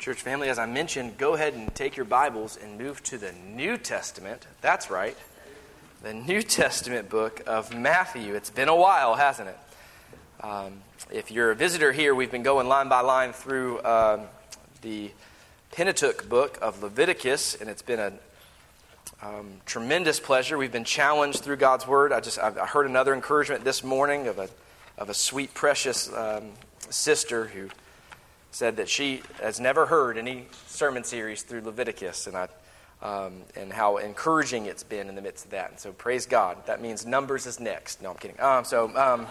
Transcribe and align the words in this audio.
Church 0.00 0.22
family, 0.22 0.48
as 0.48 0.58
I 0.58 0.64
mentioned, 0.64 1.18
go 1.18 1.34
ahead 1.34 1.52
and 1.52 1.74
take 1.74 1.94
your 1.94 2.06
Bibles 2.06 2.56
and 2.56 2.78
move 2.78 3.02
to 3.02 3.18
the 3.18 3.32
New 3.32 3.76
Testament. 3.76 4.46
That's 4.62 4.90
right, 4.90 5.14
the 6.02 6.14
New 6.26 6.40
Testament 6.40 7.10
book 7.10 7.42
of 7.46 7.76
Matthew. 7.76 8.34
It's 8.34 8.48
been 8.48 8.70
a 8.70 8.74
while, 8.74 9.16
hasn't 9.16 9.50
it? 9.50 9.58
Um, 10.40 10.80
if 11.12 11.30
you're 11.30 11.50
a 11.50 11.54
visitor 11.54 11.92
here, 11.92 12.14
we've 12.14 12.30
been 12.30 12.42
going 12.42 12.66
line 12.66 12.88
by 12.88 13.02
line 13.02 13.34
through 13.34 13.84
um, 13.84 14.22
the 14.80 15.10
Pentateuch 15.72 16.30
book 16.30 16.56
of 16.62 16.82
Leviticus, 16.82 17.56
and 17.60 17.68
it's 17.68 17.82
been 17.82 18.00
a 18.00 18.12
um, 19.22 19.48
tremendous 19.66 20.18
pleasure. 20.18 20.56
We've 20.56 20.72
been 20.72 20.84
challenged 20.84 21.40
through 21.40 21.56
God's 21.56 21.86
Word. 21.86 22.10
I 22.10 22.20
just 22.20 22.38
I 22.38 22.64
heard 22.64 22.86
another 22.86 23.12
encouragement 23.12 23.64
this 23.64 23.84
morning 23.84 24.28
of 24.28 24.38
a 24.38 24.48
of 24.96 25.10
a 25.10 25.14
sweet, 25.14 25.52
precious 25.52 26.10
um, 26.14 26.52
sister 26.88 27.48
who 27.48 27.68
said 28.50 28.76
that 28.76 28.88
she 28.88 29.22
has 29.40 29.60
never 29.60 29.86
heard 29.86 30.18
any 30.18 30.46
sermon 30.66 31.04
series 31.04 31.42
through 31.42 31.62
Leviticus, 31.62 32.26
and 32.26 32.36
I, 32.36 32.48
um, 33.02 33.42
and 33.56 33.72
how 33.72 33.98
encouraging 33.98 34.66
it's 34.66 34.82
been 34.82 35.08
in 35.08 35.14
the 35.14 35.22
midst 35.22 35.46
of 35.46 35.52
that. 35.52 35.70
And 35.70 35.80
so, 35.80 35.92
praise 35.92 36.26
God. 36.26 36.66
That 36.66 36.82
means 36.82 37.06
Numbers 37.06 37.46
is 37.46 37.60
next. 37.60 38.02
No, 38.02 38.10
I'm 38.10 38.16
kidding. 38.16 38.40
Um, 38.40 38.64
so, 38.64 38.94
um, 38.96 39.26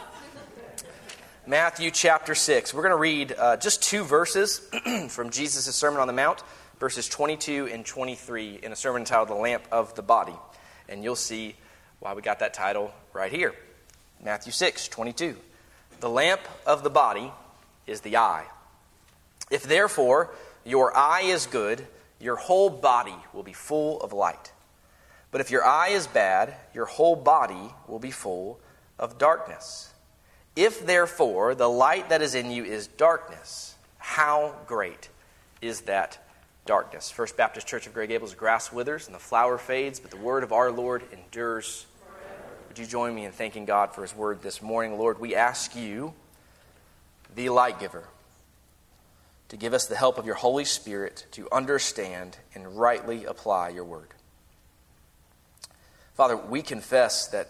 Matthew 1.45 1.91
chapter 1.91 2.35
6. 2.35 2.73
We're 2.73 2.83
going 2.83 2.91
to 2.91 2.97
read 2.97 3.35
uh, 3.37 3.57
just 3.57 3.81
two 3.81 4.03
verses 4.03 4.59
from 5.09 5.31
Jesus' 5.31 5.75
Sermon 5.75 5.99
on 5.99 6.07
the 6.07 6.13
Mount, 6.13 6.43
verses 6.79 7.09
22 7.09 7.69
and 7.71 7.85
23, 7.85 8.59
in 8.61 8.71
a 8.71 8.75
sermon 8.75 9.01
entitled 9.01 9.29
The 9.29 9.33
Lamp 9.33 9.63
of 9.71 9.95
the 9.95 10.03
Body. 10.03 10.35
And 10.87 11.03
you'll 11.03 11.15
see 11.15 11.55
why 11.99 12.13
we 12.13 12.21
got 12.21 12.39
that 12.39 12.53
title 12.53 12.91
right 13.13 13.31
here. 13.31 13.53
Matthew 14.23 14.51
6, 14.51 14.87
22. 14.89 15.35
The 15.99 16.09
lamp 16.09 16.41
of 16.65 16.83
the 16.83 16.89
body 16.89 17.31
is 17.87 18.01
the 18.01 18.17
eye. 18.17 18.45
If 19.49 19.63
therefore 19.63 20.31
your 20.63 20.95
eye 20.95 21.23
is 21.23 21.45
good, 21.45 21.85
your 22.19 22.35
whole 22.35 22.69
body 22.69 23.15
will 23.33 23.43
be 23.43 23.53
full 23.53 24.01
of 24.01 24.13
light. 24.13 24.51
But 25.31 25.41
if 25.41 25.51
your 25.51 25.65
eye 25.65 25.89
is 25.89 26.07
bad, 26.07 26.55
your 26.73 26.85
whole 26.85 27.15
body 27.15 27.73
will 27.87 27.99
be 27.99 28.11
full 28.11 28.59
of 28.97 29.17
darkness. 29.17 29.93
If 30.55 30.85
therefore 30.85 31.55
the 31.55 31.69
light 31.69 32.09
that 32.09 32.21
is 32.21 32.35
in 32.35 32.51
you 32.51 32.63
is 32.63 32.87
darkness, 32.87 33.75
how 33.97 34.55
great 34.67 35.09
is 35.61 35.81
that 35.81 36.19
darkness? 36.65 37.11
First 37.11 37.37
Baptist 37.37 37.67
Church 37.67 37.87
of 37.87 37.93
Grey 37.93 38.07
Gables, 38.07 38.33
grass 38.33 38.71
withers 38.71 39.05
and 39.05 39.15
the 39.15 39.19
flower 39.19 39.57
fades, 39.57 39.99
but 39.99 40.11
the 40.11 40.17
word 40.17 40.43
of 40.43 40.51
our 40.51 40.71
Lord 40.71 41.03
endures. 41.11 41.85
Would 42.67 42.79
you 42.79 42.85
join 42.85 43.15
me 43.15 43.25
in 43.25 43.31
thanking 43.31 43.65
God 43.65 43.93
for 43.93 44.01
his 44.01 44.15
word 44.15 44.41
this 44.41 44.61
morning? 44.61 44.97
Lord, 44.97 45.19
we 45.19 45.35
ask 45.35 45.75
you, 45.75 46.13
the 47.35 47.49
light 47.49 47.79
giver 47.79 48.03
to 49.49 49.57
give 49.57 49.73
us 49.73 49.87
the 49.87 49.95
help 49.95 50.17
of 50.17 50.25
your 50.25 50.35
Holy 50.35 50.65
Spirit 50.65 51.25
to 51.31 51.47
understand 51.51 52.37
and 52.55 52.77
rightly 52.77 53.25
apply 53.25 53.69
your 53.69 53.83
word. 53.83 54.13
Father, 56.13 56.37
we 56.37 56.61
confess 56.61 57.27
that 57.27 57.47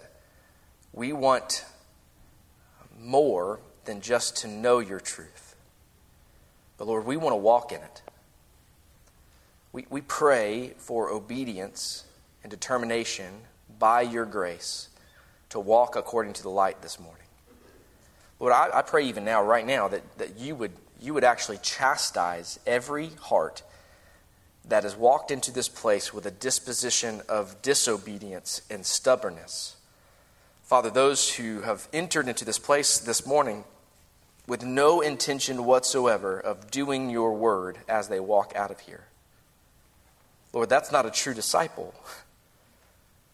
we 0.94 1.14
want 1.14 1.66
more 3.00 3.60
than 3.86 4.02
just 4.02 4.38
to 4.38 4.48
know 4.48 4.80
your 4.80 5.00
truth. 5.00 5.56
But 6.78 6.88
Lord, 6.88 7.06
we 7.06 7.18
want 7.18 7.34
to 7.34 7.38
walk 7.38 7.72
in 7.72 7.82
it. 7.82 8.02
We, 9.72 9.86
we 9.90 10.02
pray 10.02 10.74
for 10.78 11.10
obedience 11.10 12.06
and 12.44 12.50
determination 12.50 13.42
by 13.78 14.02
your 14.02 14.26
grace 14.26 14.90
to 15.50 15.60
walk 15.60 15.96
according 15.96 16.34
to 16.34 16.44
the 16.44 16.50
light 16.50 16.82
this 16.82 17.00
morning. 17.00 17.24
Lord, 18.40 18.54
I, 18.54 18.70
I 18.74 18.82
pray 18.84 19.04
even 19.06 19.26
now, 19.26 19.44
right 19.44 19.66
now, 19.66 19.90
that, 19.90 20.18
that 20.18 20.40
you 20.40 20.56
would 20.56 20.72
you 21.02 21.14
would 21.14 21.24
actually 21.24 21.58
chastise 21.58 22.60
every 22.68 23.10
heart 23.22 23.64
that 24.66 24.84
has 24.84 24.96
walked 24.96 25.32
into 25.32 25.52
this 25.52 25.70
place 25.70 26.14
with 26.14 26.26
a 26.26 26.32
disposition 26.32 27.22
of 27.28 27.62
disobedience 27.62 28.62
and 28.70 28.86
stubbornness. 28.86 29.76
Father, 30.64 30.90
those 30.90 31.34
who 31.36 31.62
have 31.62 31.88
entered 31.92 32.28
into 32.28 32.46
this 32.46 32.60
place 32.60 33.00
this 33.00 33.26
morning 33.26 33.64
with 34.48 34.64
no 34.64 35.02
intention 35.02 35.66
whatsoever 35.66 36.40
of 36.40 36.70
doing 36.70 37.10
your 37.10 37.34
word 37.34 37.78
as 37.88 38.08
they 38.08 38.20
walk 38.20 38.54
out 38.56 38.72
of 38.72 38.80
here. 38.82 39.06
Lord, 40.54 40.70
that's 40.70 40.92
not 40.92 41.06
a 41.06 41.12
true 41.12 41.34
disciple. 41.34 41.94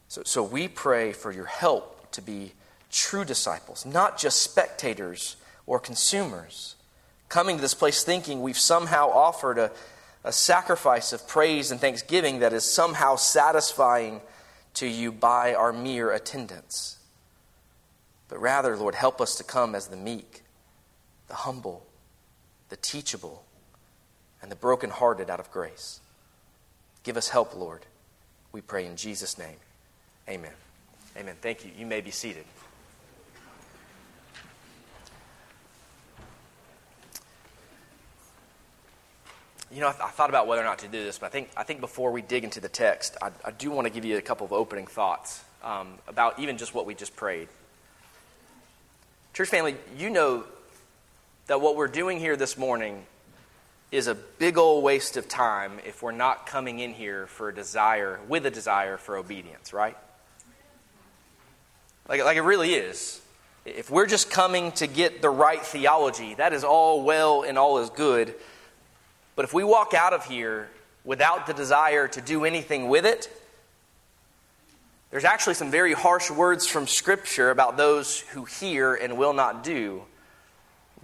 So, 0.08 0.24
so 0.24 0.44
we 0.44 0.68
pray 0.68 1.14
for 1.14 1.32
your 1.32 1.46
help 1.46 2.12
to 2.12 2.22
be 2.22 2.54
true 2.92 3.26
disciples, 3.26 3.86
not 3.86 4.18
just 4.18 4.42
spectators 4.42 5.36
or 5.66 5.80
consumers 5.80 6.75
coming 7.30 7.58
to 7.58 7.62
this 7.62 7.74
place 7.74 8.04
thinking 8.04 8.42
we've 8.42 8.58
somehow 8.58 9.10
offered 9.10 9.58
a, 9.58 9.72
a 10.24 10.32
sacrifice 10.32 11.14
of 11.14 11.28
praise 11.28 11.72
and 11.72 11.80
thanksgiving 11.80 12.40
that 12.40 12.54
is 12.54 12.64
somehow 12.64 13.16
satisfying 13.16 14.22
to 14.76 14.88
you 14.88 15.12
by 15.12 15.54
our 15.54 15.74
mere 15.74 16.12
attendance. 16.12 16.98
But 18.28 18.40
rather, 18.40 18.76
Lord, 18.76 18.96
help 18.96 19.22
us 19.22 19.36
to 19.36 19.44
come 19.44 19.76
as 19.76 19.88
the 19.88 19.96
meek, 19.96 20.44
the 21.28 21.36
humble, 21.36 21.86
the 22.70 22.76
teachable, 22.78 23.44
and 24.42 24.52
the 24.52 24.56
brokenhearted 24.56 25.30
out 25.30 25.40
of 25.40 25.52
grace. 25.52 26.00
Give 27.04 27.18
us 27.18 27.30
help, 27.30 27.56
Lord. 27.56 27.86
We 28.52 28.62
pray 28.62 28.86
in 28.86 28.96
Jesus' 28.96 29.38
name. 29.38 29.58
Amen. 30.28 30.52
Amen. 31.18 31.36
Thank 31.42 31.64
you. 31.64 31.72
You 31.78 31.86
may 31.86 32.02
be 32.02 32.12
seated. 32.12 32.46
You 39.76 39.82
know, 39.82 39.90
I, 39.90 39.92
th- 39.92 40.04
I, 40.04 40.08
thought 40.08 40.30
about 40.30 40.48
whether 40.48 40.62
or 40.62 40.66
not 40.66 40.80
to 40.80 40.88
do 40.88 41.04
this, 41.04 41.20
but 41.20 41.26
I 41.26 41.30
think, 41.30 41.50
I 41.58 41.64
think 41.64 41.82
before 41.82 42.14
we 42.14 42.22
dig 42.22 42.46
into 42.46 42.62
the 42.62 42.70
text, 42.70 43.18
I, 43.22 43.32
I 43.44 43.52
do 43.52 43.70
want 43.72 43.88
to 43.88 43.94
give 43.94 44.06
you 44.06 44.18
a 44.18 44.22
couple 44.22 44.46
of 44.46 44.54
opening 44.54 44.88
thoughts 44.88 45.44
um, 45.66 45.96
about 46.08 46.40
even 46.40 46.58
just 46.58 46.74
what 46.74 46.86
we 46.86 46.96
just 46.96 47.14
prayed. 47.18 47.50
Church 49.34 49.50
family, 49.50 49.76
you 49.98 50.10
know 50.10 50.46
that 51.48 51.60
what 51.60 51.76
we're 51.76 51.90
doing 51.90 52.20
here 52.20 52.38
this 52.38 52.58
morning 52.58 53.06
is 53.92 54.08
a 54.08 54.16
big 54.16 54.58
old 54.58 54.82
waste 54.82 55.18
of 55.18 55.28
time 55.28 55.74
if 55.86 56.02
we're 56.02 56.14
not 56.14 56.48
coming 56.48 56.80
in 56.80 56.94
here 56.94 57.28
for 57.28 57.50
a 57.50 57.54
desire, 57.54 58.22
with 58.30 58.46
a 58.46 58.52
desire 58.52 58.96
for 58.96 59.18
obedience, 59.18 59.74
right? 59.74 59.98
Like, 62.08 62.24
like 62.24 62.38
it 62.38 62.44
really 62.44 62.76
is. 62.76 63.20
If 63.66 63.92
we're 63.92 64.06
just 64.06 64.30
coming 64.30 64.72
to 64.74 64.88
get 64.88 65.22
the 65.22 65.30
right 65.30 65.62
theology, 65.62 66.36
that 66.36 66.54
is 66.54 66.64
all 66.64 67.04
well 67.04 67.42
and 67.42 67.58
all 67.58 67.80
is 67.80 67.90
good. 67.90 68.36
But 69.36 69.46
if 69.46 69.54
we 69.54 69.64
walk 69.64 69.94
out 69.94 70.14
of 70.14 70.26
here 70.26 70.70
without 71.04 71.48
the 71.48 71.54
desire 71.54 72.08
to 72.08 72.22
do 72.22 72.46
anything 72.46 72.88
with 72.90 73.06
it, 73.06 73.30
there's 75.12 75.26
actually 75.26 75.54
some 75.54 75.72
very 75.72 75.94
harsh 75.94 76.30
words 76.30 76.68
from 76.68 76.88
Scripture 76.88 77.50
about 77.50 77.78
those 77.78 78.20
who 78.20 78.46
hear 78.46 78.96
and 78.96 79.18
will 79.18 79.34
not 79.34 79.64
do. 79.64 80.04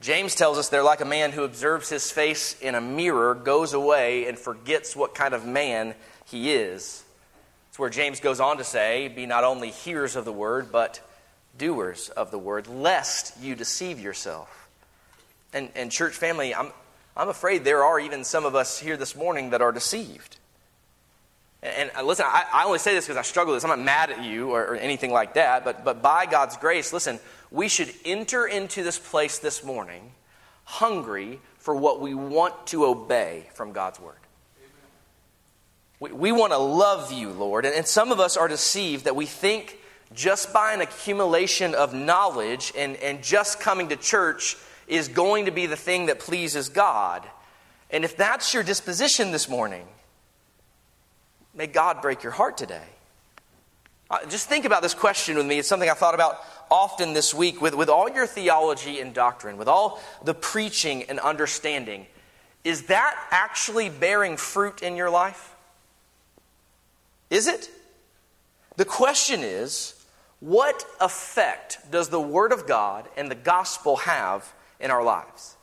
James 0.01 0.33
tells 0.33 0.57
us 0.57 0.69
they're 0.69 0.83
like 0.83 1.01
a 1.01 1.05
man 1.05 1.31
who 1.31 1.43
observes 1.43 1.87
his 1.89 2.11
face 2.11 2.59
in 2.59 2.73
a 2.73 2.81
mirror, 2.81 3.35
goes 3.35 3.73
away, 3.73 4.27
and 4.27 4.37
forgets 4.37 4.95
what 4.95 5.13
kind 5.13 5.33
of 5.33 5.45
man 5.45 5.93
he 6.25 6.51
is. 6.51 7.03
It's 7.69 7.77
where 7.77 7.89
James 7.89 8.19
goes 8.19 8.39
on 8.39 8.57
to 8.57 8.63
say, 8.63 9.07
Be 9.09 9.25
not 9.25 9.43
only 9.43 9.69
hearers 9.69 10.15
of 10.15 10.25
the 10.25 10.33
word, 10.33 10.71
but 10.71 10.99
doers 11.57 12.09
of 12.09 12.31
the 12.31 12.39
word, 12.39 12.67
lest 12.67 13.39
you 13.41 13.55
deceive 13.55 13.99
yourself. 13.99 14.69
And, 15.53 15.69
and 15.75 15.91
church 15.91 16.15
family, 16.15 16.55
I'm, 16.55 16.71
I'm 17.15 17.29
afraid 17.29 17.63
there 17.63 17.83
are 17.83 17.99
even 17.99 18.23
some 18.23 18.45
of 18.45 18.55
us 18.55 18.79
here 18.79 18.97
this 18.97 19.15
morning 19.15 19.49
that 19.49 19.61
are 19.61 19.71
deceived. 19.71 20.37
And, 21.63 21.91
and 21.95 22.07
listen, 22.07 22.25
I, 22.27 22.63
only 22.65 22.79
say 22.79 22.93
this 22.95 23.05
because 23.05 23.17
I 23.17 23.21
struggle 23.21 23.53
with 23.53 23.61
this. 23.61 23.69
I'm 23.69 23.77
not 23.77 23.85
mad 23.85 24.11
at 24.11 24.23
you 24.23 24.51
or, 24.51 24.61
or 24.61 24.75
anything 24.75 25.11
like 25.11 25.35
that, 25.35 25.63
but, 25.63 25.83
but 25.85 26.01
by 26.01 26.25
God's 26.25 26.57
grace, 26.57 26.91
listen, 26.91 27.19
we 27.51 27.67
should 27.67 27.93
enter 28.03 28.47
into 28.47 28.83
this 28.83 28.97
place 28.97 29.37
this 29.39 29.63
morning 29.63 30.11
hungry 30.63 31.39
for 31.59 31.75
what 31.75 32.01
we 32.01 32.13
want 32.13 32.67
to 32.67 32.85
obey 32.85 33.47
from 33.53 33.73
God's 33.73 33.99
word. 33.99 34.15
We, 35.99 36.11
we 36.11 36.31
want 36.31 36.53
to 36.53 36.57
love 36.57 37.11
you, 37.11 37.29
Lord. 37.29 37.65
And, 37.65 37.75
and 37.75 37.85
some 37.85 38.11
of 38.11 38.19
us 38.19 38.37
are 38.37 38.47
deceived 38.47 39.05
that 39.05 39.15
we 39.15 39.27
think 39.27 39.77
just 40.13 40.51
by 40.51 40.73
an 40.73 40.81
accumulation 40.81 41.75
of 41.75 41.93
knowledge 41.93 42.73
and, 42.75 42.95
and 42.97 43.21
just 43.21 43.59
coming 43.59 43.89
to 43.89 43.95
church 43.95 44.57
is 44.87 45.07
going 45.07 45.45
to 45.45 45.51
be 45.51 45.65
the 45.65 45.75
thing 45.75 46.07
that 46.07 46.19
pleases 46.19 46.69
God. 46.69 47.23
And 47.89 48.03
if 48.03 48.15
that's 48.15 48.53
your 48.53 48.63
disposition 48.63 49.31
this 49.31 49.49
morning, 49.49 49.85
may 51.53 51.67
God 51.67 52.01
break 52.01 52.23
your 52.23 52.31
heart 52.31 52.57
today. 52.57 52.87
Uh, 54.09 54.25
just 54.27 54.49
think 54.49 54.65
about 54.65 54.81
this 54.81 54.93
question 54.93 55.37
with 55.37 55.45
me. 55.45 55.59
It's 55.59 55.67
something 55.67 55.89
I 55.89 55.93
thought 55.93 56.15
about 56.15 56.43
often 56.69 57.13
this 57.13 57.33
week 57.33 57.61
with, 57.61 57.75
with 57.75 57.89
all 57.89 58.09
your 58.09 58.27
theology 58.27 58.99
and 58.99 59.13
doctrine, 59.13 59.57
with 59.57 59.67
all 59.67 60.01
the 60.23 60.33
preaching 60.33 61.03
and 61.03 61.19
understanding. 61.19 62.07
Is 62.63 62.83
that 62.83 63.15
actually 63.31 63.89
bearing 63.89 64.37
fruit 64.37 64.81
in 64.81 64.95
your 64.95 65.09
life? 65.09 65.55
Is 67.29 67.47
it? 67.47 67.69
The 68.75 68.85
question 68.85 69.41
is 69.41 69.95
what 70.39 70.85
effect 70.99 71.79
does 71.91 72.09
the 72.09 72.19
Word 72.19 72.51
of 72.51 72.67
God 72.67 73.07
and 73.15 73.29
the 73.29 73.35
gospel 73.35 73.97
have 73.97 74.51
in 74.81 74.91
our 74.91 75.03
lives. 75.03 75.55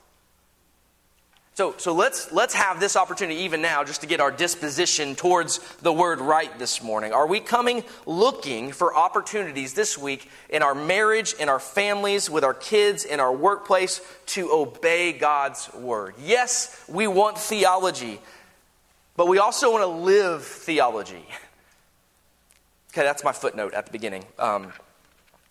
So, 1.58 1.74
so 1.76 1.92
let's, 1.92 2.30
let's 2.30 2.54
have 2.54 2.78
this 2.78 2.94
opportunity 2.94 3.40
even 3.40 3.60
now 3.60 3.82
just 3.82 4.02
to 4.02 4.06
get 4.06 4.20
our 4.20 4.30
disposition 4.30 5.16
towards 5.16 5.58
the 5.78 5.92
word 5.92 6.20
right 6.20 6.56
this 6.56 6.84
morning. 6.84 7.12
Are 7.12 7.26
we 7.26 7.40
coming 7.40 7.82
looking 8.06 8.70
for 8.70 8.94
opportunities 8.94 9.74
this 9.74 9.98
week 9.98 10.30
in 10.48 10.62
our 10.62 10.76
marriage, 10.76 11.34
in 11.34 11.48
our 11.48 11.58
families, 11.58 12.30
with 12.30 12.44
our 12.44 12.54
kids, 12.54 13.04
in 13.04 13.18
our 13.18 13.34
workplace 13.34 14.00
to 14.26 14.52
obey 14.52 15.12
God's 15.12 15.68
word? 15.74 16.14
Yes, 16.22 16.80
we 16.86 17.08
want 17.08 17.36
theology, 17.36 18.20
but 19.16 19.26
we 19.26 19.38
also 19.38 19.72
want 19.72 19.82
to 19.82 19.88
live 19.88 20.44
theology. 20.44 21.26
Okay, 22.92 23.02
that's 23.02 23.24
my 23.24 23.32
footnote 23.32 23.74
at 23.74 23.84
the 23.84 23.90
beginning. 23.90 24.24
Um, 24.38 24.72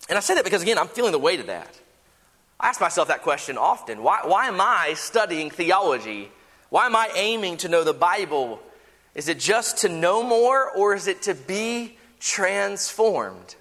and 0.08 0.16
I 0.16 0.20
say 0.20 0.36
that 0.36 0.44
because, 0.44 0.62
again, 0.62 0.78
I'm 0.78 0.88
feeling 0.88 1.12
the 1.12 1.18
weight 1.18 1.40
of 1.40 1.48
that. 1.48 1.77
I 2.60 2.68
ask 2.68 2.80
myself 2.80 3.08
that 3.08 3.22
question 3.22 3.56
often. 3.56 4.02
Why, 4.02 4.20
why 4.24 4.46
am 4.46 4.60
I 4.60 4.94
studying 4.94 5.50
theology? 5.50 6.30
Why 6.70 6.86
am 6.86 6.96
I 6.96 7.10
aiming 7.14 7.58
to 7.58 7.68
know 7.68 7.84
the 7.84 7.94
Bible? 7.94 8.60
Is 9.14 9.28
it 9.28 9.38
just 9.38 9.78
to 9.78 9.88
know 9.88 10.22
more 10.22 10.70
or 10.70 10.94
is 10.94 11.06
it 11.06 11.22
to 11.22 11.34
be 11.34 11.96
transformed? 12.20 13.54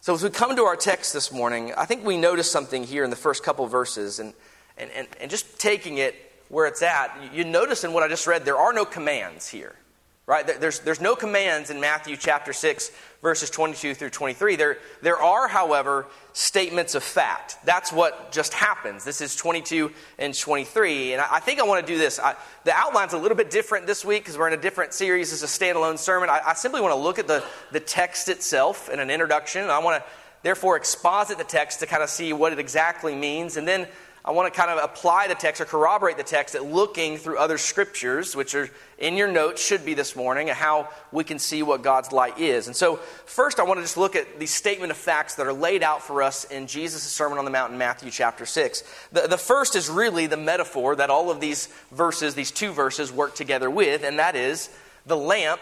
So, 0.00 0.14
as 0.14 0.22
we 0.22 0.30
come 0.30 0.56
to 0.56 0.64
our 0.64 0.76
text 0.76 1.12
this 1.12 1.30
morning, 1.30 1.72
I 1.76 1.84
think 1.84 2.04
we 2.04 2.16
notice 2.16 2.50
something 2.50 2.82
here 2.82 3.04
in 3.04 3.10
the 3.10 3.16
first 3.16 3.44
couple 3.44 3.68
verses, 3.68 4.18
and, 4.18 4.34
and, 4.76 4.90
and, 4.90 5.06
and 5.20 5.30
just 5.30 5.60
taking 5.60 5.98
it 5.98 6.16
where 6.48 6.66
it's 6.66 6.82
at, 6.82 7.16
you 7.32 7.44
notice 7.44 7.84
in 7.84 7.92
what 7.92 8.02
I 8.02 8.08
just 8.08 8.26
read, 8.26 8.44
there 8.44 8.58
are 8.58 8.72
no 8.72 8.84
commands 8.84 9.48
here. 9.48 9.76
Right? 10.24 10.46
There's, 10.60 10.78
there's 10.80 11.00
no 11.00 11.16
commands 11.16 11.70
in 11.70 11.80
Matthew 11.80 12.16
chapter 12.16 12.52
6, 12.52 12.92
verses 13.22 13.50
22 13.50 13.94
through 13.94 14.10
23. 14.10 14.54
There, 14.54 14.78
there 15.02 15.20
are, 15.20 15.48
however, 15.48 16.06
statements 16.32 16.94
of 16.94 17.02
fact. 17.02 17.56
That's 17.64 17.92
what 17.92 18.30
just 18.30 18.54
happens. 18.54 19.04
This 19.04 19.20
is 19.20 19.34
22 19.34 19.90
and 20.20 20.32
23. 20.32 21.14
And 21.14 21.20
I, 21.20 21.26
I 21.32 21.40
think 21.40 21.58
I 21.58 21.64
want 21.64 21.84
to 21.84 21.92
do 21.92 21.98
this. 21.98 22.20
I, 22.20 22.36
the 22.62 22.72
outline's 22.72 23.14
a 23.14 23.18
little 23.18 23.36
bit 23.36 23.50
different 23.50 23.88
this 23.88 24.04
week 24.04 24.22
because 24.22 24.38
we're 24.38 24.46
in 24.46 24.54
a 24.54 24.62
different 24.62 24.94
series. 24.94 25.32
It's 25.32 25.42
a 25.42 25.46
standalone 25.46 25.98
sermon. 25.98 26.30
I, 26.30 26.40
I 26.46 26.54
simply 26.54 26.80
want 26.80 26.94
to 26.94 27.00
look 27.00 27.18
at 27.18 27.26
the, 27.26 27.44
the 27.72 27.80
text 27.80 28.28
itself 28.28 28.88
in 28.90 29.00
an 29.00 29.10
introduction. 29.10 29.70
I 29.70 29.80
want 29.80 30.04
to, 30.04 30.10
therefore, 30.44 30.76
exposit 30.76 31.36
the 31.36 31.44
text 31.44 31.80
to 31.80 31.86
kind 31.86 32.02
of 32.02 32.08
see 32.08 32.32
what 32.32 32.52
it 32.52 32.60
exactly 32.60 33.16
means. 33.16 33.56
And 33.56 33.66
then 33.66 33.88
I 34.24 34.30
want 34.30 34.52
to 34.52 34.56
kind 34.56 34.70
of 34.70 34.82
apply 34.82 35.26
the 35.26 35.34
text 35.34 35.60
or 35.60 35.64
corroborate 35.64 36.16
the 36.16 36.22
text 36.22 36.54
at 36.54 36.64
looking 36.64 37.16
through 37.16 37.38
other 37.38 37.58
scriptures, 37.58 38.36
which 38.36 38.54
are 38.54 38.70
in 38.98 39.16
your 39.16 39.26
notes, 39.26 39.64
should 39.64 39.84
be 39.84 39.94
this 39.94 40.14
morning, 40.14 40.48
and 40.48 40.56
how 40.56 40.88
we 41.10 41.24
can 41.24 41.40
see 41.40 41.64
what 41.64 41.82
God's 41.82 42.12
light 42.12 42.38
is. 42.38 42.68
And 42.68 42.76
so, 42.76 42.96
first, 43.26 43.58
I 43.58 43.64
want 43.64 43.78
to 43.78 43.82
just 43.82 43.96
look 43.96 44.14
at 44.14 44.38
the 44.38 44.46
statement 44.46 44.92
of 44.92 44.96
facts 44.96 45.34
that 45.34 45.46
are 45.48 45.52
laid 45.52 45.82
out 45.82 46.02
for 46.02 46.22
us 46.22 46.44
in 46.44 46.68
Jesus' 46.68 47.02
Sermon 47.02 47.36
on 47.36 47.44
the 47.44 47.50
Mount 47.50 47.72
in 47.72 47.78
Matthew 47.78 48.12
chapter 48.12 48.46
6. 48.46 48.84
The, 49.10 49.22
the 49.22 49.38
first 49.38 49.74
is 49.74 49.90
really 49.90 50.28
the 50.28 50.36
metaphor 50.36 50.94
that 50.94 51.10
all 51.10 51.28
of 51.28 51.40
these 51.40 51.66
verses, 51.90 52.36
these 52.36 52.52
two 52.52 52.70
verses, 52.70 53.10
work 53.10 53.34
together 53.34 53.68
with, 53.68 54.04
and 54.04 54.20
that 54.20 54.36
is 54.36 54.70
the 55.04 55.16
lamp 55.16 55.60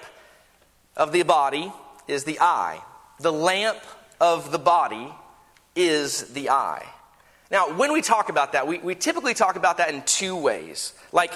of 0.99 1.13
the 1.13 1.23
body 1.23 1.73
is 2.07 2.25
the 2.25 2.39
eye. 2.41 2.83
The 3.21 3.33
lamp 3.33 3.79
of 4.21 4.53
the 4.53 4.59
body 4.59 5.09
is 5.75 6.33
the 6.35 6.51
eye. 6.51 6.87
Now, 7.51 7.77
when 7.77 7.93
we 7.93 8.01
talk 8.01 8.29
about 8.29 8.53
that, 8.53 8.67
we, 8.67 8.79
we 8.79 8.95
typically 8.95 9.35
talk 9.35 9.57
about 9.57 9.79
that 9.79 9.93
in 9.93 10.03
two 10.03 10.37
ways. 10.37 10.93
Like, 11.11 11.33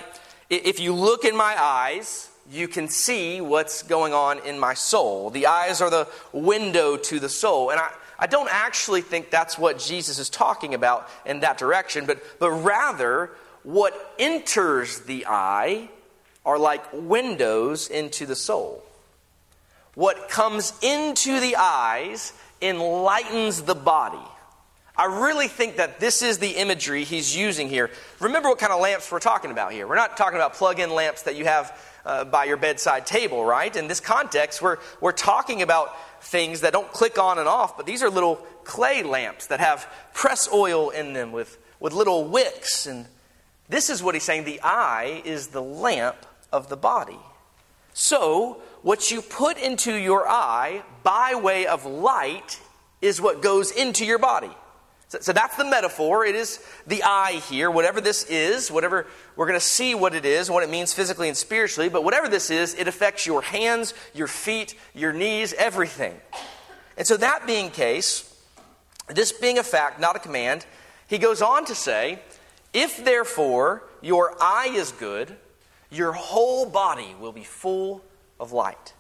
if 0.49 0.79
you 0.79 0.95
look 0.95 1.25
in 1.25 1.37
my 1.37 1.61
eyes, 1.61 2.31
you 2.51 2.69
can 2.69 2.89
see 2.89 3.41
what's 3.41 3.83
going 3.83 4.13
on 4.13 4.39
in 4.47 4.59
my 4.59 4.75
soul. 4.75 5.31
The 5.31 5.47
eyes 5.47 5.81
are 5.81 5.91
the 5.91 6.09
window 6.33 6.97
to 6.97 7.19
the 7.19 7.29
soul. 7.29 7.71
And 7.71 7.81
I, 7.81 7.91
I 8.19 8.27
don't 8.27 8.49
actually 8.51 9.01
think 9.01 9.31
that's 9.31 9.59
what 9.59 9.79
Jesus 9.79 10.19
is 10.19 10.31
talking 10.31 10.75
about 10.75 11.09
in 11.27 11.41
that 11.41 11.59
direction, 11.59 12.07
but, 12.07 12.23
but 12.39 12.51
rather, 12.51 13.31
what 13.65 14.15
enters 14.19 15.01
the 15.01 15.27
eye 15.27 15.89
are 16.45 16.59
like 16.59 16.85
windows 16.93 17.89
into 17.89 18.27
the 18.27 18.37
soul. 18.37 18.85
What 19.95 20.29
comes 20.29 20.73
into 20.83 21.41
the 21.41 21.57
eyes 21.57 22.33
enlightens 22.61 23.63
the 23.63 23.75
body. 23.75 24.19
I 24.97 25.07
really 25.07 25.49
think 25.49 25.77
that 25.77 25.99
this 25.99 26.23
is 26.23 26.39
the 26.39 26.51
imagery 26.51 27.03
he's 27.03 27.37
using 27.37 27.69
here. 27.69 27.91
Remember 28.21 28.49
what 28.49 28.61
kind 28.61 28.73
of 28.73 28.81
lamps 28.81 29.11
we're 29.11 29.19
talking 29.19 29.51
about 29.51 29.73
here. 29.73 29.89
We're 29.89 29.97
not 29.97 30.17
talking 30.17 30.37
about 30.37 30.55
plug 30.55 30.79
in 30.79 30.91
lamps 30.91 31.23
that 31.23 31.35
you 31.35 31.45
have 31.47 31.77
uh, 32.07 32.25
by 32.25 32.45
your 32.45 32.57
bedside 32.57 33.05
table, 33.05 33.45
right? 33.45 33.75
In 33.75 33.89
this 33.89 33.99
context, 33.99 34.63
we're, 34.63 34.79
we're 35.01 35.11
talking 35.11 35.63
about 35.63 35.97
things 36.23 36.61
that 36.61 36.73
don't 36.73 36.91
click 36.93 37.19
on 37.19 37.41
and 37.41 37.49
off, 37.49 37.77
but 37.77 37.87
these 37.87 38.05
are 38.05 38.11
little 38.11 38.37
clay 38.63 39.03
lamps 39.03 39.49
that 39.49 39.59
have 39.59 39.93
press 40.13 40.49
oil 40.53 40.91
in 40.91 41.13
them 41.13 41.33
with, 41.33 41.59
with 41.81 41.93
little 41.93 42.29
wicks. 42.29 42.87
And 42.87 43.07
this 43.69 43.91
is 43.91 44.01
what 44.01 44.15
he's 44.15 44.23
saying 44.23 44.45
the 44.45 44.61
eye 44.63 45.23
is 45.25 45.49
the 45.49 45.63
lamp 45.63 46.25
of 46.53 46.69
the 46.69 46.77
body. 46.77 47.19
So, 47.95 48.63
what 48.83 49.11
you 49.11 49.23
put 49.23 49.57
into 49.57 49.93
your 49.95 50.29
eye 50.29 50.83
by 51.03 51.35
way 51.35 51.67
of 51.67 51.85
light 51.85 52.61
is 53.01 53.21
what 53.21 53.43
goes 53.43 53.71
into 53.71 54.05
your 54.05 54.19
body. 54.19 54.51
So, 55.15 55.21
so, 55.21 55.33
that's 55.33 55.57
the 55.57 55.65
metaphor. 55.65 56.25
It 56.25 56.35
is 56.35 56.59
the 56.89 57.05
eye 57.05 57.41
here. 57.49 57.71
Whatever 57.71 58.01
this 58.01 58.25
is, 58.25 58.69
whatever 58.69 59.07
we're 59.37 59.47
going 59.47 59.59
to 59.59 59.65
see 59.65 59.95
what 59.95 60.13
it 60.13 60.25
is, 60.25 60.51
what 60.51 60.65
it 60.65 60.71
means 60.71 60.93
physically 60.93 61.29
and 61.29 61.37
spiritually, 61.37 61.89
but 61.89 62.03
whatever 62.03 62.29
this 62.29 62.51
is, 62.51 62.75
it 62.75 62.89
affects 62.89 63.25
your 63.25 63.41
hands, 63.41 63.95
your 64.13 64.27
feet, 64.27 64.75
your 64.93 65.13
knees, 65.13 65.53
everything. 65.53 66.15
And 66.97 67.07
so, 67.07 67.17
that 67.19 67.47
being 67.47 67.71
case, 67.71 68.35
this 69.09 69.31
being 69.31 69.59
a 69.59 69.63
fact, 69.63 70.01
not 70.01 70.17
a 70.17 70.19
command, 70.19 70.67
he 71.07 71.19
goes 71.19 71.43
on 71.43 71.65
to 71.67 71.77
say, 71.77 72.19
If 72.73 73.05
therefore 73.05 73.85
your 74.03 74.37
eye 74.41 74.73
is 74.75 74.91
good, 74.91 75.37
your 75.93 76.13
whole 76.13 76.67
body 76.67 77.15
will 77.21 77.33
be 77.33 77.45
full 77.45 78.03
of 78.41 78.51
light. 78.51 78.95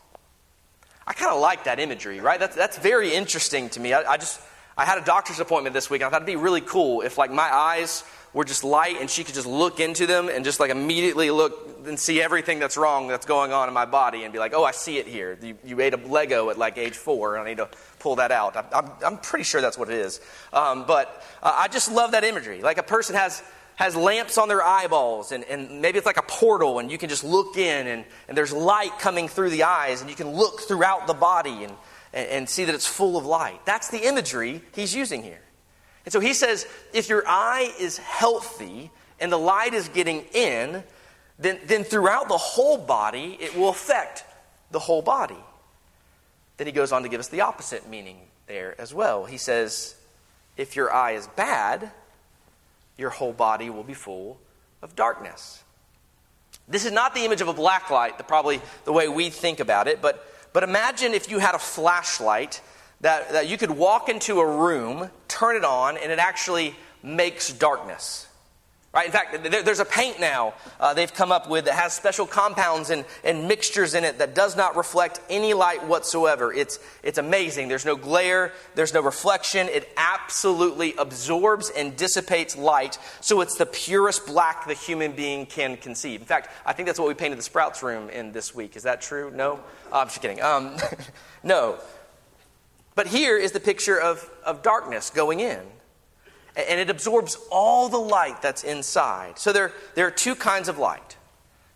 I 1.08 1.12
kind 1.12 1.32
of 1.32 1.40
like 1.40 1.64
that 1.64 1.80
imagery, 1.80 2.20
right? 2.20 2.38
That's, 2.38 2.54
that's 2.54 2.78
very 2.78 3.12
interesting 3.12 3.68
to 3.70 3.80
me. 3.80 3.92
I, 3.92 4.12
I 4.12 4.16
just 4.16 4.40
I 4.76 4.84
had 4.84 4.98
a 4.98 5.04
doctor's 5.04 5.40
appointment 5.40 5.74
this 5.74 5.88
week, 5.88 6.02
and 6.02 6.08
I 6.08 6.10
thought 6.10 6.22
it'd 6.22 6.26
be 6.26 6.36
really 6.36 6.60
cool 6.60 7.02
if, 7.02 7.16
like, 7.16 7.30
my 7.30 7.52
eyes 7.52 8.02
were 8.32 8.44
just 8.44 8.64
light 8.64 9.00
and 9.00 9.08
she 9.08 9.22
could 9.22 9.34
just 9.34 9.46
look 9.46 9.78
into 9.78 10.06
them 10.06 10.28
and 10.28 10.44
just, 10.44 10.58
like, 10.58 10.70
immediately 10.70 11.30
look 11.30 11.86
and 11.86 11.98
see 11.98 12.20
everything 12.20 12.58
that's 12.58 12.76
wrong 12.76 13.06
that's 13.06 13.26
going 13.26 13.52
on 13.52 13.68
in 13.68 13.74
my 13.74 13.84
body 13.84 14.24
and 14.24 14.32
be 14.32 14.40
like, 14.40 14.52
oh, 14.52 14.64
I 14.64 14.72
see 14.72 14.98
it 14.98 15.06
here. 15.06 15.38
You, 15.40 15.56
you 15.64 15.80
ate 15.80 15.94
a 15.94 15.96
Lego 15.98 16.50
at, 16.50 16.58
like, 16.58 16.76
age 16.76 16.96
four, 16.96 17.36
and 17.36 17.44
I 17.44 17.48
need 17.48 17.58
to 17.58 17.68
pull 18.00 18.16
that 18.16 18.32
out. 18.32 18.56
I'm, 18.56 18.64
I'm, 18.72 18.90
I'm 19.06 19.18
pretty 19.18 19.44
sure 19.44 19.60
that's 19.60 19.78
what 19.78 19.88
it 19.90 19.94
is. 19.94 20.20
Um, 20.52 20.86
but 20.86 21.24
uh, 21.42 21.54
I 21.56 21.68
just 21.68 21.92
love 21.92 22.10
that 22.10 22.24
imagery. 22.24 22.62
Like, 22.62 22.78
a 22.78 22.82
person 22.82 23.14
has 23.14 23.42
has 23.76 23.96
lamps 23.96 24.38
on 24.38 24.46
their 24.46 24.62
eyeballs, 24.62 25.32
and, 25.32 25.42
and 25.44 25.82
maybe 25.82 25.98
it's 25.98 26.06
like 26.06 26.16
a 26.16 26.22
portal, 26.22 26.78
and 26.78 26.92
you 26.92 26.96
can 26.96 27.08
just 27.08 27.24
look 27.24 27.56
in, 27.56 27.88
and, 27.88 28.04
and 28.28 28.36
there's 28.38 28.52
light 28.52 28.96
coming 29.00 29.26
through 29.26 29.50
the 29.50 29.64
eyes, 29.64 30.00
and 30.00 30.08
you 30.08 30.14
can 30.14 30.30
look 30.30 30.60
throughout 30.60 31.08
the 31.08 31.14
body. 31.14 31.64
And, 31.64 31.72
and, 32.14 32.28
and 32.28 32.48
see 32.48 32.64
that 32.64 32.74
it's 32.74 32.86
full 32.86 33.18
of 33.18 33.26
light. 33.26 33.66
That's 33.66 33.88
the 33.88 34.06
imagery 34.06 34.62
he's 34.74 34.94
using 34.94 35.22
here. 35.22 35.42
And 36.06 36.12
so 36.12 36.20
he 36.20 36.32
says 36.32 36.66
if 36.94 37.10
your 37.10 37.24
eye 37.26 37.74
is 37.78 37.98
healthy 37.98 38.90
and 39.20 39.30
the 39.30 39.38
light 39.38 39.74
is 39.74 39.88
getting 39.88 40.24
in, 40.32 40.82
then, 41.38 41.58
then 41.66 41.84
throughout 41.84 42.28
the 42.28 42.38
whole 42.38 42.78
body, 42.78 43.36
it 43.40 43.56
will 43.56 43.68
affect 43.68 44.24
the 44.70 44.78
whole 44.78 45.02
body. 45.02 45.36
Then 46.56 46.66
he 46.66 46.72
goes 46.72 46.92
on 46.92 47.02
to 47.02 47.08
give 47.08 47.20
us 47.20 47.28
the 47.28 47.40
opposite 47.40 47.88
meaning 47.88 48.18
there 48.46 48.80
as 48.80 48.94
well. 48.94 49.24
He 49.24 49.36
says, 49.36 49.96
if 50.56 50.76
your 50.76 50.92
eye 50.92 51.12
is 51.12 51.26
bad, 51.28 51.90
your 52.96 53.10
whole 53.10 53.32
body 53.32 53.70
will 53.70 53.82
be 53.82 53.94
full 53.94 54.38
of 54.82 54.94
darkness. 54.94 55.62
This 56.68 56.84
is 56.84 56.92
not 56.92 57.14
the 57.14 57.24
image 57.24 57.40
of 57.40 57.48
a 57.48 57.52
black 57.52 57.90
light, 57.90 58.16
the, 58.18 58.24
probably 58.24 58.60
the 58.84 58.92
way 58.92 59.08
we 59.08 59.30
think 59.30 59.58
about 59.58 59.88
it, 59.88 60.00
but 60.00 60.24
but 60.54 60.62
imagine 60.62 61.12
if 61.12 61.30
you 61.30 61.40
had 61.40 61.54
a 61.54 61.58
flashlight 61.58 62.62
that, 63.02 63.32
that 63.32 63.48
you 63.48 63.58
could 63.58 63.72
walk 63.72 64.08
into 64.08 64.40
a 64.40 64.56
room, 64.56 65.10
turn 65.28 65.56
it 65.56 65.64
on, 65.64 65.98
and 65.98 66.10
it 66.10 66.20
actually 66.20 66.74
makes 67.02 67.52
darkness. 67.52 68.28
Right? 68.94 69.06
In 69.06 69.12
fact, 69.12 69.50
there's 69.64 69.80
a 69.80 69.84
paint 69.84 70.20
now 70.20 70.54
uh, 70.78 70.94
they've 70.94 71.12
come 71.12 71.32
up 71.32 71.50
with 71.50 71.64
that 71.64 71.74
has 71.74 71.92
special 71.92 72.28
compounds 72.28 72.90
and, 72.90 73.04
and 73.24 73.48
mixtures 73.48 73.94
in 73.94 74.04
it 74.04 74.18
that 74.18 74.36
does 74.36 74.56
not 74.56 74.76
reflect 74.76 75.20
any 75.28 75.52
light 75.52 75.84
whatsoever. 75.84 76.52
It's, 76.52 76.78
it's 77.02 77.18
amazing. 77.18 77.66
There's 77.66 77.84
no 77.84 77.96
glare, 77.96 78.52
there's 78.76 78.94
no 78.94 79.02
reflection. 79.02 79.68
It 79.68 79.92
absolutely 79.96 80.94
absorbs 80.96 81.70
and 81.70 81.96
dissipates 81.96 82.56
light, 82.56 82.98
so 83.20 83.40
it's 83.40 83.56
the 83.56 83.66
purest 83.66 84.26
black 84.26 84.68
the 84.68 84.74
human 84.74 85.10
being 85.10 85.46
can 85.46 85.76
conceive. 85.76 86.20
In 86.20 86.26
fact, 86.26 86.50
I 86.64 86.72
think 86.72 86.86
that's 86.86 87.00
what 87.00 87.08
we 87.08 87.14
painted 87.14 87.38
the 87.38 87.42
Sprouts 87.42 87.82
room 87.82 88.08
in 88.10 88.30
this 88.30 88.54
week. 88.54 88.76
Is 88.76 88.84
that 88.84 89.00
true? 89.00 89.32
No? 89.34 89.58
Oh, 89.90 90.00
I'm 90.00 90.06
just 90.06 90.22
kidding. 90.22 90.40
Um, 90.40 90.76
no. 91.42 91.78
But 92.94 93.08
here 93.08 93.36
is 93.36 93.50
the 93.50 93.58
picture 93.58 94.00
of, 94.00 94.30
of 94.46 94.62
darkness 94.62 95.10
going 95.10 95.40
in 95.40 95.60
and 96.56 96.80
it 96.80 96.90
absorbs 96.90 97.36
all 97.50 97.88
the 97.88 97.98
light 97.98 98.40
that's 98.42 98.64
inside. 98.64 99.38
So 99.38 99.52
there, 99.52 99.72
there 99.94 100.06
are 100.06 100.12
two 100.12 100.34
kinds 100.34 100.68
of 100.68 100.78
light 100.78 101.16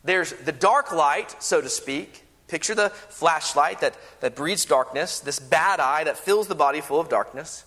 there's 0.05 0.33
the 0.33 0.53
dark 0.53 0.93
light, 0.93 1.43
so 1.43 1.61
to 1.61 1.69
speak. 1.69 2.25
Picture 2.47 2.75
the 2.75 2.89
flashlight 2.89 3.81
that, 3.81 3.95
that 4.21 4.35
breeds 4.35 4.65
darkness, 4.65 5.21
this 5.21 5.39
bad 5.39 5.81
eye 5.81 6.05
that 6.05 6.17
fills 6.17 6.49
the 6.49 6.55
body 6.55 6.81
full 6.81 6.99
of 6.99 7.11
darkness. 7.11 7.65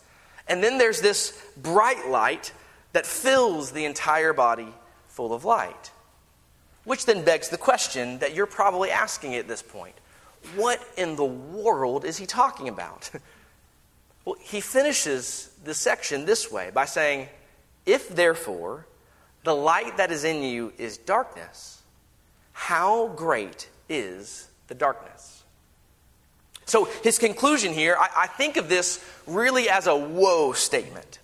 And 0.48 0.64
then 0.64 0.80
there's 0.80 1.02
this 1.02 1.40
bright 1.56 2.10
light 2.10 2.52
that 2.94 3.06
fills 3.06 3.72
the 3.72 3.86
entire 3.86 4.34
body 4.34 4.74
full 5.08 5.34
of 5.34 5.46
light. 5.46 5.92
Which 6.84 7.06
then 7.06 7.24
begs 7.24 7.50
the 7.50 7.60
question 7.60 8.18
that 8.20 8.34
you're 8.34 8.48
probably 8.48 8.90
asking 8.90 9.36
at 9.36 9.48
this 9.48 9.62
point 9.62 9.94
what 10.56 10.84
in 10.98 11.16
the 11.16 11.26
world 11.26 12.04
is 12.04 12.18
he 12.18 12.26
talking 12.26 12.68
about? 12.68 13.12
well, 14.26 14.36
he 14.40 14.62
finishes 14.62 15.51
the 15.64 15.74
section 15.74 16.26
this 16.26 16.52
way 16.52 16.72
by 16.74 16.86
saying, 16.86 17.28
If 17.86 18.10
therefore 18.10 18.88
the 19.44 19.56
light 19.56 19.98
that 19.98 20.12
is 20.12 20.24
in 20.24 20.44
you 20.44 20.74
is 20.78 20.98
darkness, 20.98 21.82
how 22.54 23.08
great 23.10 23.70
is 23.90 24.48
the 24.68 24.76
darkness? 24.76 25.44
So 26.66 26.86
his 27.04 27.20
conclusion 27.20 27.74
here, 27.74 27.98
I, 28.00 28.10
I 28.16 28.28
think 28.28 28.58
of 28.58 28.70
this 28.70 29.04
really 29.28 29.70
as 29.70 29.88
a 29.88 29.96
woe 29.96 30.54
statement. 30.54 31.20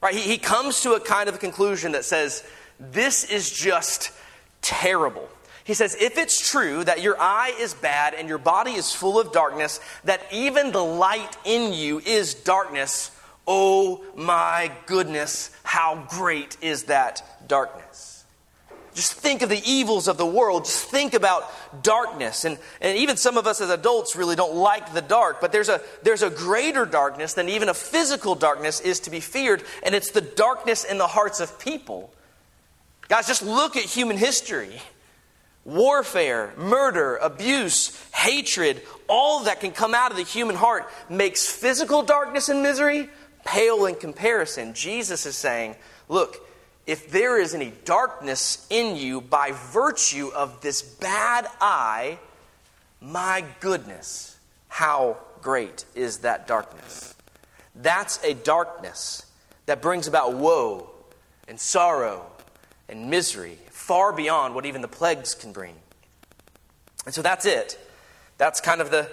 Right? 0.00 0.14
He, 0.14 0.20
he 0.20 0.38
comes 0.38 0.82
to 0.82 0.92
a 0.92 1.00
kind 1.00 1.28
of 1.28 1.38
conclusion 1.40 1.92
that 1.92 2.04
says, 2.04 2.44
This 2.78 3.24
is 3.24 3.50
just 3.50 4.12
terrible. 4.62 5.28
He 5.66 5.74
says, 5.74 5.96
if 6.00 6.16
it's 6.16 6.48
true 6.48 6.84
that 6.84 7.02
your 7.02 7.20
eye 7.20 7.52
is 7.58 7.74
bad 7.74 8.14
and 8.14 8.28
your 8.28 8.38
body 8.38 8.70
is 8.72 8.92
full 8.92 9.18
of 9.18 9.32
darkness, 9.32 9.80
that 10.04 10.20
even 10.30 10.70
the 10.70 10.84
light 10.84 11.36
in 11.44 11.72
you 11.72 11.98
is 11.98 12.34
darkness, 12.34 13.10
oh 13.46 14.04
my 14.14 14.72
goodness, 14.86 15.50
how 15.62 16.06
great 16.08 16.56
is 16.60 16.84
that 16.84 17.48
darkness? 17.48 18.24
Just 18.94 19.12
think 19.12 19.42
of 19.42 19.50
the 19.50 19.62
evils 19.66 20.08
of 20.08 20.16
the 20.16 20.24
world. 20.24 20.64
Just 20.64 20.86
think 20.86 21.12
about 21.12 21.44
darkness. 21.82 22.46
And, 22.46 22.58
and 22.80 22.96
even 22.96 23.18
some 23.18 23.36
of 23.36 23.46
us 23.46 23.60
as 23.60 23.68
adults 23.68 24.16
really 24.16 24.36
don't 24.36 24.56
like 24.56 24.94
the 24.94 25.02
dark, 25.02 25.42
but 25.42 25.52
there's 25.52 25.68
a, 25.68 25.82
there's 26.02 26.22
a 26.22 26.30
greater 26.30 26.86
darkness 26.86 27.34
than 27.34 27.50
even 27.50 27.68
a 27.68 27.74
physical 27.74 28.34
darkness 28.34 28.80
is 28.80 29.00
to 29.00 29.10
be 29.10 29.20
feared, 29.20 29.62
and 29.82 29.94
it's 29.94 30.12
the 30.12 30.22
darkness 30.22 30.82
in 30.82 30.96
the 30.96 31.06
hearts 31.06 31.40
of 31.40 31.58
people. 31.58 32.10
Guys, 33.08 33.26
just 33.26 33.42
look 33.42 33.76
at 33.76 33.84
human 33.84 34.16
history 34.16 34.80
warfare, 35.66 36.54
murder, 36.56 37.16
abuse, 37.16 38.00
hatred, 38.14 38.80
all 39.08 39.44
that 39.44 39.60
can 39.60 39.72
come 39.72 39.94
out 39.94 40.12
of 40.12 40.16
the 40.16 40.22
human 40.22 40.54
heart 40.54 40.88
makes 41.10 41.50
physical 41.50 42.04
darkness 42.04 42.48
and 42.48 42.62
misery 42.62 43.10
pale 43.46 43.86
in 43.86 43.94
comparison. 43.94 44.74
Jesus 44.74 45.24
is 45.24 45.36
saying, 45.36 45.76
look, 46.08 46.46
if 46.86 47.10
there 47.10 47.40
is 47.40 47.54
any 47.54 47.72
darkness 47.84 48.66
in 48.68 48.96
you 48.96 49.20
by 49.20 49.52
virtue 49.52 50.30
of 50.34 50.60
this 50.60 50.82
bad 50.82 51.46
eye, 51.60 52.18
my 53.00 53.44
goodness, 53.60 54.36
how 54.68 55.16
great 55.40 55.84
is 55.94 56.18
that 56.18 56.46
darkness? 56.46 57.14
That's 57.74 58.22
a 58.22 58.34
darkness 58.34 59.26
that 59.66 59.82
brings 59.82 60.06
about 60.06 60.34
woe 60.34 60.90
and 61.48 61.58
sorrow 61.58 62.26
and 62.88 63.10
misery 63.10 63.58
far 63.70 64.12
beyond 64.12 64.54
what 64.54 64.66
even 64.66 64.80
the 64.80 64.88
plagues 64.88 65.34
can 65.34 65.52
bring. 65.52 65.74
And 67.04 67.14
so 67.14 67.22
that's 67.22 67.46
it. 67.46 67.78
That's 68.38 68.60
kind 68.60 68.80
of 68.80 68.90
the, 68.90 69.10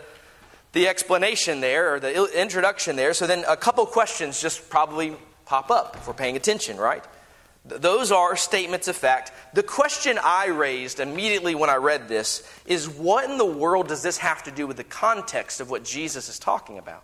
the 0.73 0.87
explanation 0.87 1.61
there, 1.61 1.95
or 1.95 1.99
the 1.99 2.39
introduction 2.39 2.95
there. 2.95 3.13
So 3.13 3.25
then 3.25 3.45
a 3.47 3.55
couple 3.55 3.85
questions 3.85 4.41
just 4.41 4.69
probably 4.69 5.15
pop 5.45 5.71
up 5.71 5.95
if 5.95 6.07
we're 6.07 6.13
paying 6.13 6.35
attention, 6.35 6.77
right? 6.77 7.03
Those 7.65 8.11
are 8.11 8.35
statements 8.35 8.87
of 8.87 8.95
fact. 8.95 9.31
The 9.53 9.63
question 9.63 10.19
I 10.21 10.47
raised 10.47 10.99
immediately 10.99 11.55
when 11.55 11.69
I 11.69 11.75
read 11.75 12.09
this 12.09 12.43
is 12.65 12.89
what 12.89 13.29
in 13.29 13.37
the 13.37 13.45
world 13.45 13.87
does 13.87 14.01
this 14.01 14.17
have 14.17 14.43
to 14.43 14.51
do 14.51 14.67
with 14.67 14.77
the 14.77 14.83
context 14.83 15.61
of 15.61 15.69
what 15.69 15.85
Jesus 15.85 16.27
is 16.27 16.39
talking 16.39 16.77
about? 16.77 17.03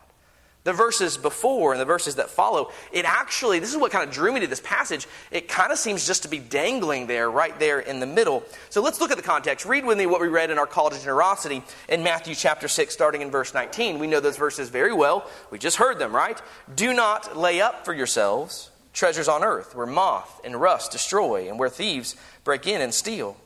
The 0.65 0.73
verses 0.73 1.17
before 1.17 1.71
and 1.71 1.79
the 1.79 1.85
verses 1.85 2.15
that 2.15 2.29
follow, 2.29 2.71
it 2.91 3.05
actually, 3.05 3.59
this 3.59 3.71
is 3.71 3.77
what 3.77 3.91
kind 3.91 4.07
of 4.07 4.13
drew 4.13 4.33
me 4.33 4.41
to 4.41 4.47
this 4.47 4.59
passage. 4.59 5.07
It 5.31 5.47
kind 5.47 5.71
of 5.71 5.77
seems 5.77 6.05
just 6.05 6.23
to 6.23 6.29
be 6.29 6.39
dangling 6.39 7.07
there, 7.07 7.31
right 7.31 7.57
there 7.59 7.79
in 7.79 8.01
the 8.01 8.05
middle. 8.05 8.43
So 8.69 8.81
let's 8.81 8.99
look 8.99 9.11
at 9.11 9.17
the 9.17 9.23
context. 9.23 9.65
Read 9.65 9.85
with 9.85 9.97
me 9.97 10.05
what 10.05 10.19
we 10.19 10.27
read 10.27 10.51
in 10.51 10.57
our 10.57 10.67
call 10.67 10.89
to 10.89 10.99
generosity 10.99 11.63
in 11.87 12.03
Matthew 12.03 12.35
chapter 12.35 12.67
6, 12.67 12.93
starting 12.93 13.21
in 13.21 13.31
verse 13.31 13.53
19. 13.53 13.99
We 13.99 14.07
know 14.07 14.19
those 14.19 14.37
verses 14.37 14.69
very 14.69 14.93
well. 14.93 15.29
We 15.49 15.59
just 15.59 15.77
heard 15.77 15.97
them, 15.97 16.13
right? 16.13 16.41
Do 16.75 16.93
not 16.93 17.37
lay 17.37 17.61
up 17.61 17.85
for 17.85 17.93
yourselves 17.93 18.69
treasures 18.91 19.27
on 19.27 19.43
earth 19.43 19.75
where 19.75 19.85
moth 19.85 20.41
and 20.43 20.59
rust 20.59 20.91
destroy 20.91 21.47
and 21.47 21.57
where 21.57 21.69
thieves 21.69 22.15
break 22.43 22.67
in 22.67 22.81
and 22.81 22.93
steal. 22.93 23.37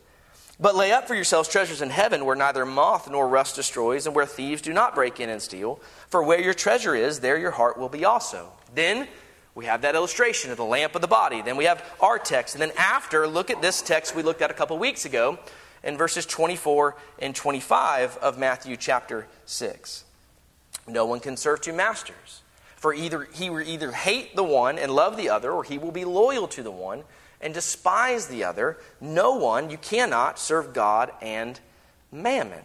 But 0.59 0.75
lay 0.75 0.91
up 0.91 1.07
for 1.07 1.15
yourselves 1.15 1.49
treasures 1.49 1.81
in 1.81 1.89
heaven 1.89 2.25
where 2.25 2.35
neither 2.35 2.65
moth 2.65 3.09
nor 3.09 3.27
rust 3.27 3.55
destroys 3.55 4.05
and 4.05 4.15
where 4.15 4.25
thieves 4.25 4.61
do 4.61 4.71
not 4.71 4.95
break 4.95 5.19
in 5.19 5.29
and 5.29 5.41
steal. 5.41 5.79
For 6.09 6.21
where 6.21 6.39
your 6.39 6.53
treasure 6.53 6.95
is, 6.95 7.19
there 7.19 7.37
your 7.37 7.51
heart 7.51 7.77
will 7.77 7.89
be 7.89 8.05
also. 8.05 8.51
Then 8.75 9.07
we 9.55 9.65
have 9.65 9.81
that 9.81 9.95
illustration 9.95 10.51
of 10.51 10.57
the 10.57 10.65
lamp 10.65 10.95
of 10.95 11.01
the 11.01 11.07
body. 11.07 11.41
Then 11.41 11.57
we 11.57 11.65
have 11.65 11.83
our 11.99 12.19
text. 12.19 12.55
And 12.55 12.61
then 12.61 12.71
after, 12.77 13.27
look 13.27 13.49
at 13.49 13.61
this 13.61 13.81
text 13.81 14.15
we 14.15 14.23
looked 14.23 14.41
at 14.41 14.51
a 14.51 14.53
couple 14.53 14.77
weeks 14.77 15.05
ago 15.05 15.39
in 15.83 15.97
verses 15.97 16.25
24 16.25 16.95
and 17.19 17.35
25 17.35 18.17
of 18.17 18.37
Matthew 18.37 18.77
chapter 18.77 19.27
6. 19.45 20.05
No 20.87 21.05
one 21.05 21.19
can 21.19 21.35
serve 21.35 21.61
two 21.61 21.73
masters. 21.73 22.41
For 22.75 22.93
either 22.93 23.27
he 23.33 23.49
will 23.49 23.61
either 23.61 23.91
hate 23.91 24.35
the 24.35 24.43
one 24.43 24.77
and 24.77 24.91
love 24.91 25.17
the 25.17 25.29
other, 25.29 25.51
or 25.51 25.63
he 25.63 25.77
will 25.77 25.91
be 25.91 26.03
loyal 26.03 26.47
to 26.49 26.61
the 26.61 26.71
one 26.71 27.03
and 27.43 27.53
despise 27.53 28.27
the 28.27 28.43
other. 28.43 28.77
No 28.99 29.35
one, 29.35 29.69
you 29.69 29.77
cannot 29.77 30.39
serve 30.39 30.73
God 30.73 31.11
and 31.21 31.59
mammon. 32.11 32.63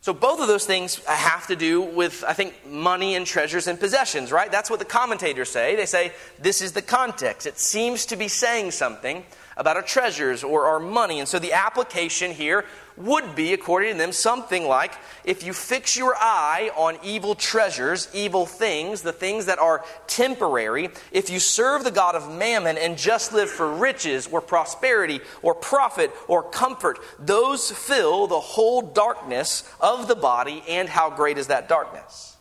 So, 0.00 0.14
both 0.14 0.40
of 0.40 0.46
those 0.46 0.64
things 0.64 1.04
have 1.06 1.48
to 1.48 1.56
do 1.56 1.82
with, 1.82 2.24
I 2.26 2.32
think, 2.32 2.66
money 2.66 3.16
and 3.16 3.26
treasures 3.26 3.66
and 3.66 3.78
possessions, 3.78 4.30
right? 4.30 4.50
That's 4.50 4.70
what 4.70 4.78
the 4.78 4.84
commentators 4.84 5.50
say. 5.50 5.74
They 5.74 5.86
say 5.86 6.12
this 6.38 6.62
is 6.62 6.72
the 6.72 6.82
context. 6.82 7.46
It 7.46 7.58
seems 7.58 8.06
to 8.06 8.16
be 8.16 8.28
saying 8.28 8.70
something 8.70 9.24
about 9.56 9.76
our 9.76 9.82
treasures 9.82 10.44
or 10.44 10.66
our 10.66 10.78
money. 10.78 11.18
And 11.18 11.28
so, 11.28 11.38
the 11.38 11.52
application 11.52 12.30
here 12.30 12.64
would 12.98 13.34
be, 13.34 13.52
according 13.52 13.92
to 13.92 13.98
them, 13.98 14.12
something 14.12 14.66
like 14.66 14.94
if 15.24 15.44
you 15.44 15.52
fix 15.52 15.96
your 15.96 16.14
eye 16.16 16.70
on 16.76 16.98
evil 17.02 17.34
treasures, 17.34 18.08
evil 18.12 18.46
things, 18.46 19.02
the 19.02 19.12
things 19.12 19.46
that 19.46 19.58
are 19.58 19.84
temporary, 20.06 20.90
if 21.12 21.30
you 21.30 21.38
serve 21.38 21.84
the 21.84 21.90
God 21.90 22.14
of 22.14 22.32
mammon 22.32 22.78
and 22.78 22.98
just 22.98 23.32
live 23.32 23.50
for 23.50 23.72
riches 23.72 24.26
or 24.26 24.40
prosperity 24.40 25.20
or 25.42 25.54
profit 25.54 26.12
or 26.26 26.42
comfort, 26.42 26.98
those 27.18 27.70
fill 27.70 28.26
the 28.26 28.40
whole 28.40 28.82
darkness 28.82 29.70
of 29.80 30.08
the 30.08 30.16
body, 30.16 30.62
and 30.68 30.88
how 30.88 31.10
great 31.10 31.38
is 31.38 31.48
that 31.48 31.68
darkness? 31.68 32.36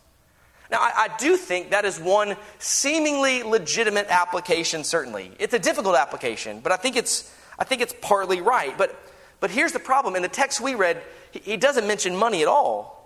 Now, 0.70 0.80
I, 0.80 1.10
I, 1.10 1.18
do 1.18 1.38
think 1.38 1.72
that 1.72 1.86
is 1.86 1.98
one 2.00 2.36
seemingly 2.60 3.44
legitimate 3.44 4.08
application, 4.10 4.84
certainly. 4.84 5.32
It's 5.40 5.54
a 5.54 5.60
difficult 5.60 5.96
application, 5.96 6.60
but 6.60 6.74
I 6.74 6.76
think 6.76 6.98
it's, 6.98 7.34
I 7.58 7.64
think 7.64 7.82
it's 7.82 7.96
partly 8.02 8.42
right. 8.42 8.78
But 8.78 9.00
but 9.40 9.52
here's 9.52 9.72
the 9.72 9.80
problem 9.80 10.16
in 10.16 10.22
the 10.22 10.28
text 10.28 10.62
we 10.62 10.76
read, 10.76 11.02
he 11.32 11.58
doesn't 11.58 11.88
mention 11.88 12.16
money 12.16 12.42
at 12.42 12.48
all. 12.48 12.98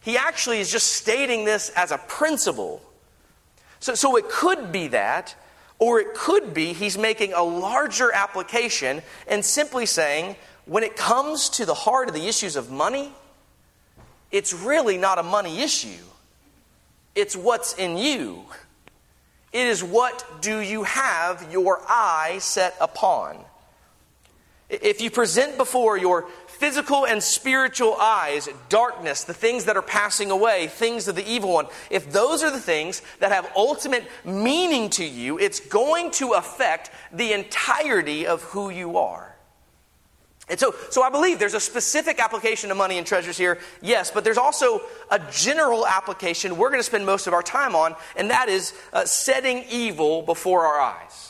He 0.00 0.16
actually 0.16 0.60
is 0.60 0.70
just 0.70 0.92
stating 0.92 1.44
this 1.44 1.70
as 1.70 1.90
a 1.92 1.98
principle. 1.98 2.82
So, 3.80 3.94
so 3.94 4.16
it 4.16 4.28
could 4.28 4.72
be 4.72 4.88
that, 4.88 5.34
or 5.78 6.00
it 6.00 6.14
could 6.14 6.54
be 6.54 6.72
he's 6.72 6.96
making 6.96 7.32
a 7.32 7.42
larger 7.42 8.12
application 8.12 9.02
and 9.28 9.44
simply 9.44 9.86
saying, 9.86 10.36
when 10.64 10.84
it 10.84 10.96
comes 10.96 11.48
to 11.50 11.66
the 11.66 11.74
heart 11.74 12.08
of 12.08 12.14
the 12.14 12.28
issues 12.28 12.56
of 12.56 12.70
money, 12.70 13.12
it's 14.30 14.54
really 14.54 14.96
not 14.96 15.18
a 15.18 15.22
money 15.22 15.60
issue. 15.60 16.04
It's 17.14 17.36
what's 17.36 17.74
in 17.74 17.96
you. 17.96 18.44
It 19.52 19.66
is 19.66 19.82
what 19.82 20.24
do 20.40 20.60
you 20.60 20.84
have 20.84 21.50
your 21.50 21.82
eye 21.88 22.38
set 22.40 22.76
upon. 22.80 23.36
If 24.70 25.00
you 25.00 25.10
present 25.10 25.58
before 25.58 25.98
your 25.98 26.28
physical 26.46 27.04
and 27.04 27.22
spiritual 27.22 27.96
eyes 27.98 28.48
darkness, 28.68 29.24
the 29.24 29.34
things 29.34 29.64
that 29.64 29.76
are 29.76 29.82
passing 29.82 30.30
away, 30.30 30.68
things 30.68 31.08
of 31.08 31.16
the 31.16 31.28
evil 31.28 31.52
one, 31.54 31.66
if 31.90 32.12
those 32.12 32.44
are 32.44 32.50
the 32.50 32.60
things 32.60 33.02
that 33.18 33.32
have 33.32 33.50
ultimate 33.56 34.04
meaning 34.24 34.88
to 34.90 35.04
you, 35.04 35.38
it's 35.38 35.58
going 35.58 36.12
to 36.12 36.32
affect 36.32 36.90
the 37.12 37.32
entirety 37.32 38.26
of 38.26 38.42
who 38.42 38.70
you 38.70 38.96
are. 38.96 39.34
And 40.48 40.58
so, 40.58 40.74
so 40.90 41.02
I 41.02 41.10
believe 41.10 41.38
there's 41.38 41.54
a 41.54 41.60
specific 41.60 42.18
application 42.18 42.70
of 42.70 42.76
money 42.76 42.98
and 42.98 43.06
treasures 43.06 43.38
here, 43.38 43.58
yes, 43.80 44.10
but 44.10 44.24
there's 44.24 44.38
also 44.38 44.82
a 45.10 45.20
general 45.30 45.86
application 45.86 46.56
we're 46.56 46.70
going 46.70 46.80
to 46.80 46.84
spend 46.84 47.06
most 47.06 47.26
of 47.28 47.32
our 47.32 47.42
time 47.42 47.74
on, 47.74 47.94
and 48.16 48.30
that 48.30 48.48
is 48.48 48.74
uh, 48.92 49.04
setting 49.04 49.64
evil 49.70 50.22
before 50.22 50.66
our 50.66 50.80
eyes. 50.80 51.29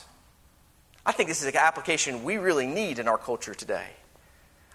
I 1.04 1.12
think 1.12 1.28
this 1.28 1.42
is 1.42 1.48
an 1.48 1.56
application 1.56 2.24
we 2.24 2.36
really 2.36 2.66
need 2.66 2.98
in 2.98 3.08
our 3.08 3.18
culture 3.18 3.54
today. 3.54 3.86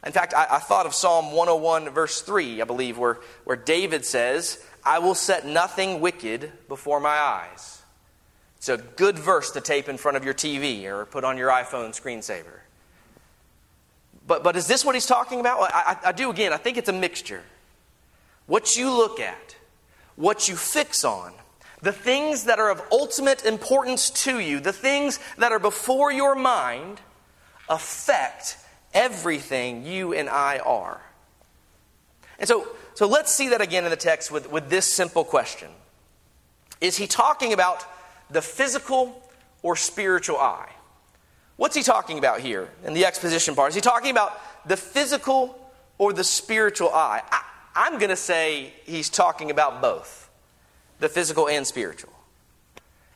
In 0.05 0.11
fact, 0.11 0.33
I, 0.35 0.47
I, 0.51 0.59
thought 0.59 0.85
of 0.85 0.93
Psalm 0.93 1.31
101, 1.31 1.89
verse 1.89 2.21
3, 2.21 2.61
I 2.61 2.65
believe, 2.65 2.97
where, 2.97 3.19
where 3.43 3.57
David 3.57 4.05
says, 4.05 4.63
I 4.83 4.99
will 4.99 5.15
set 5.15 5.47
nothing 5.47 5.99
wicked 5.99 6.51
before 6.67 6.99
my 6.99 7.15
eyes. 7.17 7.81
It's 8.57 8.69
a 8.69 8.77
good 8.77 9.17
verse 9.17 9.51
to 9.51 9.61
tape 9.61 9.89
in 9.89 9.97
front 9.97 10.17
of 10.17 10.23
your 10.23 10.33
TV 10.35 10.85
or 10.85 11.05
put 11.05 11.23
on 11.23 11.37
your 11.37 11.49
iPhone 11.49 11.89
screensaver. 11.89 12.59
But, 14.27 14.43
but 14.43 14.55
is 14.55 14.67
this 14.67 14.85
what 14.85 14.95
he's 14.95 15.05
talking 15.05 15.39
about? 15.39 15.61
I, 15.61 15.97
I, 16.03 16.09
I 16.09 16.11
do 16.11 16.29
again. 16.29 16.53
I 16.53 16.57
think 16.57 16.77
it's 16.77 16.89
a 16.89 16.93
mixture. 16.93 17.43
What 18.47 18.75
you 18.75 18.91
look 18.91 19.19
at, 19.19 19.55
what 20.15 20.47
you 20.47 20.55
fix 20.55 21.03
on, 21.03 21.33
the 21.81 21.91
things 21.91 22.45
that 22.45 22.59
are 22.59 22.69
of 22.69 22.81
ultimate 22.91 23.45
importance 23.45 24.09
to 24.09 24.39
you, 24.39 24.59
the 24.59 24.73
things 24.73 25.19
that 25.37 25.51
are 25.51 25.59
before 25.59 26.11
your 26.11 26.35
mind, 26.35 26.99
affect 27.69 28.57
everything 28.93 29.85
you 29.85 30.13
and 30.13 30.29
I 30.29 30.59
are. 30.59 31.01
And 32.39 32.47
so, 32.47 32.67
so 32.93 33.07
let's 33.07 33.31
see 33.31 33.49
that 33.49 33.61
again 33.61 33.83
in 33.85 33.89
the 33.89 33.95
text 33.97 34.31
with, 34.31 34.51
with 34.51 34.69
this 34.69 34.91
simple 34.91 35.23
question 35.23 35.69
Is 36.81 36.97
he 36.97 37.07
talking 37.07 37.53
about 37.53 37.85
the 38.29 38.41
physical 38.41 39.21
or 39.61 39.75
spiritual 39.75 40.37
eye? 40.37 40.69
What's 41.57 41.75
he 41.75 41.83
talking 41.83 42.17
about 42.17 42.41
here 42.41 42.69
in 42.83 42.93
the 42.93 43.05
exposition 43.05 43.55
part? 43.55 43.69
Is 43.69 43.75
he 43.75 43.81
talking 43.81 44.11
about 44.11 44.39
the 44.67 44.75
physical 44.75 45.57
or 45.97 46.11
the 46.11 46.23
spiritual 46.23 46.89
eye? 46.89 47.21
I, 47.31 47.41
I'm 47.75 47.97
going 47.97 48.09
to 48.09 48.17
say 48.17 48.73
he's 48.85 49.09
talking 49.09 49.51
about 49.51 49.81
both 49.81 50.24
the 50.99 51.09
physical 51.09 51.47
and 51.47 51.65
spiritual. 51.65 52.13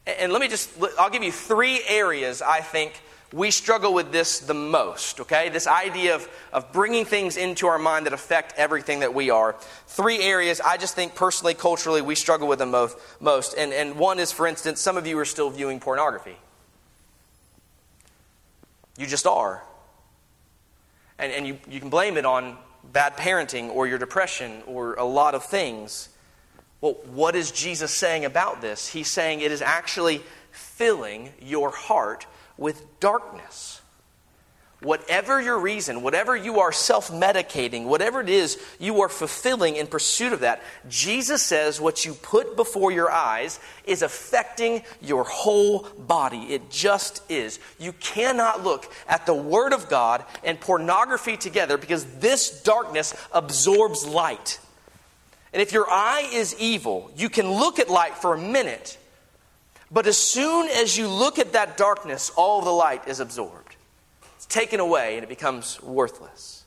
And, 0.06 0.32
let 0.32 0.42
me 0.42 0.48
just, 0.48 0.72
I'll 0.98 1.10
give 1.10 1.24
you 1.24 1.32
three 1.32 1.82
areas 1.88 2.42
I 2.42 2.62
think 2.62 3.02
we 3.32 3.52
struggle 3.52 3.94
with 3.94 4.12
this 4.12 4.40
the 4.40 4.56
most, 4.56 5.20
okay? 5.20 5.50
This 5.50 5.68
idea 5.68 6.16
of, 6.16 6.28
of 6.52 6.72
bringing 6.72 7.06
things 7.06 7.38
into 7.38 7.68
our 7.68 7.78
mind 7.78 8.08
that 8.08 8.14
affect 8.14 8.54
everything 8.58 9.02
that 9.02 9.14
we 9.14 9.30
are. 9.30 9.56
Three 9.86 10.20
areas 10.20 10.60
I 10.62 10.78
just 10.78 10.96
think 10.96 11.14
personally, 11.14 11.54
culturally, 11.54 12.02
we 12.02 12.16
struggle 12.16 12.48
with 12.48 12.60
them 12.60 12.72
most. 12.72 12.98
most. 13.20 13.54
And, 13.56 13.72
and 13.72 13.98
one 13.98 14.20
is, 14.20 14.32
for 14.32 14.48
instance, 14.48 14.82
some 14.82 14.98
of 14.98 15.06
you 15.06 15.18
are 15.20 15.26
still 15.26 15.52
viewing 15.52 15.80
pornography. 15.80 16.38
You 18.98 19.06
just 19.06 19.28
are. 19.28 19.64
And, 21.20 21.32
and 21.32 21.46
you, 21.46 21.60
you 21.70 21.80
can 21.80 21.90
blame 21.90 22.18
it 22.18 22.26
on 22.26 22.58
bad 22.92 23.16
parenting 23.16 23.70
or 23.70 23.86
your 23.86 24.00
depression 24.00 24.64
or 24.66 24.96
a 24.96 25.06
lot 25.06 25.36
of 25.36 25.46
things. 25.46 26.10
Well, 26.82 26.94
what 27.14 27.36
is 27.36 27.52
Jesus 27.52 27.92
saying 27.92 28.26
about 28.26 28.62
this? 28.62 28.88
He's 28.88 29.10
saying 29.10 29.42
it 29.42 29.52
is 29.52 29.62
actually 29.62 30.22
filling 30.52 31.34
your 31.42 31.72
heart 31.72 32.26
with 32.58 33.00
darkness. 33.00 33.82
Whatever 34.82 35.42
your 35.42 35.60
reason, 35.60 36.04
whatever 36.04 36.38
you 36.38 36.62
are 36.62 36.72
self 36.72 37.10
medicating, 37.12 37.84
whatever 37.84 38.22
it 38.22 38.30
is 38.30 38.58
you 38.80 39.02
are 39.02 39.10
fulfilling 39.10 39.76
in 39.76 39.88
pursuit 39.88 40.32
of 40.32 40.40
that, 40.40 40.64
Jesus 40.88 41.44
says 41.44 41.82
what 41.82 42.06
you 42.06 42.14
put 42.14 42.56
before 42.56 42.90
your 42.90 43.12
eyes 43.12 43.60
is 43.84 44.02
affecting 44.02 44.84
your 45.02 45.26
whole 45.26 45.86
body. 45.98 46.54
It 46.54 46.70
just 46.70 47.30
is. 47.30 47.60
You 47.78 47.92
cannot 47.92 48.64
look 48.64 48.90
at 49.06 49.26
the 49.26 49.34
Word 49.34 49.74
of 49.74 49.90
God 49.90 50.24
and 50.46 50.58
pornography 50.58 51.36
together 51.36 51.78
because 51.78 52.06
this 52.20 52.64
darkness 52.64 53.14
absorbs 53.34 54.08
light. 54.08 54.60
And 55.54 55.62
if 55.62 55.72
your 55.72 55.90
eye 55.90 56.30
is 56.32 56.56
evil, 56.60 57.12
you 57.16 57.30
can 57.30 57.50
look 57.50 57.80
at 57.80 57.90
light 57.90 58.16
for 58.16 58.34
a 58.34 58.38
minute, 58.38 58.98
but 59.92 60.06
as 60.06 60.18
soon 60.18 60.68
as 60.70 60.98
you 60.98 61.08
look 61.08 61.40
at 61.40 61.54
that 61.54 61.78
darkness, 61.78 62.32
all 62.36 62.62
the 62.62 62.72
light 62.72 63.08
is 63.08 63.20
absorbed 63.20 63.76
It's 64.36 64.46
taken 64.46 64.80
away 64.80 65.16
and 65.16 65.24
it 65.24 65.30
becomes 65.30 65.82
worthless. 65.82 66.60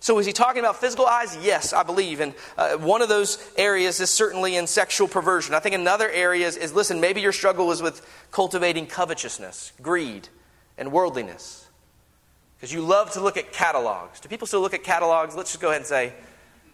So, 0.00 0.18
is 0.18 0.26
he 0.26 0.34
talking 0.34 0.60
about 0.60 0.76
physical 0.76 1.06
eyes? 1.06 1.34
Yes, 1.40 1.72
I 1.72 1.82
believe. 1.82 2.20
And 2.20 2.34
uh, 2.58 2.76
one 2.76 3.00
of 3.00 3.08
those 3.08 3.38
areas 3.56 4.00
is 4.00 4.10
certainly 4.10 4.54
in 4.54 4.66
sexual 4.66 5.08
perversion. 5.08 5.54
I 5.54 5.60
think 5.60 5.74
another 5.74 6.10
area 6.10 6.46
is, 6.46 6.58
is 6.58 6.74
listen, 6.74 7.00
maybe 7.00 7.22
your 7.22 7.32
struggle 7.32 7.72
is 7.72 7.80
with 7.80 8.06
cultivating 8.30 8.86
covetousness, 8.86 9.72
greed, 9.80 10.28
and 10.76 10.92
worldliness. 10.92 11.66
Because 12.58 12.70
you 12.70 12.82
love 12.82 13.12
to 13.12 13.22
look 13.22 13.38
at 13.38 13.50
catalogs. 13.52 14.20
Do 14.20 14.28
people 14.28 14.46
still 14.46 14.60
look 14.60 14.74
at 14.74 14.84
catalogs? 14.84 15.34
Let's 15.36 15.52
just 15.52 15.62
go 15.62 15.68
ahead 15.68 15.80
and 15.80 15.86
say 15.86 16.12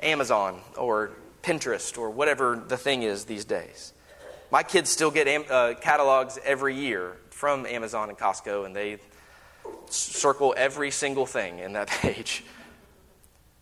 Amazon 0.00 0.60
or 0.76 1.10
Pinterest 1.42 1.96
or 1.98 2.10
whatever 2.10 2.62
the 2.66 2.76
thing 2.76 3.02
is 3.02 3.24
these 3.24 3.44
days. 3.44 3.92
My 4.50 4.62
kids 4.62 4.90
still 4.90 5.10
get 5.10 5.28
uh, 5.50 5.74
catalogs 5.80 6.38
every 6.44 6.74
year 6.74 7.16
from 7.30 7.66
Amazon 7.66 8.08
and 8.08 8.18
Costco, 8.18 8.66
and 8.66 8.74
they 8.74 8.98
circle 9.88 10.54
every 10.56 10.90
single 10.90 11.26
thing 11.26 11.60
in 11.60 11.72
that 11.74 11.88
page. 12.02 12.44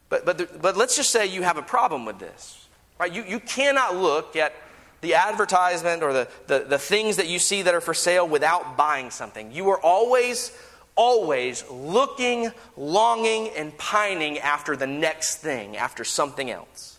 But, 0.09 0.25
but, 0.25 0.39
the, 0.39 0.49
but 0.61 0.77
let's 0.77 0.97
just 0.97 1.11
say 1.11 1.27
you 1.27 1.43
have 1.43 1.59
a 1.59 1.63
problem 1.63 2.05
with 2.05 2.19
this. 2.19 2.67
Right? 2.99 3.13
You, 3.13 3.23
you 3.25 3.41
cannot 3.41 3.97
look 3.97 4.35
at 4.35 4.55
the 5.01 5.15
advertisement 5.15 6.03
or 6.03 6.13
the, 6.13 6.29
the, 6.47 6.65
the 6.69 6.79
things 6.79 7.17
that 7.17 7.29
you 7.29 7.39
see 7.39 7.63
that 7.63 7.75
are 7.75 7.81
for 7.81 7.95
sale 7.95 8.27
without 8.27 8.77
buying 8.77 9.11
something. 9.11 9.53
You 9.53 9.69
are 9.71 9.81
always, 9.81 10.57
always 10.97 11.65
looking, 11.71 12.51
longing, 12.77 13.51
and 13.51 13.77
pining 13.79 14.39
after 14.39 14.77
the 14.77 14.87
next 14.87 15.37
thing, 15.37 15.77
after 15.77 16.03
something 16.03 16.51
else. 16.51 16.98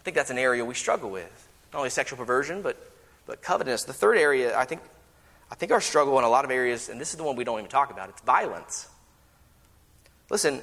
I 0.00 0.02
think 0.02 0.16
that's 0.16 0.30
an 0.30 0.38
area 0.38 0.64
we 0.64 0.74
struggle 0.74 1.10
with. 1.10 1.48
Not 1.72 1.80
only 1.80 1.90
sexual 1.90 2.16
perversion, 2.16 2.62
but, 2.62 2.76
but 3.26 3.42
covetousness. 3.42 3.84
The 3.84 3.92
third 3.92 4.16
area 4.16 4.58
I 4.58 4.64
think 4.64 4.80
I 5.50 5.56
think 5.56 5.72
our 5.72 5.80
struggle 5.80 6.16
in 6.18 6.24
a 6.24 6.28
lot 6.28 6.44
of 6.44 6.50
areas, 6.50 6.88
and 6.88 7.00
this 7.00 7.10
is 7.10 7.16
the 7.16 7.24
one 7.24 7.34
we 7.34 7.44
don't 7.44 7.58
even 7.58 7.70
talk 7.70 7.90
about, 7.90 8.08
it's 8.08 8.20
violence. 8.20 8.88
Listen, 10.30 10.62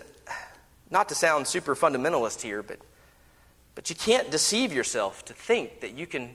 not 0.90 1.10
to 1.10 1.16
sound 1.16 1.46
super 1.46 1.76
fundamentalist 1.76 2.42
here, 2.42 2.64
but, 2.64 2.80
but 3.76 3.90
you 3.90 3.96
can't 3.96 4.32
deceive 4.32 4.72
yourself 4.72 5.26
to 5.26 5.34
think 5.34 5.82
that 5.82 5.94
you 5.94 6.08
can 6.08 6.30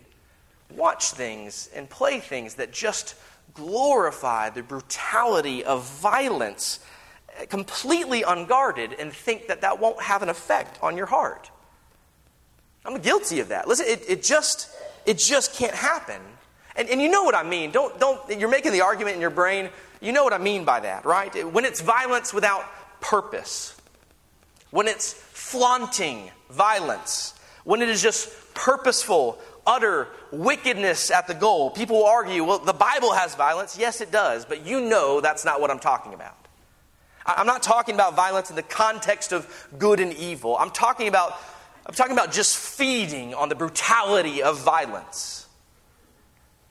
watch 0.71 1.13
things 1.13 1.71
and 1.75 1.89
play 1.89 2.21
things 2.21 2.55
that 2.57 2.73
just 2.73 3.15
glorify 3.55 4.51
the 4.51 4.63
brutality 4.63 5.65
of 5.65 5.85
violence 6.01 6.81
eh, 7.39 7.47
completely 7.47 8.23
unguarded 8.23 8.95
and 8.99 9.13
think 9.13 9.47
that 9.47 9.63
that 9.63 9.81
won't 9.81 10.03
have 10.03 10.23
an 10.23 10.29
effect 10.29 10.79
on 10.83 10.97
your 10.97 11.07
heart. 11.07 11.51
I'm 12.85 13.01
guilty 13.01 13.41
of 13.41 13.49
that. 13.49 13.69
Listen, 13.69 13.87
it, 13.89 14.03
it 14.09 14.23
just 14.23 14.69
it 15.07 15.19
just 15.19 15.55
can't 15.55 15.75
happen 15.75 16.21
and, 16.77 16.89
and 16.89 17.01
you 17.01 17.11
know 17.11 17.23
what 17.23 17.35
I 17.35 17.43
mean. 17.43 17.71
Don't, 17.71 17.99
don't, 18.01 18.39
you're 18.39 18.49
making 18.49 18.73
the 18.73 18.81
argument 18.81 19.17
in 19.17 19.21
your 19.21 19.31
brain. 19.31 19.69
You 20.01 20.13
know 20.13 20.25
what 20.25 20.33
I 20.33 20.39
mean 20.39 20.65
by 20.65 20.81
that, 20.81 21.05
right? 21.05 21.53
When 21.53 21.65
it's 21.65 21.81
violence 21.81 22.33
without 22.33 22.65
purpose, 23.01 23.77
when 24.71 24.89
it's 24.89 25.13
flaunting 25.13 26.31
violence, 26.51 27.35
when 27.65 27.83
it 27.83 27.89
is 27.89 28.03
just 28.03 28.55
purposeful, 28.55 29.39
utter 29.67 30.09
wickedness 30.33 31.11
at 31.11 31.27
the 31.27 31.35
goal, 31.35 31.71
people 31.71 31.99
will 31.99 32.07
argue, 32.07 32.43
well, 32.43 32.59
the 32.59 32.73
Bible 32.73 33.13
has 33.13 33.35
violence. 33.35 33.79
Yes, 33.79 34.01
it 34.01 34.11
does, 34.11 34.45
but 34.45 34.67
you 34.67 34.81
know 34.81 35.21
that's 35.21 35.45
not 35.45 35.61
what 35.61 35.71
I'm 35.71 35.79
talking 35.79 36.15
about. 36.15 36.37
I'm 37.25 37.47
not 37.47 37.63
talking 37.63 37.95
about 37.95 38.17
violence 38.17 38.51
in 38.51 38.57
the 38.57 38.63
context 38.63 39.33
of 39.33 39.69
good 39.79 40.01
and 40.01 40.13
evil. 40.15 40.57
I'm 40.59 40.71
talking 40.71 41.07
about, 41.07 41.39
I'm 41.93 41.97
talking 41.97 42.17
about 42.17 42.33
just 42.33 42.57
feeding 42.57 43.35
on 43.35 43.51
the 43.51 43.55
brutality 43.55 44.43
of 44.43 44.59
violence. 44.65 45.47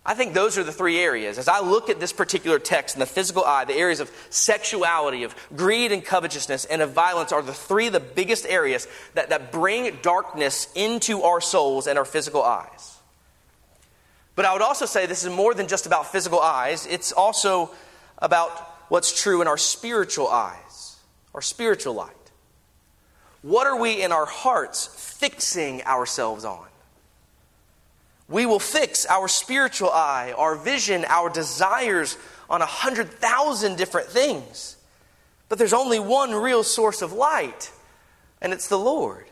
I 0.03 0.15
think 0.15 0.33
those 0.33 0.57
are 0.57 0.63
the 0.63 0.71
three 0.71 0.97
areas. 0.97 1.37
As 1.37 1.47
I 1.47 1.59
look 1.59 1.91
at 1.91 1.99
this 1.99 2.11
particular 2.11 2.57
text 2.57 2.95
in 2.95 2.99
the 2.99 3.05
physical 3.05 3.45
eye, 3.45 3.65
the 3.65 3.75
areas 3.75 3.99
of 3.99 4.09
sexuality, 4.31 5.21
of 5.21 5.35
greed 5.55 5.91
and 5.91 6.03
covetousness, 6.03 6.65
and 6.65 6.81
of 6.81 6.93
violence 6.93 7.31
are 7.31 7.43
the 7.43 7.53
three 7.53 7.89
the 7.89 7.99
biggest 7.99 8.47
areas 8.47 8.87
that, 9.13 9.29
that 9.29 9.51
bring 9.51 9.95
darkness 10.01 10.67
into 10.73 11.21
our 11.21 11.39
souls 11.39 11.85
and 11.85 11.99
our 11.99 12.05
physical 12.05 12.41
eyes. 12.41 12.97
But 14.35 14.45
I 14.45 14.53
would 14.53 14.63
also 14.63 14.87
say 14.87 15.05
this 15.05 15.23
is 15.23 15.31
more 15.31 15.53
than 15.53 15.67
just 15.67 15.85
about 15.85 16.11
physical 16.11 16.39
eyes, 16.39 16.87
it's 16.87 17.11
also 17.11 17.69
about 18.17 18.49
what's 18.89 19.21
true 19.21 19.43
in 19.43 19.47
our 19.47 19.57
spiritual 19.57 20.29
eyes, 20.29 20.95
our 21.35 21.43
spiritual 21.43 21.93
light. 21.93 22.20
What 23.41 23.65
are 23.67 23.79
we 23.79 24.03
in 24.03 24.11
our 24.11 24.25
hearts 24.25 24.87
fixing 24.87 25.83
ourselves 25.83 26.45
on? 26.45 26.67
We 28.27 28.45
will 28.45 28.59
fix 28.59 29.05
our 29.05 29.27
spiritual 29.27 29.89
eye, 29.89 30.33
our 30.37 30.55
vision, 30.55 31.05
our 31.07 31.29
desires 31.29 32.17
on 32.49 32.61
a 32.61 32.65
hundred 32.65 33.09
thousand 33.09 33.77
different 33.77 34.07
things. 34.07 34.77
But 35.49 35.57
there's 35.57 35.73
only 35.73 35.99
one 35.99 36.33
real 36.33 36.63
source 36.63 37.01
of 37.01 37.11
light, 37.11 37.71
and 38.41 38.53
it's 38.53 38.67
the 38.67 38.79
Lord. 38.79 39.25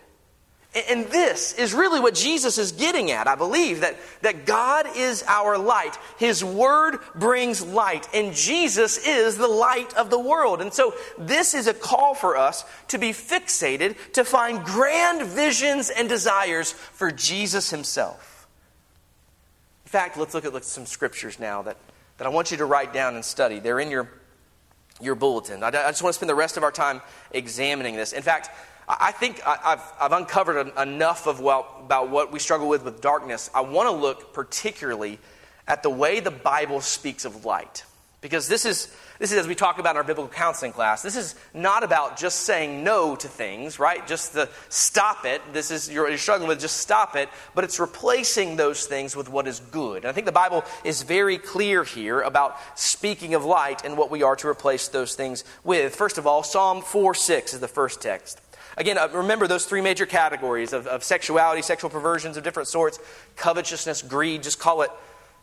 And 0.75 1.07
this 1.07 1.53
is 1.53 1.73
really 1.73 1.99
what 1.99 2.13
Jesus 2.13 2.59
is 2.59 2.73
getting 2.73 3.09
at, 3.09 3.27
I 3.27 3.33
believe, 3.33 3.81
that, 3.81 3.95
that 4.21 4.45
God 4.45 4.85
is 4.95 5.23
our 5.27 5.57
light. 5.57 5.97
His 6.19 6.43
word 6.43 6.99
brings 7.15 7.65
light, 7.65 8.07
and 8.13 8.35
Jesus 8.35 9.03
is 9.07 9.35
the 9.35 9.47
light 9.47 9.95
of 9.95 10.11
the 10.11 10.19
world. 10.19 10.61
And 10.61 10.71
so, 10.71 10.93
this 11.17 11.55
is 11.55 11.65
a 11.65 11.73
call 11.73 12.13
for 12.13 12.37
us 12.37 12.65
to 12.89 12.99
be 12.99 13.09
fixated, 13.09 13.95
to 14.13 14.23
find 14.23 14.63
grand 14.63 15.23
visions 15.23 15.89
and 15.89 16.07
desires 16.07 16.71
for 16.71 17.11
Jesus 17.11 17.71
Himself. 17.71 18.47
In 19.85 19.89
fact, 19.89 20.17
let's 20.17 20.35
look 20.35 20.45
at 20.45 20.65
some 20.65 20.85
scriptures 20.85 21.39
now 21.39 21.63
that, 21.63 21.77
that 22.19 22.27
I 22.27 22.29
want 22.29 22.51
you 22.51 22.57
to 22.57 22.65
write 22.65 22.93
down 22.93 23.15
and 23.15 23.25
study. 23.25 23.57
They're 23.57 23.79
in 23.79 23.89
your, 23.89 24.07
your 25.01 25.15
bulletin. 25.15 25.63
I, 25.63 25.69
I 25.69 25.71
just 25.71 26.03
want 26.03 26.13
to 26.13 26.17
spend 26.17 26.29
the 26.29 26.35
rest 26.35 26.57
of 26.57 26.63
our 26.63 26.71
time 26.71 27.01
examining 27.31 27.95
this. 27.95 28.13
In 28.13 28.21
fact, 28.21 28.51
I 28.89 29.11
think 29.11 29.39
I've, 29.45 29.83
I've 30.01 30.13
uncovered 30.13 30.71
enough 30.75 31.27
of 31.27 31.39
well, 31.39 31.75
about 31.79 32.09
what 32.09 32.31
we 32.31 32.39
struggle 32.39 32.67
with 32.67 32.83
with 32.83 33.01
darkness. 33.01 33.49
I 33.53 33.61
want 33.61 33.87
to 33.87 33.95
look 33.95 34.33
particularly 34.33 35.19
at 35.67 35.83
the 35.83 35.91
way 35.91 36.19
the 36.19 36.31
Bible 36.31 36.81
speaks 36.81 37.23
of 37.23 37.45
light. 37.45 37.83
Because 38.21 38.49
this 38.49 38.65
is, 38.65 38.93
this 39.17 39.31
is, 39.31 39.37
as 39.37 39.47
we 39.47 39.55
talk 39.55 39.79
about 39.79 39.91
in 39.91 39.97
our 39.97 40.03
biblical 40.03 40.27
counseling 40.27 40.73
class, 40.73 41.01
this 41.01 41.15
is 41.15 41.35
not 41.53 41.83
about 41.83 42.17
just 42.17 42.41
saying 42.41 42.83
no 42.83 43.15
to 43.15 43.27
things, 43.29 43.79
right? 43.79 44.05
Just 44.07 44.33
the 44.33 44.49
stop 44.67 45.23
it. 45.23 45.41
This 45.53 45.71
is, 45.71 45.89
you're, 45.89 46.09
you're 46.09 46.17
struggling 46.17 46.49
with 46.49 46.59
just 46.59 46.77
stop 46.77 47.15
it, 47.15 47.29
but 47.55 47.63
it's 47.63 47.79
replacing 47.79 48.57
those 48.57 48.85
things 48.87 49.15
with 49.15 49.29
what 49.29 49.47
is 49.47 49.61
good. 49.71 49.97
And 49.97 50.07
I 50.07 50.11
think 50.11 50.25
the 50.25 50.33
Bible 50.33 50.65
is 50.83 51.03
very 51.03 51.37
clear 51.37 51.85
here 51.85 52.19
about 52.19 52.57
speaking 52.75 53.35
of 53.35 53.45
light 53.45 53.85
and 53.85 53.95
what 53.95 54.11
we 54.11 54.21
are 54.21 54.35
to 54.37 54.49
replace 54.49 54.89
those 54.89 55.15
things 55.15 55.45
with. 55.63 55.95
First 55.95 56.17
of 56.17 56.27
all, 56.27 56.43
Psalm 56.43 56.81
4 56.81 57.13
6 57.13 57.53
is 57.53 57.59
the 57.61 57.69
first 57.69 58.01
text. 58.01 58.41
Again, 58.79 58.97
uh, 58.97 59.09
remember 59.11 59.45
those 59.45 59.65
three 59.65 59.81
major 59.81 60.05
categories 60.05 60.71
of, 60.71 60.87
of 60.87 61.03
sexuality, 61.03 61.61
sexual 61.61 61.89
perversions 61.89 62.37
of 62.37 62.45
different 62.45 62.69
sorts, 62.69 62.97
covetousness, 63.35 64.01
greed, 64.03 64.41
just 64.41 64.57
call 64.57 64.83
it 64.83 64.91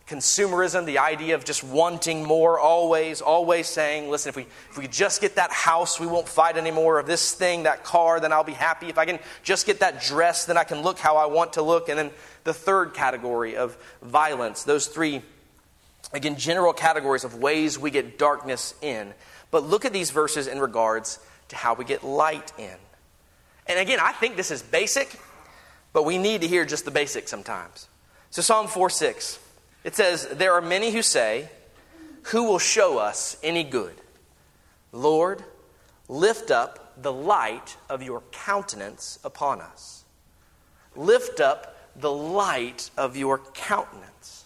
consumerism, 0.09 0.87
the 0.87 0.99
idea 0.99 1.35
of 1.35 1.45
just 1.45 1.63
wanting 1.63 2.25
more, 2.25 2.59
always, 2.59 3.21
always 3.21 3.67
saying, 3.67 4.09
listen, 4.09 4.31
if 4.31 4.37
we, 4.37 4.47
if 4.71 4.79
we 4.79 4.89
just 4.89 5.21
get 5.21 5.35
that 5.35 5.51
house, 5.51 6.01
we 6.01 6.07
won't 6.07 6.29
fight 6.29 6.57
anymore, 6.57 7.01
or 7.01 7.03
this 7.03 7.35
thing, 7.35 7.65
that 7.65 7.85
car, 7.85 8.21
then 8.21 8.33
I'll 8.33 8.45
be 8.45 8.53
happy. 8.53 8.87
If 8.87 8.97
I 8.97 9.05
can 9.05 9.19
just 9.43 9.67
get 9.67 9.81
that 9.81 10.01
dress, 10.01 10.47
then 10.47 10.57
I 10.57 10.65
can 10.65 10.81
look 10.81 10.99
how 10.99 11.19
I 11.19 11.27
want 11.27 11.55
to 11.55 11.63
look. 11.63 11.91
And 11.91 11.99
then 11.99 12.11
the 12.45 12.55
third 12.55 12.95
category 12.95 13.57
of 13.57 13.77
violence, 14.01 14.63
those 14.63 14.87
three, 14.87 15.21
again, 16.13 16.37
general 16.37 16.73
categories 16.73 17.25
of 17.25 17.35
ways 17.35 17.79
we 17.79 17.91
get 17.91 18.17
darkness 18.17 18.75
in. 18.81 19.13
But 19.51 19.65
look 19.65 19.85
at 19.85 19.93
these 19.93 20.11
verses 20.11 20.47
in 20.47 20.59
regards 20.59 21.19
to 21.49 21.57
how 21.57 21.75
we 21.75 21.85
get 21.85 22.03
light 22.03 22.53
in. 22.57 22.77
And 23.69 23.79
again, 23.79 23.99
I 24.01 24.13
think 24.13 24.37
this 24.37 24.51
is 24.51 24.63
basic, 24.63 25.19
but 25.93 26.05
we 26.05 26.19
need 26.19 26.43
to 26.43 26.49
hear 26.49 26.65
just 26.65 26.85
the 26.85 26.91
basic 26.91 27.29
sometimes. 27.29 27.89
So, 28.31 28.43
Psalm 28.43 28.69
4 28.69 28.91
6. 28.91 29.39
It 29.85 29.95
says, 29.95 30.27
There 30.27 30.53
are 30.55 30.61
many 30.61 30.91
who 30.91 31.03
say, 31.03 31.49
Who 32.25 32.45
will 32.45 32.59
show 32.59 32.99
us 32.99 33.37
any 33.43 33.65
good? 33.65 33.95
Lord, 34.93 35.43
lift 36.09 36.51
up 36.51 37.01
the 37.01 37.13
light 37.13 37.77
of 37.89 38.03
your 38.03 38.23
countenance 38.33 39.19
upon 39.25 39.61
us. 39.61 40.05
Lift 40.95 41.41
up 41.41 41.77
the 41.95 42.13
light 42.13 42.91
of 42.97 43.17
your 43.17 43.39
countenance. 43.39 44.45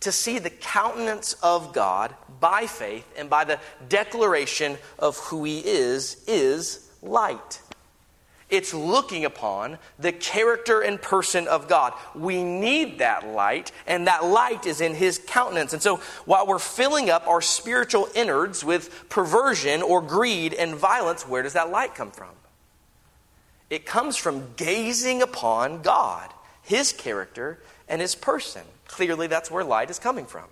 To 0.00 0.12
see 0.12 0.38
the 0.38 0.50
countenance 0.50 1.34
of 1.42 1.72
God 1.72 2.14
by 2.40 2.66
faith 2.66 3.06
and 3.16 3.30
by 3.30 3.44
the 3.44 3.58
declaration 3.88 4.76
of 4.98 5.16
who 5.16 5.44
He 5.44 5.60
is, 5.60 6.22
is 6.26 6.90
light. 7.02 7.60
It's 8.54 8.72
looking 8.72 9.24
upon 9.24 9.78
the 9.98 10.12
character 10.12 10.80
and 10.80 11.02
person 11.02 11.48
of 11.48 11.66
God. 11.66 11.92
We 12.14 12.44
need 12.44 13.00
that 13.00 13.26
light, 13.26 13.72
and 13.84 14.06
that 14.06 14.24
light 14.24 14.64
is 14.64 14.80
in 14.80 14.94
His 14.94 15.18
countenance. 15.26 15.72
And 15.72 15.82
so, 15.82 15.96
while 16.24 16.46
we're 16.46 16.60
filling 16.60 17.10
up 17.10 17.26
our 17.26 17.40
spiritual 17.40 18.08
innards 18.14 18.64
with 18.64 19.08
perversion 19.08 19.82
or 19.82 20.00
greed 20.00 20.54
and 20.54 20.76
violence, 20.76 21.26
where 21.26 21.42
does 21.42 21.54
that 21.54 21.70
light 21.70 21.96
come 21.96 22.12
from? 22.12 22.28
It 23.70 23.86
comes 23.86 24.16
from 24.16 24.54
gazing 24.54 25.20
upon 25.20 25.82
God, 25.82 26.32
His 26.62 26.92
character, 26.92 27.58
and 27.88 28.00
His 28.00 28.14
person. 28.14 28.62
Clearly, 28.86 29.26
that's 29.26 29.50
where 29.50 29.64
light 29.64 29.90
is 29.90 29.98
coming 29.98 30.26
from. 30.26 30.44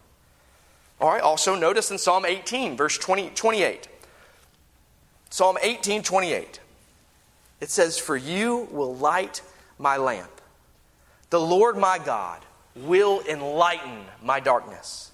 All 1.01 1.09
right, 1.09 1.23
also 1.23 1.55
notice 1.55 1.93
in 1.93 1.99
Psalm 1.99 2.25
18, 2.27 2.77
verse 2.77 2.99
20, 2.99 3.31
28. 3.31 3.87
Psalm 5.31 5.57
18, 5.62 6.03
28. 6.03 6.59
It 7.62 7.70
says, 7.70 7.96
For 7.96 8.16
you 8.16 8.68
will 8.72 8.96
light 8.96 9.40
my 9.79 9.96
lamp. 9.96 10.40
The 11.31 11.40
Lord 11.40 11.79
my 11.79 12.01
God 12.05 12.42
will 12.75 13.22
enlighten 13.27 14.05
my 14.20 14.40
darkness. 14.40 15.12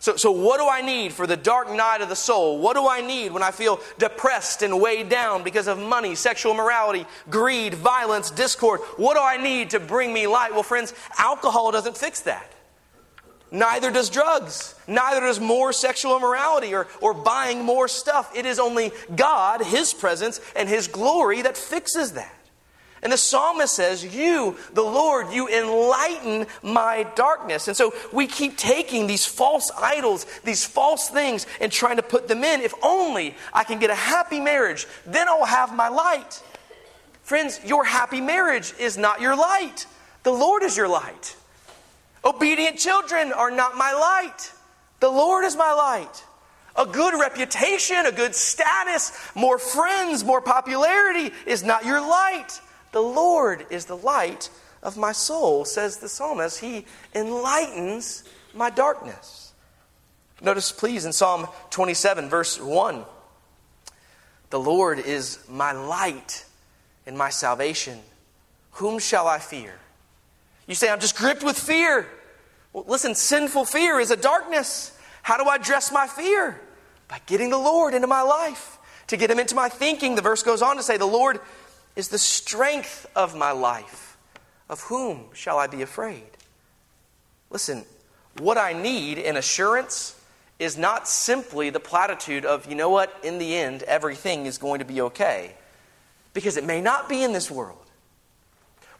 So, 0.00 0.16
so, 0.16 0.32
what 0.32 0.58
do 0.58 0.68
I 0.68 0.82
need 0.82 1.12
for 1.12 1.24
the 1.24 1.36
dark 1.36 1.70
night 1.70 2.00
of 2.00 2.08
the 2.08 2.16
soul? 2.16 2.58
What 2.58 2.74
do 2.74 2.88
I 2.88 3.00
need 3.00 3.30
when 3.30 3.44
I 3.44 3.52
feel 3.52 3.80
depressed 3.98 4.62
and 4.62 4.80
weighed 4.80 5.08
down 5.08 5.44
because 5.44 5.68
of 5.68 5.78
money, 5.78 6.16
sexual 6.16 6.52
morality, 6.52 7.06
greed, 7.30 7.74
violence, 7.74 8.32
discord? 8.32 8.80
What 8.96 9.14
do 9.14 9.20
I 9.22 9.36
need 9.36 9.70
to 9.70 9.78
bring 9.78 10.12
me 10.12 10.26
light? 10.26 10.52
Well, 10.52 10.64
friends, 10.64 10.92
alcohol 11.16 11.70
doesn't 11.70 11.96
fix 11.96 12.22
that. 12.22 12.51
Neither 13.52 13.90
does 13.90 14.08
drugs. 14.08 14.74
Neither 14.88 15.20
does 15.20 15.38
more 15.38 15.74
sexual 15.74 16.16
immorality 16.16 16.74
or, 16.74 16.88
or 17.02 17.12
buying 17.12 17.62
more 17.62 17.86
stuff. 17.86 18.34
It 18.34 18.46
is 18.46 18.58
only 18.58 18.92
God, 19.14 19.62
His 19.62 19.92
presence, 19.92 20.40
and 20.56 20.68
His 20.68 20.88
glory 20.88 21.42
that 21.42 21.58
fixes 21.58 22.12
that. 22.12 22.34
And 23.02 23.12
the 23.12 23.18
psalmist 23.18 23.74
says, 23.74 24.02
You, 24.02 24.56
the 24.72 24.82
Lord, 24.82 25.32
you 25.32 25.48
enlighten 25.48 26.46
my 26.62 27.06
darkness. 27.14 27.68
And 27.68 27.76
so 27.76 27.92
we 28.10 28.26
keep 28.26 28.56
taking 28.56 29.06
these 29.06 29.26
false 29.26 29.70
idols, 29.76 30.24
these 30.44 30.64
false 30.64 31.10
things, 31.10 31.46
and 31.60 31.70
trying 31.70 31.96
to 31.96 32.02
put 32.02 32.28
them 32.28 32.42
in. 32.42 32.62
If 32.62 32.72
only 32.82 33.34
I 33.52 33.64
can 33.64 33.78
get 33.78 33.90
a 33.90 33.94
happy 33.94 34.40
marriage, 34.40 34.86
then 35.04 35.28
I'll 35.28 35.44
have 35.44 35.76
my 35.76 35.88
light. 35.88 36.42
Friends, 37.22 37.60
your 37.66 37.84
happy 37.84 38.22
marriage 38.22 38.72
is 38.78 38.96
not 38.96 39.20
your 39.20 39.36
light, 39.36 39.86
the 40.22 40.32
Lord 40.32 40.62
is 40.62 40.74
your 40.74 40.88
light. 40.88 41.36
Obedient 42.24 42.78
children 42.78 43.32
are 43.32 43.50
not 43.50 43.76
my 43.76 43.92
light. 43.92 44.52
The 45.00 45.10
Lord 45.10 45.44
is 45.44 45.56
my 45.56 45.72
light. 45.72 46.24
A 46.76 46.86
good 46.86 47.18
reputation, 47.18 48.06
a 48.06 48.12
good 48.12 48.34
status, 48.34 49.12
more 49.34 49.58
friends, 49.58 50.24
more 50.24 50.40
popularity 50.40 51.34
is 51.46 51.62
not 51.62 51.84
your 51.84 52.00
light. 52.00 52.60
The 52.92 53.02
Lord 53.02 53.66
is 53.70 53.86
the 53.86 53.96
light 53.96 54.48
of 54.82 54.96
my 54.96 55.12
soul, 55.12 55.64
says 55.64 55.98
the 55.98 56.08
psalmist. 56.08 56.60
He 56.60 56.86
enlightens 57.14 58.24
my 58.54 58.70
darkness. 58.70 59.52
Notice, 60.40 60.72
please, 60.72 61.04
in 61.04 61.12
Psalm 61.12 61.46
27, 61.70 62.28
verse 62.28 62.60
1 62.60 63.04
The 64.50 64.60
Lord 64.60 64.98
is 64.98 65.38
my 65.48 65.72
light 65.72 66.44
and 67.06 67.18
my 67.18 67.30
salvation. 67.30 67.98
Whom 68.72 68.98
shall 68.98 69.28
I 69.28 69.38
fear? 69.38 69.74
You 70.72 70.76
say, 70.76 70.88
I'm 70.88 71.00
just 71.00 71.18
gripped 71.18 71.42
with 71.42 71.58
fear. 71.58 72.08
Well, 72.72 72.86
listen, 72.88 73.14
sinful 73.14 73.66
fear 73.66 74.00
is 74.00 74.10
a 74.10 74.16
darkness. 74.16 74.98
How 75.20 75.36
do 75.36 75.44
I 75.44 75.58
dress 75.58 75.92
my 75.92 76.06
fear? 76.06 76.58
By 77.08 77.20
getting 77.26 77.50
the 77.50 77.58
Lord 77.58 77.92
into 77.92 78.06
my 78.06 78.22
life, 78.22 78.78
to 79.08 79.18
get 79.18 79.30
Him 79.30 79.38
into 79.38 79.54
my 79.54 79.68
thinking. 79.68 80.14
The 80.14 80.22
verse 80.22 80.42
goes 80.42 80.62
on 80.62 80.78
to 80.78 80.82
say, 80.82 80.96
The 80.96 81.04
Lord 81.04 81.40
is 81.94 82.08
the 82.08 82.16
strength 82.16 83.04
of 83.14 83.36
my 83.36 83.50
life. 83.50 84.16
Of 84.70 84.80
whom 84.80 85.26
shall 85.34 85.58
I 85.58 85.66
be 85.66 85.82
afraid? 85.82 86.38
Listen, 87.50 87.84
what 88.38 88.56
I 88.56 88.72
need 88.72 89.18
in 89.18 89.36
assurance 89.36 90.18
is 90.58 90.78
not 90.78 91.06
simply 91.06 91.68
the 91.68 91.80
platitude 91.80 92.46
of, 92.46 92.64
you 92.64 92.76
know 92.76 92.88
what, 92.88 93.14
in 93.22 93.36
the 93.36 93.58
end, 93.58 93.82
everything 93.82 94.46
is 94.46 94.56
going 94.56 94.78
to 94.78 94.86
be 94.86 95.02
okay. 95.02 95.52
Because 96.32 96.56
it 96.56 96.64
may 96.64 96.80
not 96.80 97.10
be 97.10 97.22
in 97.22 97.34
this 97.34 97.50
world. 97.50 97.81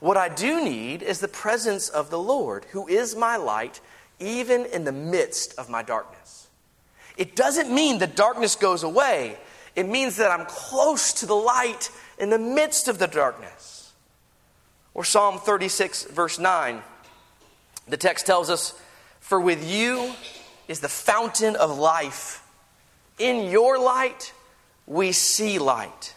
What 0.02 0.16
I 0.16 0.28
do 0.28 0.64
need 0.64 1.00
is 1.00 1.20
the 1.20 1.28
presence 1.28 1.88
of 1.88 2.10
the 2.10 2.18
Lord, 2.18 2.64
who 2.72 2.88
is 2.88 3.14
my 3.14 3.36
light, 3.36 3.80
even 4.18 4.66
in 4.66 4.82
the 4.82 4.90
midst 4.90 5.56
of 5.56 5.70
my 5.70 5.84
darkness. 5.84 6.48
It 7.16 7.36
doesn't 7.36 7.72
mean 7.72 8.00
the 8.00 8.08
darkness 8.08 8.56
goes 8.56 8.82
away, 8.82 9.38
it 9.76 9.88
means 9.88 10.16
that 10.16 10.32
I'm 10.32 10.44
close 10.46 11.12
to 11.20 11.26
the 11.26 11.36
light 11.36 11.88
in 12.18 12.30
the 12.30 12.38
midst 12.40 12.88
of 12.88 12.98
the 12.98 13.06
darkness. 13.06 13.92
Or 14.92 15.04
Psalm 15.04 15.38
36, 15.38 16.06
verse 16.06 16.36
9, 16.36 16.82
the 17.86 17.96
text 17.96 18.26
tells 18.26 18.50
us, 18.50 18.74
For 19.20 19.40
with 19.40 19.64
you 19.64 20.14
is 20.66 20.80
the 20.80 20.88
fountain 20.88 21.54
of 21.54 21.78
life. 21.78 22.44
In 23.20 23.48
your 23.52 23.78
light, 23.78 24.32
we 24.84 25.12
see 25.12 25.60
light 25.60 26.16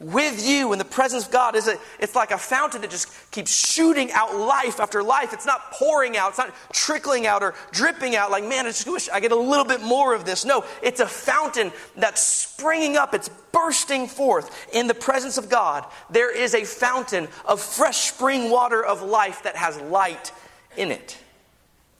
with 0.00 0.48
you 0.48 0.72
in 0.72 0.78
the 0.78 0.84
presence 0.84 1.26
of 1.26 1.30
God 1.30 1.54
is 1.54 1.68
a, 1.68 1.76
it's 1.98 2.14
like 2.14 2.30
a 2.30 2.38
fountain 2.38 2.80
that 2.80 2.90
just 2.90 3.08
keeps 3.30 3.54
shooting 3.54 4.10
out 4.12 4.34
life 4.34 4.80
after 4.80 5.02
life. 5.02 5.32
It's 5.32 5.46
not 5.46 5.72
pouring 5.72 6.16
out, 6.16 6.30
it's 6.30 6.38
not 6.38 6.54
trickling 6.72 7.26
out 7.26 7.42
or 7.42 7.54
dripping 7.70 8.16
out 8.16 8.30
like, 8.30 8.44
man, 8.44 8.66
I 8.66 8.70
just 8.70 8.88
wish 8.88 9.08
I 9.10 9.20
get 9.20 9.30
a 9.30 9.36
little 9.36 9.66
bit 9.66 9.82
more 9.82 10.14
of 10.14 10.24
this. 10.24 10.44
No, 10.44 10.64
it's 10.82 11.00
a 11.00 11.06
fountain 11.06 11.70
that's 11.96 12.22
springing 12.22 12.96
up, 12.96 13.14
it's 13.14 13.28
bursting 13.52 14.06
forth 14.06 14.68
in 14.72 14.86
the 14.86 14.94
presence 14.94 15.36
of 15.36 15.48
God. 15.48 15.84
There 16.08 16.34
is 16.34 16.54
a 16.54 16.64
fountain 16.64 17.28
of 17.44 17.60
fresh 17.60 18.10
spring 18.10 18.50
water 18.50 18.84
of 18.84 19.02
life 19.02 19.42
that 19.42 19.56
has 19.56 19.78
light 19.82 20.32
in 20.76 20.90
it. 20.90 21.18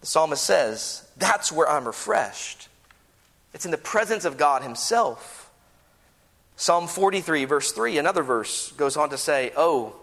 The 0.01 0.07
psalmist 0.07 0.43
says, 0.43 1.07
That's 1.19 1.53
where 1.53 1.69
I'm 1.69 1.87
refreshed. 1.87 2.69
It's 3.53 3.65
in 3.65 3.71
the 3.71 3.79
presence 3.79 4.25
of 4.25 4.39
God 4.39 4.63
Himself. 4.63 5.40
Psalm 6.61 6.89
43, 6.89 7.47
verse 7.47 7.73
3, 7.73 7.97
another 7.97 8.23
verse 8.23 8.73
goes 8.73 8.99
on 8.99 9.09
to 9.09 9.17
say, 9.17 9.51
Oh, 9.57 9.95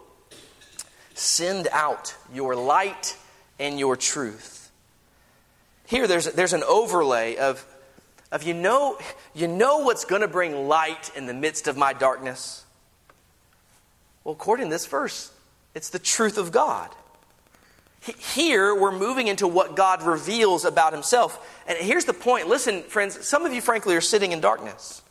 send 1.13 1.67
out 1.71 2.15
your 2.33 2.55
light 2.55 3.15
and 3.59 3.77
your 3.77 3.95
truth. 3.95 4.71
Here, 5.85 6.07
there's, 6.07 6.25
there's 6.25 6.53
an 6.53 6.63
overlay 6.63 7.35
of, 7.35 7.63
of 8.31 8.41
you, 8.41 8.55
know, 8.55 8.97
you 9.35 9.47
know 9.47 9.83
what's 9.83 10.03
going 10.03 10.23
to 10.23 10.27
bring 10.27 10.67
light 10.67 11.11
in 11.15 11.27
the 11.27 11.33
midst 11.35 11.67
of 11.67 11.77
my 11.77 11.93
darkness? 11.93 12.65
Well, 14.23 14.33
according 14.33 14.65
to 14.65 14.71
this 14.71 14.87
verse, 14.87 15.31
it's 15.75 15.91
the 15.91 15.99
truth 15.99 16.39
of 16.39 16.51
God. 16.51 16.89
Here, 18.01 18.73
we're 18.73 18.97
moving 18.97 19.27
into 19.27 19.47
what 19.47 19.75
God 19.75 20.01
reveals 20.01 20.65
about 20.65 20.91
himself. 20.91 21.61
And 21.67 21.77
here's 21.77 22.05
the 22.05 22.13
point 22.13 22.47
listen, 22.47 22.81
friends, 22.81 23.27
some 23.27 23.45
of 23.45 23.53
you, 23.53 23.61
frankly, 23.61 23.95
are 23.95 24.01
sitting 24.01 24.31
in 24.31 24.41
darkness. 24.41 25.03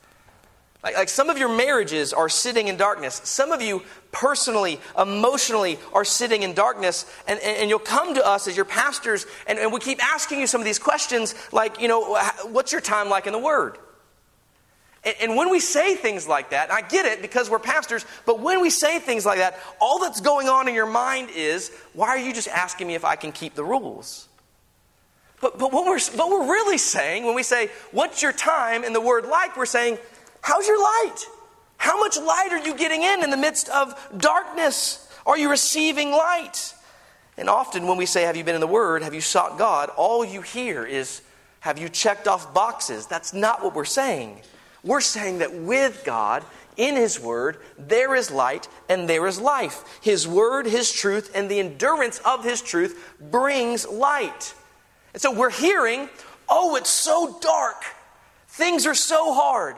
Like, 0.82 0.94
like, 0.94 1.08
some 1.08 1.30
of 1.30 1.38
your 1.38 1.48
marriages 1.48 2.12
are 2.12 2.28
sitting 2.28 2.68
in 2.68 2.76
darkness. 2.76 3.20
Some 3.24 3.50
of 3.50 3.60
you 3.60 3.82
personally, 4.12 4.78
emotionally, 4.96 5.78
are 5.92 6.04
sitting 6.04 6.42
in 6.42 6.54
darkness. 6.54 7.10
And, 7.26 7.40
and, 7.40 7.58
and 7.58 7.70
you'll 7.70 7.78
come 7.78 8.14
to 8.14 8.26
us 8.26 8.46
as 8.46 8.56
your 8.56 8.64
pastors, 8.64 9.26
and, 9.46 9.58
and 9.58 9.72
we 9.72 9.80
keep 9.80 10.02
asking 10.04 10.40
you 10.40 10.46
some 10.46 10.60
of 10.60 10.64
these 10.64 10.78
questions 10.78 11.34
like, 11.52 11.80
you 11.80 11.88
know, 11.88 12.16
what's 12.44 12.72
your 12.72 12.80
time 12.80 13.08
like 13.08 13.26
in 13.26 13.32
the 13.32 13.38
Word? 13.38 13.78
And, 15.20 15.36
when 15.36 15.50
we 15.50 15.60
say 15.60 15.94
things 15.94 16.26
like 16.26 16.50
that, 16.50 16.72
I 16.72 16.80
get 16.80 17.06
it 17.06 17.22
because 17.22 17.48
we're 17.48 17.60
pastors, 17.60 18.04
but 18.24 18.40
when 18.40 18.60
we 18.60 18.70
say 18.70 18.98
things 18.98 19.24
like 19.24 19.38
that, 19.38 19.56
all 19.80 20.00
that's 20.00 20.20
going 20.20 20.48
on 20.48 20.66
in 20.66 20.74
your 20.74 20.86
mind 20.86 21.28
is, 21.32 21.70
why 21.92 22.08
are 22.08 22.18
you 22.18 22.32
just 22.32 22.48
asking 22.48 22.88
me 22.88 22.96
if 22.96 23.04
I 23.04 23.14
can 23.14 23.30
keep 23.30 23.54
the 23.54 23.62
rules? 23.62 24.26
But, 25.40 25.58
but 25.58 25.72
what, 25.72 25.86
we're, 25.86 26.00
what 26.16 26.30
we're 26.30 26.50
really 26.50 26.78
saying 26.78 27.24
when 27.24 27.36
we 27.36 27.44
say, 27.44 27.70
What's 27.92 28.22
your 28.22 28.32
time 28.32 28.82
in 28.82 28.92
the 28.92 29.00
word 29.00 29.26
like? 29.26 29.56
We're 29.56 29.66
saying, 29.66 29.98
How's 30.46 30.68
your 30.68 30.80
light? 30.80 31.26
How 31.76 31.98
much 31.98 32.16
light 32.16 32.50
are 32.52 32.64
you 32.64 32.76
getting 32.76 33.02
in 33.02 33.24
in 33.24 33.30
the 33.30 33.36
midst 33.36 33.68
of 33.68 33.98
darkness? 34.16 35.12
Are 35.26 35.36
you 35.36 35.50
receiving 35.50 36.12
light? 36.12 36.72
And 37.36 37.50
often 37.50 37.88
when 37.88 37.96
we 37.96 38.06
say, 38.06 38.22
Have 38.22 38.36
you 38.36 38.44
been 38.44 38.54
in 38.54 38.60
the 38.60 38.68
Word? 38.68 39.02
Have 39.02 39.12
you 39.12 39.20
sought 39.20 39.58
God? 39.58 39.90
All 39.96 40.24
you 40.24 40.42
hear 40.42 40.86
is, 40.86 41.20
Have 41.58 41.78
you 41.78 41.88
checked 41.88 42.28
off 42.28 42.54
boxes? 42.54 43.08
That's 43.08 43.34
not 43.34 43.64
what 43.64 43.74
we're 43.74 43.84
saying. 43.84 44.40
We're 44.84 45.00
saying 45.00 45.38
that 45.38 45.52
with 45.52 46.02
God, 46.04 46.44
in 46.76 46.94
His 46.94 47.18
Word, 47.18 47.56
there 47.76 48.14
is 48.14 48.30
light 48.30 48.68
and 48.88 49.10
there 49.10 49.26
is 49.26 49.40
life. 49.40 49.98
His 50.00 50.28
Word, 50.28 50.66
His 50.66 50.92
truth, 50.92 51.28
and 51.34 51.50
the 51.50 51.58
endurance 51.58 52.20
of 52.24 52.44
His 52.44 52.62
truth 52.62 53.16
brings 53.20 53.84
light. 53.84 54.54
And 55.12 55.20
so 55.20 55.32
we're 55.32 55.50
hearing, 55.50 56.08
Oh, 56.48 56.76
it's 56.76 56.88
so 56.88 57.36
dark. 57.40 57.82
Things 58.46 58.86
are 58.86 58.94
so 58.94 59.34
hard. 59.34 59.74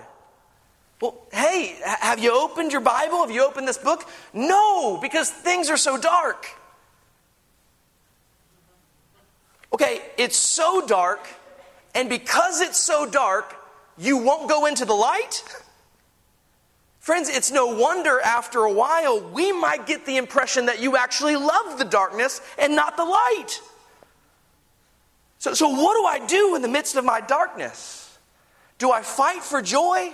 Well, 1.01 1.17
hey, 1.33 1.77
have 1.85 2.19
you 2.19 2.33
opened 2.33 2.73
your 2.73 2.81
Bible? 2.81 3.21
Have 3.21 3.31
you 3.31 3.45
opened 3.45 3.69
this 3.69 3.79
book? 3.79 4.09
No, 4.33 4.99
because 5.01 5.31
things 5.31 5.71
are 5.71 5.77
so 5.77 5.97
dark. 5.97 6.47
Okay, 9.73 10.01
it's 10.17 10.37
so 10.37 10.85
dark, 10.85 11.21
and 11.95 12.09
because 12.09 12.61
it's 12.61 12.79
so 12.79 13.09
dark, 13.09 13.55
you 13.97 14.17
won't 14.17 14.49
go 14.49 14.67
into 14.67 14.85
the 14.85 14.95
light? 14.95 15.45
Friends, 16.99 17.29
it's 17.29 17.51
no 17.51 17.67
wonder 17.69 18.21
after 18.21 18.61
a 18.61 18.73
while 18.73 19.21
we 19.21 19.53
might 19.53 19.87
get 19.87 20.05
the 20.05 20.17
impression 20.17 20.67
that 20.67 20.83
you 20.83 20.97
actually 20.97 21.37
love 21.37 21.79
the 21.79 21.85
darkness 21.85 22.41
and 22.59 22.75
not 22.75 22.97
the 22.97 23.05
light. 23.05 23.61
So, 25.39 25.55
so 25.55 25.69
what 25.69 25.95
do 25.97 26.05
I 26.05 26.27
do 26.27 26.57
in 26.57 26.63
the 26.63 26.69
midst 26.69 26.97
of 26.97 27.05
my 27.05 27.21
darkness? 27.21 28.19
Do 28.79 28.91
I 28.91 29.03
fight 29.03 29.43
for 29.43 29.63
joy? 29.63 30.13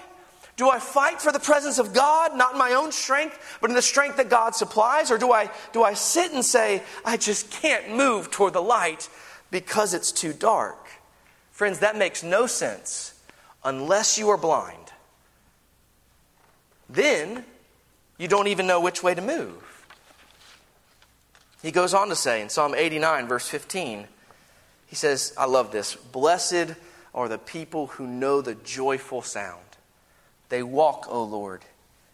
Do 0.57 0.71
I 0.71 0.79
fight 0.79 1.21
for 1.21 1.33
the 1.33 1.41
presence 1.41 1.79
of 1.79 1.93
God, 1.93 2.37
not 2.37 2.53
in 2.53 2.59
my 2.59 2.75
own 2.75 2.93
strength, 2.93 3.59
but 3.61 3.71
in 3.71 3.77
the 3.77 3.83
strength 3.83 4.19
that 4.19 4.31
God 4.31 4.55
supplies? 4.55 5.11
Or 5.11 5.19
do 5.19 5.33
I, 5.33 5.51
do 5.73 5.83
I 5.83 5.95
sit 5.95 6.33
and 6.33 6.45
say, 6.45 6.83
I 7.05 7.17
just 7.17 7.51
can't 7.51 7.97
move 7.97 8.31
toward 8.31 8.53
the 8.53 8.63
light 8.63 9.09
because 9.51 9.95
it's 9.95 10.13
too 10.13 10.33
dark? 10.33 10.89
Friends, 11.51 11.81
that 11.81 11.97
makes 11.97 12.23
no 12.23 12.47
sense 12.47 13.15
unless 13.65 14.17
you 14.19 14.29
are 14.29 14.37
blind. 14.37 14.93
Then 16.89 17.45
you 18.19 18.29
don't 18.29 18.47
even 18.47 18.67
know 18.67 18.81
which 18.81 19.03
way 19.03 19.15
to 19.15 19.23
move. 19.23 19.87
He 21.63 21.73
goes 21.73 21.95
on 21.95 22.09
to 22.11 22.17
say 22.17 22.43
in 22.43 22.49
Psalm 22.49 22.75
89, 22.77 23.27
verse 23.27 23.49
15, 23.49 24.07
he 24.87 24.95
says, 24.95 25.33
I 25.37 25.47
love 25.47 25.73
this. 25.73 25.97
Blessed 25.97 26.75
are 27.15 27.29
the 27.29 27.39
people 27.39 27.89
who 27.89 28.07
know 28.07 28.41
the 28.41 28.55
joyful 28.55 29.23
sound. 29.23 29.61
They 30.55 30.63
walk, 30.63 31.07
O 31.09 31.25
Lord, 31.25 31.63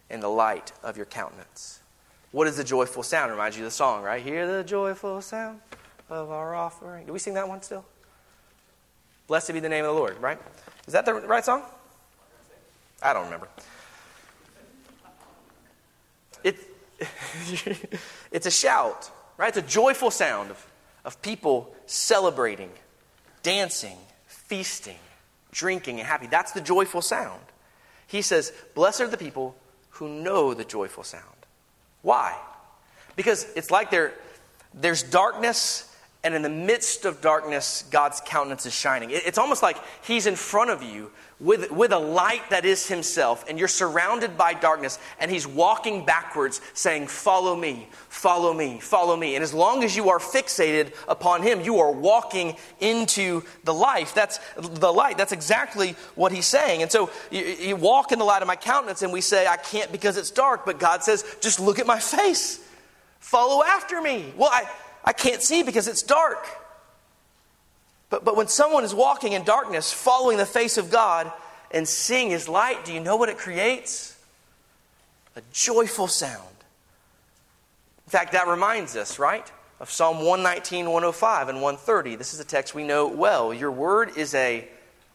in 0.09 0.19
the 0.19 0.27
light 0.27 0.71
of 0.81 0.97
your 0.97 1.05
countenance. 1.05 1.79
What 2.31 2.47
is 2.47 2.57
the 2.57 2.63
joyful 2.63 3.03
sound? 3.03 3.29
Reminds 3.29 3.55
you 3.55 3.63
of 3.63 3.67
the 3.67 3.75
song, 3.75 4.01
right? 4.01 4.19
Hear 4.19 4.47
the 4.47 4.63
joyful 4.63 5.21
sound 5.21 5.59
of 6.09 6.31
our 6.31 6.55
offering. 6.55 7.05
Do 7.05 7.13
we 7.13 7.19
sing 7.19 7.35
that 7.35 7.47
one 7.47 7.61
still? 7.61 7.85
Blessed 9.27 9.53
be 9.53 9.59
the 9.59 9.69
name 9.69 9.85
of 9.85 9.93
the 9.93 9.99
Lord, 9.99 10.19
right? 10.19 10.39
Is 10.87 10.93
that 10.93 11.05
the 11.05 11.13
right 11.13 11.45
song? 11.45 11.61
I 12.99 13.13
don't 13.13 13.25
remember. 13.25 13.47
It, 16.43 16.57
it's 18.31 18.47
a 18.47 18.51
shout, 18.51 19.11
right? 19.37 19.49
It's 19.49 19.57
a 19.59 19.71
joyful 19.71 20.09
sound 20.09 20.49
of, 20.49 20.65
of 21.05 21.21
people 21.21 21.75
celebrating, 21.85 22.71
dancing, 23.43 23.97
feasting, 24.25 24.97
drinking, 25.51 25.99
and 25.99 26.07
happy. 26.07 26.25
That's 26.25 26.53
the 26.53 26.61
joyful 26.61 27.03
sound. 27.03 27.41
He 28.11 28.21
says, 28.21 28.51
Blessed 28.75 29.01
are 29.01 29.07
the 29.07 29.17
people 29.17 29.55
who 29.91 30.09
know 30.09 30.53
the 30.53 30.65
joyful 30.65 31.03
sound. 31.03 31.23
Why? 32.01 32.37
Because 33.15 33.47
it's 33.55 33.71
like 33.71 33.89
there, 33.89 34.13
there's 34.73 35.01
darkness, 35.01 35.90
and 36.23 36.35
in 36.35 36.43
the 36.43 36.49
midst 36.49 37.05
of 37.05 37.19
darkness, 37.19 37.83
God's 37.89 38.21
countenance 38.23 38.67
is 38.67 38.73
shining. 38.73 39.09
It's 39.11 39.39
almost 39.39 39.63
like 39.63 39.77
He's 40.03 40.27
in 40.27 40.35
front 40.35 40.69
of 40.69 40.83
you, 40.83 41.11
with, 41.39 41.71
with 41.71 41.91
a 41.91 41.97
light 41.97 42.47
that 42.51 42.63
is 42.63 42.87
Himself, 42.87 43.43
and 43.49 43.57
you're 43.57 43.67
surrounded 43.67 44.37
by 44.37 44.53
darkness, 44.53 44.99
and 45.19 45.31
He's 45.31 45.47
walking 45.47 46.05
backwards 46.05 46.61
saying, 46.75 47.07
Follow 47.07 47.55
me, 47.55 47.87
follow 48.09 48.53
me, 48.53 48.79
follow 48.79 49.17
me. 49.17 49.33
And 49.33 49.41
as 49.41 49.51
long 49.51 49.83
as 49.83 49.95
you 49.95 50.09
are 50.09 50.19
fixated 50.19 50.93
upon 51.07 51.41
Him, 51.41 51.61
you 51.61 51.79
are 51.79 51.91
walking 51.91 52.55
into 52.79 53.41
the 53.63 53.73
life. 53.73 54.13
That's 54.13 54.39
the 54.57 54.93
light. 54.93 55.17
That's 55.17 55.31
exactly 55.31 55.95
what 56.13 56.31
He's 56.31 56.45
saying. 56.45 56.83
And 56.83 56.91
so 56.91 57.09
you, 57.31 57.43
you 57.43 57.75
walk 57.75 58.11
in 58.11 58.19
the 58.19 58.25
light 58.25 58.43
of 58.43 58.47
my 58.47 58.55
countenance, 58.55 59.01
and 59.01 59.11
we 59.11 59.21
say, 59.21 59.47
I 59.47 59.57
can't 59.57 59.91
because 59.91 60.17
it's 60.17 60.29
dark, 60.29 60.67
but 60.67 60.77
God 60.77 61.03
says, 61.03 61.25
Just 61.41 61.59
look 61.59 61.79
at 61.79 61.87
my 61.87 61.99
face, 61.99 62.63
follow 63.19 63.63
after 63.63 63.99
me. 63.99 64.31
Well, 64.37 64.51
I, 64.53 64.69
I 65.03 65.13
can't 65.13 65.41
see 65.41 65.63
because 65.63 65.87
it's 65.87 66.03
dark. 66.03 66.45
But, 68.09 68.25
but 68.25 68.35
when 68.35 68.47
someone 68.47 68.83
is 68.83 68.93
walking 68.93 69.31
in 69.33 69.43
darkness, 69.43 69.91
following 69.91 70.37
the 70.37 70.45
face 70.45 70.77
of 70.77 70.91
God 70.91 71.31
and 71.71 71.87
seeing 71.87 72.29
His 72.29 72.47
light, 72.47 72.85
do 72.85 72.93
you 72.93 72.99
know 72.99 73.15
what 73.15 73.29
it 73.29 73.37
creates? 73.37 74.17
A 75.35 75.41
joyful 75.53 76.07
sound. 76.07 76.47
In 78.05 78.11
fact, 78.11 78.33
that 78.33 78.47
reminds 78.47 78.97
us, 78.97 79.17
right, 79.17 79.49
of 79.79 79.89
Psalm 79.89 80.17
119, 80.17 80.85
105, 80.85 81.49
and 81.49 81.61
130. 81.61 82.17
This 82.17 82.33
is 82.33 82.41
a 82.41 82.43
text 82.43 82.75
we 82.75 82.83
know 82.83 83.07
well. 83.07 83.53
Your 83.53 83.71
word 83.71 84.17
is 84.17 84.35
a 84.35 84.67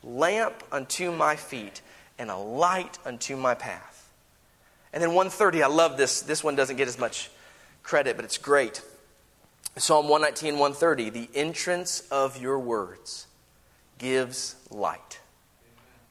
lamp 0.03 0.55
unto 0.72 1.12
my 1.12 1.37
feet 1.37 1.83
and 2.18 2.31
a 2.31 2.37
light 2.37 2.99
unto 3.05 3.37
my 3.37 3.55
path. 3.55 4.11
And 4.94 5.03
then 5.03 5.11
130, 5.11 5.62
I 5.62 5.66
love 5.66 5.99
this. 5.99 6.22
This 6.22 6.42
one 6.42 6.57
doesn't 6.57 6.77
get 6.77 6.88
as 6.88 6.99
much 6.99 7.31
credit, 7.83 8.16
but 8.16 8.25
it's 8.25 8.38
great. 8.38 8.81
Psalm 9.79 10.09
119, 10.09 10.59
130, 10.59 11.11
the 11.11 11.29
entrance 11.35 12.03
of 12.11 12.41
your 12.41 12.59
words 12.59 13.27
gives 13.99 14.57
light. 14.71 15.21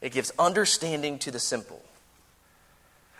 It 0.00 0.12
gives 0.12 0.32
understanding 0.38 1.18
to 1.20 1.32
the 1.32 1.40
simple. 1.40 1.82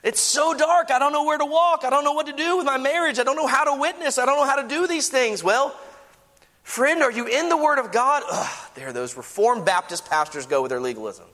It's 0.05 0.21
so 0.21 0.55
dark, 0.55 0.93
I 0.93 1.01
don't 1.01 1.13
know 1.13 1.25
where 1.25 1.39
to 1.39 1.45
walk. 1.45 1.85
I 1.85 1.91
don't 1.91 2.05
know 2.05 2.13
what 2.13 2.27
to 2.27 2.33
do 2.33 2.59
with 2.59 2.67
my 2.67 2.79
marriage. 2.79 3.19
I 3.19 3.25
don't 3.25 3.35
know 3.35 3.49
how 3.49 3.65
to 3.65 3.81
witness. 3.81 4.19
I 4.19 4.25
don't 4.25 4.37
know 4.37 4.47
how 4.47 4.63
to 4.63 4.69
do 4.69 4.87
these 4.87 5.09
things. 5.09 5.43
Well, 5.43 5.75
friend, 6.63 7.03
are 7.03 7.11
you 7.11 7.27
in 7.27 7.49
the 7.49 7.57
Word 7.57 7.81
of 7.81 7.91
God? 7.91 8.23
Ugh, 8.31 8.71
there 8.77 8.93
those 8.93 9.17
Reformed 9.17 9.65
Baptist 9.65 10.09
pastors 10.09 10.47
go 10.47 10.63
with 10.63 10.71
their 10.71 10.81
legalism. 10.81 11.27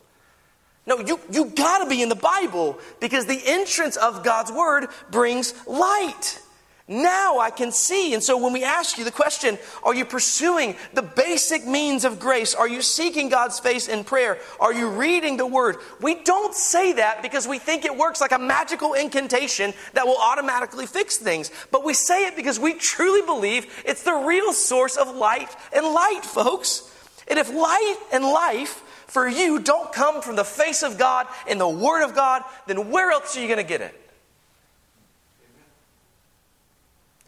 No, 0.87 1.01
you, 1.01 1.21
you 1.31 1.45
got 1.47 1.85
to 1.85 1.91
be 1.91 2.01
in 2.01 2.09
the 2.09 2.15
Bible 2.15 2.79
because 2.99 3.27
the 3.27 3.41
entrance 3.45 3.97
of 3.97 4.25
God's 4.25 4.51
Word 4.51 4.87
brings 5.11 5.55
light. 5.67 6.41
Now 6.89 7.39
I 7.39 7.51
can 7.51 7.71
see. 7.71 8.13
And 8.13 8.23
so 8.23 8.37
when 8.37 8.53
we 8.53 8.65
ask 8.65 8.99
you 8.99 9.05
the 9.05 9.13
question, 9.13 9.57
are 9.85 9.95
you 9.95 10.05
pursuing 10.05 10.75
the 10.95 11.03
basic 11.03 11.65
means 11.65 12.05
of 12.05 12.19
grace? 12.19 12.55
Are 12.55 12.69
you 12.69 12.83
seeking 12.83 13.29
God's 13.29 13.61
face 13.61 13.87
in 13.87 14.03
prayer? 14.03 14.39
Are 14.59 14.73
you 14.73 14.89
reading 14.89 15.37
the 15.37 15.47
Word? 15.47 15.77
We 16.01 16.17
don't 16.17 16.55
say 16.55 16.95
that 16.95 17.23
because 17.23 17.47
we 17.47 17.61
think 17.61 17.85
it 17.85 17.97
works 17.97 18.21
like 18.21 18.33
a 18.33 18.39
magical 18.39 18.95
incantation 18.95 19.75
that 19.95 20.07
will 20.07 20.19
automatically 20.19 20.87
fix 20.87 21.19
things. 21.19 21.53
But 21.71 21.85
we 21.85 21.95
say 21.95 22.27
it 22.27 22.35
because 22.35 22.59
we 22.59 22.75
truly 22.75 23.25
believe 23.25 23.83
it's 23.87 24.03
the 24.03 24.15
real 24.15 24.53
source 24.53 24.97
of 24.97 25.15
light 25.15 25.55
and 25.73 25.87
light, 25.87 26.25
folks. 26.25 26.89
And 27.29 27.39
if 27.39 27.49
light 27.55 27.97
and 28.13 28.25
life 28.25 28.83
for 29.07 29.29
you 29.29 29.61
don't 29.61 29.93
come 29.93 30.21
from 30.21 30.35
the 30.35 30.45
face 30.45 30.83
of 30.83 30.99
God 30.99 31.29
and 31.49 31.61
the 31.61 31.69
Word 31.69 32.03
of 32.03 32.17
God, 32.17 32.43
then 32.67 32.91
where 32.91 33.13
else 33.13 33.37
are 33.37 33.41
you 33.41 33.47
going 33.47 33.59
to 33.59 33.65
get 33.65 33.83
it? 33.83 34.02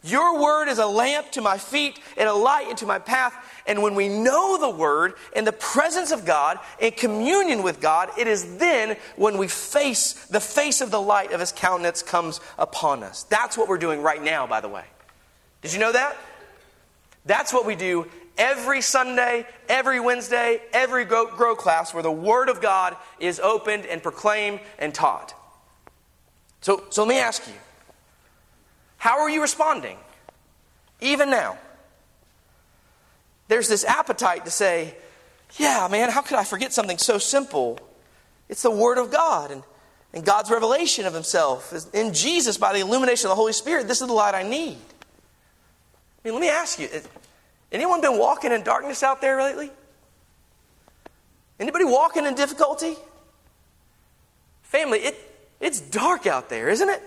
Your 0.05 0.39
word 0.39 0.67
is 0.67 0.77
a 0.77 0.85
lamp 0.85 1.31
to 1.31 1.41
my 1.41 1.57
feet 1.57 1.99
and 2.15 2.29
a 2.29 2.33
light 2.33 2.69
into 2.69 2.85
my 2.85 2.99
path. 2.99 3.33
And 3.65 3.81
when 3.81 3.95
we 3.95 4.07
know 4.07 4.59
the 4.59 4.69
word 4.69 5.15
in 5.35 5.45
the 5.45 5.51
presence 5.51 6.11
of 6.11 6.25
God, 6.25 6.59
in 6.79 6.91
communion 6.91 7.63
with 7.63 7.81
God, 7.81 8.09
it 8.17 8.27
is 8.27 8.57
then 8.57 8.97
when 9.15 9.39
we 9.39 9.47
face 9.47 10.25
the 10.27 10.39
face 10.39 10.81
of 10.81 10.91
the 10.91 11.01
light 11.01 11.31
of 11.31 11.39
his 11.39 11.51
countenance 11.51 12.03
comes 12.03 12.39
upon 12.59 13.01
us. 13.01 13.23
That's 13.23 13.57
what 13.57 13.67
we're 13.67 13.79
doing 13.79 14.03
right 14.03 14.21
now, 14.23 14.45
by 14.45 14.61
the 14.61 14.69
way. 14.69 14.83
Did 15.63 15.73
you 15.73 15.79
know 15.79 15.91
that? 15.91 16.15
That's 17.25 17.51
what 17.51 17.65
we 17.65 17.75
do 17.75 18.05
every 18.37 18.81
Sunday, 18.81 19.47
every 19.67 19.99
Wednesday, 19.99 20.61
every 20.73 21.05
grow, 21.05 21.55
class 21.55 21.93
where 21.93 22.03
the 22.03 22.11
Word 22.11 22.49
of 22.49 22.61
God 22.61 22.95
is 23.19 23.39
opened 23.39 23.85
and 23.87 24.03
proclaimed 24.03 24.59
and 24.77 24.93
taught. 24.93 25.33
So, 26.61 26.83
so 26.89 27.03
let 27.03 27.09
me 27.09 27.19
ask 27.19 27.47
you 27.47 27.53
how 29.05 29.19
are 29.19 29.29
you 29.29 29.39
responding? 29.39 29.99
Even 30.99 31.29
now. 31.29 31.59
There's 33.49 33.67
this 33.67 33.85
appetite 33.85 34.45
to 34.45 34.51
say, 34.51 34.95
yeah, 35.59 35.87
man, 35.91 36.09
how 36.09 36.23
could 36.23 36.39
I 36.39 36.43
forget 36.43 36.73
something 36.73 36.97
so 36.97 37.19
simple? 37.19 37.79
It's 38.49 38.63
the 38.63 38.71
Word 38.71 38.97
of 38.97 39.11
God 39.11 39.51
and, 39.51 39.61
and 40.11 40.25
God's 40.25 40.49
revelation 40.49 41.05
of 41.05 41.13
Himself. 41.13 41.71
In 41.93 42.15
Jesus, 42.15 42.57
by 42.57 42.73
the 42.73 42.79
illumination 42.79 43.27
of 43.27 43.29
the 43.29 43.35
Holy 43.35 43.53
Spirit, 43.53 43.87
this 43.87 44.01
is 44.01 44.07
the 44.07 44.13
light 44.13 44.33
I 44.33 44.41
need. 44.41 44.73
I 44.73 46.27
mean, 46.27 46.33
let 46.33 46.41
me 46.41 46.49
ask 46.49 46.79
you 46.79 46.89
anyone 47.71 48.01
been 48.01 48.17
walking 48.17 48.51
in 48.51 48.63
darkness 48.63 49.03
out 49.03 49.21
there 49.21 49.39
lately? 49.39 49.69
Anybody 51.59 51.85
walking 51.85 52.25
in 52.25 52.33
difficulty? 52.33 52.95
Family, 54.63 54.97
it, 54.97 55.15
it's 55.59 55.79
dark 55.79 56.25
out 56.25 56.49
there, 56.49 56.69
isn't 56.69 56.89
it? 56.89 57.03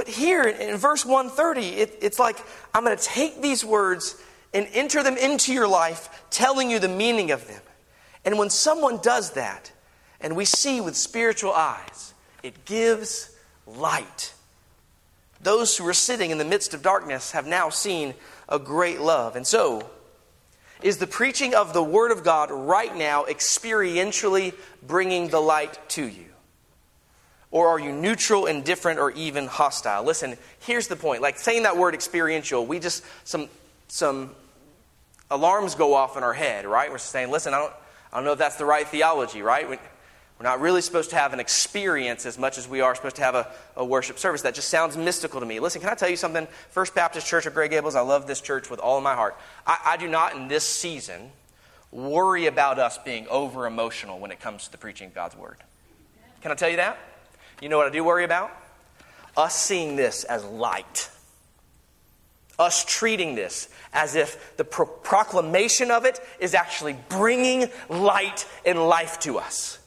But 0.00 0.08
here 0.08 0.44
in 0.44 0.78
verse 0.78 1.04
130, 1.04 1.76
it, 1.76 1.98
it's 2.00 2.18
like 2.18 2.38
I'm 2.72 2.86
going 2.86 2.96
to 2.96 3.04
take 3.04 3.42
these 3.42 3.62
words 3.62 4.16
and 4.54 4.66
enter 4.72 5.02
them 5.02 5.18
into 5.18 5.52
your 5.52 5.68
life, 5.68 6.24
telling 6.30 6.70
you 6.70 6.78
the 6.78 6.88
meaning 6.88 7.32
of 7.32 7.46
them. 7.46 7.60
And 8.24 8.38
when 8.38 8.48
someone 8.48 9.00
does 9.02 9.32
that, 9.32 9.70
and 10.18 10.36
we 10.36 10.46
see 10.46 10.80
with 10.80 10.96
spiritual 10.96 11.52
eyes, 11.52 12.14
it 12.42 12.64
gives 12.64 13.36
light. 13.66 14.32
Those 15.42 15.76
who 15.76 15.86
are 15.86 15.92
sitting 15.92 16.30
in 16.30 16.38
the 16.38 16.46
midst 16.46 16.72
of 16.72 16.80
darkness 16.80 17.32
have 17.32 17.46
now 17.46 17.68
seen 17.68 18.14
a 18.48 18.58
great 18.58 19.02
love. 19.02 19.36
And 19.36 19.46
so, 19.46 19.86
is 20.80 20.96
the 20.96 21.06
preaching 21.06 21.54
of 21.54 21.74
the 21.74 21.82
Word 21.82 22.10
of 22.10 22.24
God 22.24 22.50
right 22.50 22.96
now 22.96 23.24
experientially 23.24 24.54
bringing 24.82 25.28
the 25.28 25.40
light 25.40 25.78
to 25.90 26.08
you? 26.08 26.29
Or 27.52 27.68
are 27.68 27.80
you 27.80 27.92
neutral, 27.92 28.46
indifferent, 28.46 29.00
or 29.00 29.10
even 29.12 29.46
hostile? 29.46 30.04
Listen, 30.04 30.36
here's 30.60 30.86
the 30.86 30.96
point. 30.96 31.20
Like 31.20 31.38
saying 31.38 31.64
that 31.64 31.76
word 31.76 31.94
experiential, 31.94 32.64
we 32.64 32.78
just, 32.78 33.04
some, 33.24 33.48
some 33.88 34.30
alarms 35.30 35.74
go 35.74 35.94
off 35.94 36.16
in 36.16 36.22
our 36.22 36.32
head, 36.32 36.64
right? 36.64 36.90
We're 36.90 36.98
saying, 36.98 37.30
listen, 37.30 37.52
I 37.52 37.58
don't, 37.58 37.72
I 38.12 38.16
don't 38.16 38.24
know 38.24 38.32
if 38.32 38.38
that's 38.38 38.56
the 38.56 38.64
right 38.64 38.86
theology, 38.86 39.42
right? 39.42 39.68
We're 39.68 39.78
not 40.42 40.60
really 40.60 40.80
supposed 40.80 41.10
to 41.10 41.16
have 41.16 41.32
an 41.32 41.40
experience 41.40 42.24
as 42.24 42.38
much 42.38 42.56
as 42.56 42.68
we 42.68 42.80
are 42.80 42.94
supposed 42.94 43.16
to 43.16 43.22
have 43.22 43.34
a, 43.34 43.48
a, 43.76 43.84
worship 43.84 44.18
service. 44.18 44.42
That 44.42 44.54
just 44.54 44.68
sounds 44.68 44.96
mystical 44.96 45.40
to 45.40 45.46
me. 45.46 45.60
Listen, 45.60 45.80
can 45.80 45.90
I 45.90 45.94
tell 45.94 46.08
you 46.08 46.16
something? 46.16 46.46
First 46.70 46.94
Baptist 46.94 47.26
Church 47.26 47.46
of 47.46 47.54
Grey 47.54 47.68
Gables, 47.68 47.94
I 47.94 48.00
love 48.00 48.26
this 48.26 48.40
church 48.40 48.70
with 48.70 48.80
all 48.80 48.96
of 48.96 49.04
my 49.04 49.14
heart. 49.14 49.36
I, 49.66 49.78
I 49.84 49.96
do 49.96 50.08
not, 50.08 50.34
in 50.34 50.48
this 50.48 50.64
season, 50.64 51.30
worry 51.92 52.46
about 52.46 52.78
us 52.78 52.96
being 52.98 53.28
over 53.28 53.66
emotional 53.66 54.18
when 54.18 54.30
it 54.30 54.40
comes 54.40 54.64
to 54.64 54.72
the 54.72 54.78
preaching 54.78 55.08
of 55.08 55.14
God's 55.14 55.36
Word. 55.36 55.56
Can 56.40 56.52
I 56.52 56.54
tell 56.54 56.70
you 56.70 56.76
that? 56.76 56.98
You 57.60 57.68
know 57.68 57.76
what 57.76 57.86
I 57.86 57.90
do 57.90 58.02
worry 58.02 58.24
about? 58.24 58.50
Us 59.36 59.54
seeing 59.54 59.96
this 59.96 60.24
as 60.24 60.44
light. 60.44 61.10
Us 62.58 62.84
treating 62.84 63.34
this 63.34 63.68
as 63.92 64.14
if 64.14 64.56
the 64.56 64.64
pro- 64.64 64.86
proclamation 64.86 65.90
of 65.90 66.04
it 66.04 66.20
is 66.38 66.54
actually 66.54 66.96
bringing 67.08 67.70
light 67.88 68.46
and 68.64 68.78
life 68.78 69.18
to 69.20 69.38
us. 69.38 69.78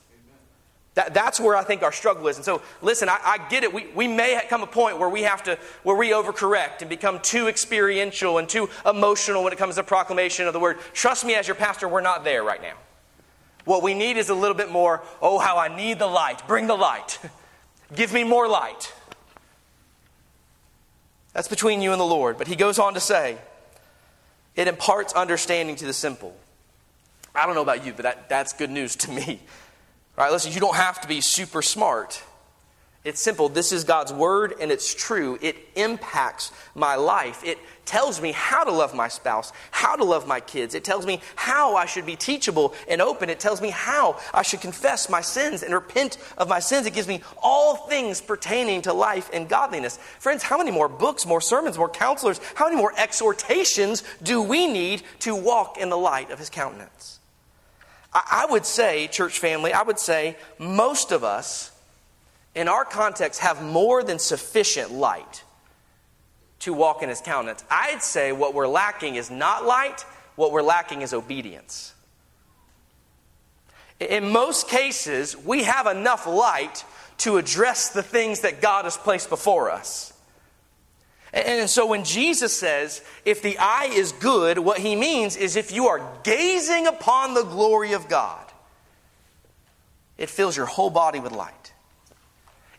That, 0.95 1.13
that's 1.13 1.39
where 1.39 1.55
I 1.55 1.63
think 1.63 1.81
our 1.81 1.91
struggle 1.91 2.27
is. 2.27 2.35
And 2.35 2.45
so, 2.45 2.61
listen, 2.83 3.09
I, 3.09 3.17
I, 3.23 3.47
get 3.49 3.63
it. 3.63 3.73
We, 3.73 3.87
we 3.95 4.07
may 4.07 4.39
come 4.47 4.61
a 4.61 4.67
point 4.67 4.99
where 4.99 5.09
we 5.09 5.23
have 5.23 5.41
to, 5.43 5.57
where 5.81 5.95
we 5.95 6.11
overcorrect 6.11 6.81
and 6.81 6.89
become 6.89 7.19
too 7.19 7.47
experiential 7.47 8.37
and 8.37 8.47
too 8.47 8.69
emotional 8.85 9.43
when 9.43 9.53
it 9.53 9.59
comes 9.59 9.75
to 9.75 9.83
proclamation 9.83 10.45
of 10.45 10.53
the 10.53 10.59
word. 10.59 10.77
Trust 10.93 11.25
me, 11.25 11.33
as 11.33 11.47
your 11.47 11.55
pastor, 11.55 11.87
we're 11.87 12.01
not 12.01 12.23
there 12.23 12.43
right 12.43 12.61
now. 12.61 12.75
What 13.65 13.81
we 13.81 13.95
need 13.95 14.17
is 14.17 14.29
a 14.29 14.35
little 14.35 14.57
bit 14.57 14.69
more, 14.69 15.01
oh, 15.21 15.39
how 15.39 15.57
I 15.57 15.75
need 15.75 15.97
the 15.97 16.07
light. 16.07 16.47
Bring 16.47 16.67
the 16.67 16.75
light. 16.75 17.19
Give 17.95 18.13
me 18.13 18.23
more 18.23 18.47
light. 18.47 18.93
That's 21.33 21.47
between 21.47 21.81
you 21.81 21.91
and 21.91 21.99
the 21.99 22.05
Lord. 22.05 22.37
But 22.37 22.47
he 22.47 22.55
goes 22.55 22.79
on 22.79 22.93
to 22.93 22.99
say, 22.99 23.37
it 24.55 24.67
imparts 24.67 25.13
understanding 25.13 25.75
to 25.77 25.85
the 25.85 25.93
simple. 25.93 26.35
I 27.33 27.45
don't 27.45 27.55
know 27.55 27.61
about 27.61 27.85
you, 27.85 27.93
but 27.93 28.03
that, 28.03 28.29
that's 28.29 28.53
good 28.53 28.69
news 28.69 28.95
to 28.97 29.11
me. 29.11 29.41
All 30.17 30.23
right, 30.23 30.31
listen, 30.31 30.51
you 30.51 30.59
don't 30.59 30.75
have 30.75 31.01
to 31.01 31.07
be 31.07 31.21
super 31.21 31.63
smart. 31.63 32.21
It's 33.03 33.19
simple. 33.19 33.49
This 33.49 33.71
is 33.71 33.83
God's 33.83 34.13
word 34.13 34.53
and 34.61 34.71
it's 34.71 34.93
true. 34.93 35.37
It 35.41 35.57
impacts 35.75 36.51
my 36.75 36.95
life. 36.95 37.43
It 37.43 37.57
tells 37.85 38.21
me 38.21 38.31
how 38.31 38.63
to 38.63 38.71
love 38.71 38.93
my 38.93 39.07
spouse, 39.07 39.51
how 39.71 39.95
to 39.95 40.03
love 40.03 40.27
my 40.27 40.39
kids. 40.39 40.75
It 40.75 40.83
tells 40.83 41.05
me 41.05 41.21
how 41.35 41.75
I 41.75 41.85
should 41.85 42.05
be 42.05 42.15
teachable 42.15 42.73
and 42.87 43.01
open. 43.01 43.29
It 43.29 43.39
tells 43.39 43.61
me 43.61 43.69
how 43.69 44.19
I 44.33 44.41
should 44.41 44.61
confess 44.61 45.09
my 45.09 45.21
sins 45.21 45.63
and 45.63 45.73
repent 45.73 46.17
of 46.37 46.47
my 46.47 46.59
sins. 46.59 46.87
It 46.87 46.93
gives 46.93 47.07
me 47.07 47.21
all 47.41 47.75
things 47.75 48.21
pertaining 48.21 48.83
to 48.83 48.93
life 48.93 49.29
and 49.33 49.49
godliness. 49.49 49.97
Friends, 50.19 50.43
how 50.43 50.57
many 50.57 50.71
more 50.71 50.89
books, 50.89 51.25
more 51.25 51.41
sermons, 51.41 51.77
more 51.77 51.89
counselors, 51.89 52.39
how 52.55 52.65
many 52.65 52.77
more 52.77 52.93
exhortations 52.97 54.03
do 54.21 54.41
we 54.41 54.67
need 54.67 55.03
to 55.19 55.35
walk 55.35 55.77
in 55.77 55.89
the 55.89 55.97
light 55.97 56.31
of 56.31 56.39
his 56.39 56.49
countenance? 56.49 57.19
I 58.13 58.45
would 58.47 58.65
say, 58.65 59.07
church 59.07 59.39
family, 59.39 59.73
I 59.73 59.81
would 59.81 59.97
say 59.97 60.37
most 60.59 61.11
of 61.11 61.23
us 61.23 61.71
in 62.55 62.67
our 62.67 62.85
context, 62.85 63.39
have 63.41 63.63
more 63.63 64.03
than 64.03 64.19
sufficient 64.19 64.91
light 64.91 65.43
to 66.63 66.73
walk 66.73 67.03
in 67.03 67.09
his 67.09 67.21
countenance. 67.21 67.63
I'd 67.69 68.01
say 68.01 68.31
what 68.31 68.53
we're 68.53 68.67
lacking 68.67 69.15
is 69.15 69.29
not 69.29 69.65
light, 69.65 70.01
what 70.35 70.51
we're 70.51 70.61
lacking 70.61 71.01
is 71.01 71.13
obedience. 71.13 71.93
In 73.99 74.29
most 74.29 74.69
cases, 74.69 75.37
we 75.37 75.63
have 75.63 75.87
enough 75.87 76.25
light 76.25 76.85
to 77.19 77.37
address 77.37 77.89
the 77.89 78.03
things 78.03 78.41
that 78.41 78.61
God 78.61 78.85
has 78.85 78.97
placed 78.97 79.29
before 79.29 79.71
us. 79.71 80.13
And 81.33 81.69
so 81.69 81.85
when 81.85 82.03
Jesus 82.03 82.55
says, 82.55 83.01
if 83.25 83.41
the 83.41 83.57
eye 83.57 83.89
is 83.91 84.11
good, 84.11 84.59
what 84.59 84.77
he 84.77 84.95
means 84.95 85.35
is 85.35 85.55
if 85.55 85.71
you 85.71 85.87
are 85.87 86.01
gazing 86.23 86.87
upon 86.87 87.33
the 87.33 87.43
glory 87.43 87.93
of 87.93 88.07
God, 88.07 88.45
it 90.17 90.29
fills 90.29 90.55
your 90.55 90.67
whole 90.67 90.91
body 90.91 91.19
with 91.19 91.31
light. 91.31 91.73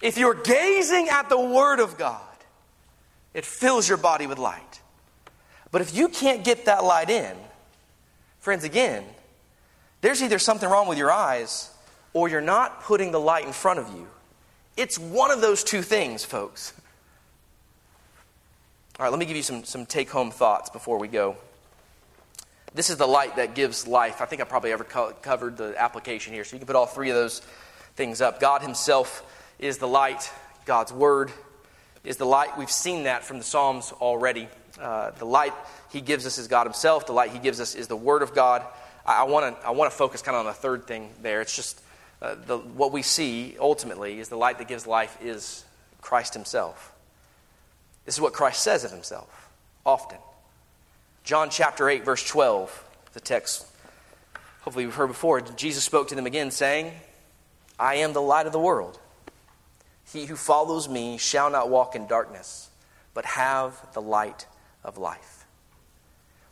If 0.00 0.16
you're 0.18 0.34
gazing 0.34 1.08
at 1.08 1.28
the 1.28 1.40
Word 1.40 1.80
of 1.80 1.98
God, 1.98 2.20
it 3.34 3.44
fills 3.44 3.88
your 3.88 3.98
body 3.98 4.26
with 4.26 4.38
light. 4.38 4.80
But 5.70 5.82
if 5.82 5.94
you 5.94 6.08
can't 6.08 6.44
get 6.44 6.66
that 6.66 6.84
light 6.84 7.10
in, 7.10 7.36
friends, 8.38 8.62
again, 8.62 9.04
there's 10.00 10.22
either 10.22 10.38
something 10.38 10.68
wrong 10.68 10.86
with 10.86 10.98
your 10.98 11.10
eyes 11.10 11.70
or 12.12 12.28
you're 12.28 12.40
not 12.40 12.82
putting 12.82 13.10
the 13.10 13.20
light 13.20 13.44
in 13.44 13.52
front 13.52 13.80
of 13.80 13.88
you. 13.88 14.06
It's 14.76 14.98
one 14.98 15.32
of 15.32 15.40
those 15.40 15.64
two 15.64 15.82
things, 15.82 16.24
folks. 16.24 16.72
All 18.98 19.04
right, 19.04 19.10
let 19.10 19.18
me 19.18 19.26
give 19.26 19.36
you 19.36 19.42
some, 19.42 19.64
some 19.64 19.84
take 19.84 20.10
home 20.10 20.30
thoughts 20.30 20.70
before 20.70 20.98
we 20.98 21.08
go. 21.08 21.36
This 22.74 22.90
is 22.90 22.96
the 22.96 23.06
light 23.06 23.36
that 23.36 23.54
gives 23.54 23.86
life. 23.86 24.20
I 24.20 24.26
think 24.26 24.40
I 24.40 24.44
probably 24.44 24.72
ever 24.72 24.84
co- 24.84 25.12
covered 25.22 25.56
the 25.56 25.74
application 25.76 26.32
here, 26.32 26.44
so 26.44 26.54
you 26.54 26.60
can 26.60 26.66
put 26.66 26.76
all 26.76 26.86
three 26.86 27.10
of 27.10 27.16
those 27.16 27.40
things 27.96 28.20
up. 28.20 28.40
God 28.40 28.62
Himself 28.62 29.24
is 29.58 29.78
the 29.78 29.88
light, 29.88 30.30
God's 30.64 30.92
Word 30.92 31.32
is 32.04 32.16
the 32.16 32.26
light. 32.26 32.56
We've 32.58 32.70
seen 32.70 33.04
that 33.04 33.24
from 33.24 33.38
the 33.38 33.44
Psalms 33.44 33.92
already. 33.92 34.48
Uh, 34.80 35.10
the 35.12 35.24
light 35.24 35.54
He 35.90 36.00
gives 36.00 36.26
us 36.26 36.38
is 36.38 36.48
God 36.48 36.66
Himself, 36.66 37.06
the 37.06 37.12
light 37.12 37.30
He 37.30 37.38
gives 37.38 37.60
us 37.60 37.74
is 37.74 37.88
the 37.88 37.96
Word 37.96 38.22
of 38.22 38.34
God. 38.34 38.64
I, 39.06 39.24
want 39.24 39.60
to 39.60 39.66
I 39.66 39.70
wanna 39.70 39.90
focus 39.90 40.22
kind 40.22 40.36
of 40.36 40.40
on 40.40 40.46
the 40.46 40.52
third 40.52 40.86
thing 40.86 41.10
there. 41.22 41.40
It's 41.40 41.54
just 41.54 41.80
uh, 42.22 42.36
the, 42.46 42.58
what 42.58 42.92
we 42.92 43.02
see 43.02 43.56
ultimately 43.58 44.20
is 44.20 44.28
the 44.28 44.36
light 44.36 44.58
that 44.58 44.68
gives 44.68 44.86
life 44.86 45.16
is 45.22 45.64
Christ 46.00 46.34
Himself. 46.34 46.92
This 48.04 48.14
is 48.14 48.20
what 48.20 48.32
Christ 48.32 48.62
says 48.62 48.84
of 48.84 48.90
Himself 48.90 49.48
often. 49.84 50.18
John 51.24 51.48
chapter 51.50 51.88
8, 51.88 52.04
verse 52.04 52.26
12, 52.26 52.84
the 53.14 53.20
text 53.20 53.66
hopefully 54.62 54.86
we've 54.86 54.94
heard 54.94 55.08
before. 55.08 55.40
Jesus 55.40 55.84
spoke 55.84 56.08
to 56.08 56.14
them 56.14 56.26
again, 56.26 56.50
saying, 56.50 56.92
I 57.78 57.96
am 57.96 58.12
the 58.12 58.22
light 58.22 58.46
of 58.46 58.52
the 58.52 58.58
world. 58.58 58.98
He 60.12 60.26
who 60.26 60.36
follows 60.36 60.88
me 60.88 61.18
shall 61.18 61.50
not 61.50 61.70
walk 61.70 61.94
in 61.94 62.06
darkness, 62.06 62.70
but 63.14 63.24
have 63.24 63.92
the 63.94 64.02
light 64.02 64.46
of 64.84 64.98
life. 64.98 65.46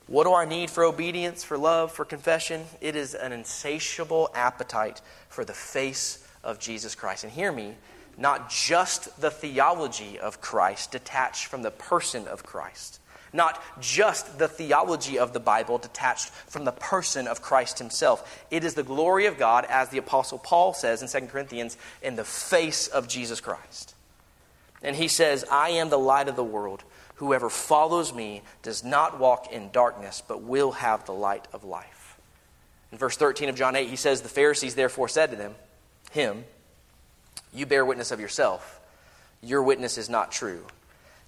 What 0.07 0.25
do 0.25 0.35
I 0.35 0.45
need 0.45 0.69
for 0.69 0.85
obedience, 0.85 1.45
for 1.45 1.57
love, 1.57 1.93
for 1.93 2.05
confession? 2.05 2.65
It 2.81 2.97
is 2.97 3.15
an 3.15 3.33
insatiable 3.33 4.31
appetite 4.35 5.01
for 5.29 5.45
the 5.45 5.53
face 5.53 6.27
of 6.43 6.59
Jesus 6.59 6.95
Christ. 6.95 7.25
And 7.25 7.33
hear 7.33 7.53
me, 7.53 7.77
not 8.19 8.51
just 8.51 9.21
the 9.21 9.31
theology 9.31 10.19
of 10.19 10.41
Christ 10.41 10.91
detached 10.91 11.47
from 11.47 11.63
the 11.63 11.71
person 11.71 12.27
of 12.27 12.43
Christ, 12.43 13.01
not 13.33 13.63
just 13.81 14.39
the 14.39 14.49
theology 14.49 15.19
of 15.19 15.33
the 15.33 15.41
Bible 15.41 15.79
detached 15.79 16.31
from 16.31 16.65
the 16.65 16.73
person 16.73 17.27
of 17.27 17.43
Christ 17.43 17.79
himself. 17.79 18.45
It 18.51 18.65
is 18.65 18.75
the 18.75 18.83
glory 18.83 19.27
of 19.27 19.39
God, 19.39 19.65
as 19.69 19.89
the 19.89 19.99
Apostle 19.99 20.39
Paul 20.39 20.75
says 20.75 21.03
in 21.03 21.09
2 21.09 21.29
Corinthians, 21.29 21.77
in 22.03 22.17
the 22.17 22.25
face 22.25 22.89
of 22.89 23.09
Jesus 23.09 23.41
Christ. 23.41 23.95
And 24.83 24.97
he 24.97 25.09
says, 25.09 25.45
I 25.51 25.71
am 25.71 25.91
the 25.91 25.99
light 25.99 26.29
of 26.29 26.37
the 26.37 26.45
world. 26.45 26.83
Whoever 27.17 27.49
follows 27.49 28.13
me 28.13 28.43
does 28.63 28.83
not 28.83 29.19
walk 29.19 29.53
in 29.53 29.71
darkness, 29.71 30.23
but 30.27 30.43
will 30.43 30.73
have 30.73 31.05
the 31.07 31.13
light 31.13 31.47
of 31.53 31.65
life. 31.65 32.19
In 32.91 32.99
verse 32.99 33.17
13 33.17 33.49
of 33.49 33.55
John 33.55 33.77
8, 33.77 33.89
he 33.89 33.97
says, 33.97 34.21
The 34.21 34.29
Pharisees 34.29 34.75
therefore 34.75 35.09
said 35.09 35.31
to 35.31 35.37
them, 35.37 35.55
Him, 36.11 36.45
you 37.55 37.65
bear 37.67 37.85
witness 37.85 38.11
of 38.11 38.21
yourself. 38.21 38.81
Your 39.41 39.63
witness 39.63 39.99
is 39.99 40.09
not 40.09 40.33
true. 40.33 40.65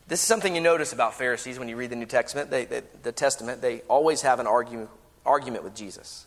This 0.07 0.21
is 0.21 0.27
something 0.27 0.55
you 0.55 0.61
notice 0.61 0.93
about 0.93 1.15
Pharisees 1.15 1.59
when 1.59 1.69
you 1.69 1.77
read 1.77 1.91
the 1.91 1.97
New 1.97 2.07
Testament. 2.07 2.51
They, 2.51 2.67
they, 2.67 2.83
the 3.03 3.13
Testament, 3.13 3.63
they 3.63 3.81
always 3.89 4.23
have 4.23 4.39
an 4.39 4.47
argue, 4.47 4.89
argument 5.25 5.65
with 5.65 5.75
Jesus. 5.75 6.27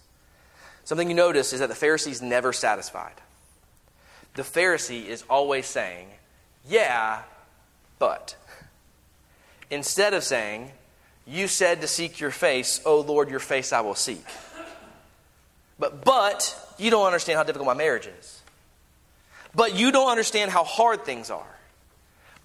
Something 0.84 1.10
you 1.10 1.16
notice 1.16 1.54
is 1.54 1.60
that 1.60 1.70
the 1.70 1.76
Pharisees 1.76 2.22
never 2.22 2.54
satisfied. 2.54 3.14
The 4.36 4.42
Pharisee 4.42 5.06
is 5.06 5.24
always 5.30 5.66
saying, 5.66 6.08
Yeah, 6.68 7.22
but. 8.00 8.36
Instead 9.70 10.14
of 10.14 10.24
saying, 10.24 10.72
You 11.26 11.48
said 11.48 11.82
to 11.82 11.88
seek 11.88 12.20
your 12.20 12.32
face, 12.32 12.82
O 12.86 13.02
Lord, 13.02 13.30
your 13.30 13.40
face 13.40 13.74
I 13.74 13.82
will 13.82 13.96
seek. 13.96 14.24
But, 15.80 16.04
but, 16.04 16.58
you 16.80 16.90
don't 16.90 17.06
understand 17.06 17.38
how 17.38 17.44
difficult 17.44 17.68
my 17.68 17.76
marriage 17.76 18.08
is. 18.08 18.42
But 19.54 19.76
you 19.76 19.92
don't 19.92 20.10
understand 20.10 20.50
how 20.50 20.64
hard 20.64 21.06
things 21.06 21.30
are. 21.30 21.57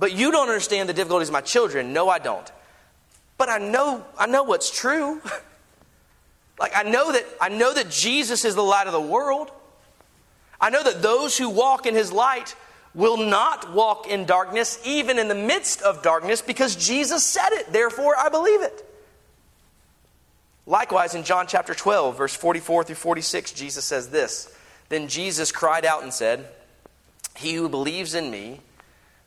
But 0.03 0.17
you 0.17 0.33
don't 0.33 0.49
understand 0.49 0.89
the 0.89 0.95
difficulties 0.95 1.29
of 1.29 1.33
my 1.33 1.43
children. 1.43 1.93
No, 1.93 2.09
I 2.09 2.19
don't. 2.19 2.51
But 3.39 3.49
I 3.49 3.59
know, 3.59 4.05
I 4.19 4.27
know 4.27 4.43
what's 4.43 4.69
true. 4.69 5.23
like 6.59 6.73
I 6.75 6.83
know 6.83 7.13
that 7.13 7.25
I 7.41 7.49
know 7.49 7.73
that 7.73 7.89
Jesus 7.89 8.45
is 8.45 8.57
the 8.57 8.65
light 8.65 8.89
of 8.89 8.93
the 8.93 9.01
world. 9.01 9.53
I 10.61 10.71
know 10.71 10.83
that 10.83 11.03
those 11.03 11.39
who 11.39 11.49
walk 11.49 11.87
in 11.87 11.95
his 11.95 12.11
light 12.11 12.57
will 12.97 13.17
not 13.17 13.73
walk 13.73 14.09
in 14.09 14.25
darkness, 14.25 14.81
even 14.85 15.21
in 15.21 15.29
the 15.29 15.37
midst 15.37 15.83
of 15.83 16.03
darkness, 16.03 16.43
because 16.43 16.75
Jesus 16.75 17.25
said 17.25 17.51
it. 17.53 17.73
Therefore, 17.73 18.17
I 18.19 18.29
believe 18.29 18.61
it. 18.61 18.85
Likewise, 20.67 21.15
in 21.15 21.23
John 21.23 21.47
chapter 21.47 21.75
12, 21.77 22.19
verse 22.19 22.35
44 22.35 22.83
through 22.83 22.97
46, 22.97 23.53
Jesus 23.53 23.85
says 23.85 24.09
this 24.09 24.53
Then 24.89 25.07
Jesus 25.07 25.53
cried 25.53 25.85
out 25.85 26.03
and 26.03 26.13
said, 26.13 26.49
He 27.37 27.55
who 27.55 27.69
believes 27.69 28.17
in 28.17 28.33
me 28.33 28.63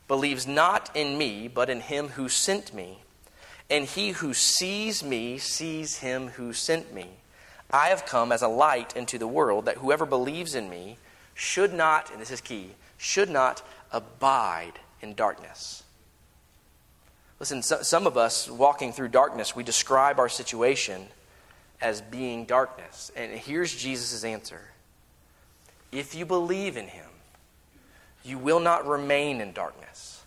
believes 0.07 0.45
not 0.45 0.95
in 0.95 1.17
me, 1.17 1.47
but 1.47 1.69
in 1.69 1.81
him 1.81 2.09
who 2.09 2.29
sent 2.29 2.73
me. 2.73 2.99
And 3.69 3.85
he 3.85 4.11
who 4.11 4.33
sees 4.33 5.03
me 5.03 5.37
sees 5.37 5.97
him 5.97 6.29
who 6.29 6.53
sent 6.53 6.93
me. 6.93 7.09
I 7.71 7.87
have 7.87 8.05
come 8.05 8.31
as 8.31 8.41
a 8.41 8.47
light 8.47 8.95
into 8.95 9.17
the 9.17 9.27
world, 9.27 9.65
that 9.65 9.77
whoever 9.77 10.05
believes 10.05 10.53
in 10.53 10.69
me 10.69 10.97
should 11.33 11.73
not, 11.73 12.11
and 12.11 12.21
this 12.21 12.31
is 12.31 12.41
key, 12.41 12.71
should 12.97 13.29
not 13.29 13.63
abide 13.91 14.73
in 15.01 15.15
darkness. 15.15 15.83
Listen, 17.39 17.61
so, 17.61 17.81
some 17.81 18.07
of 18.07 18.17
us 18.17 18.49
walking 18.49 18.93
through 18.93 19.09
darkness, 19.09 19.55
we 19.55 19.63
describe 19.63 20.19
our 20.19 20.29
situation 20.29 21.07
as 21.81 22.01
being 22.01 22.45
darkness. 22.45 23.11
And 23.15 23.31
here's 23.31 23.75
Jesus' 23.75 24.23
answer 24.23 24.61
If 25.91 26.15
you 26.15 26.25
believe 26.25 26.77
in 26.77 26.87
him, 26.87 27.05
you 28.25 28.37
will 28.37 28.59
not 28.59 28.87
remain 28.87 29.41
in 29.41 29.53
darkness. 29.53 30.23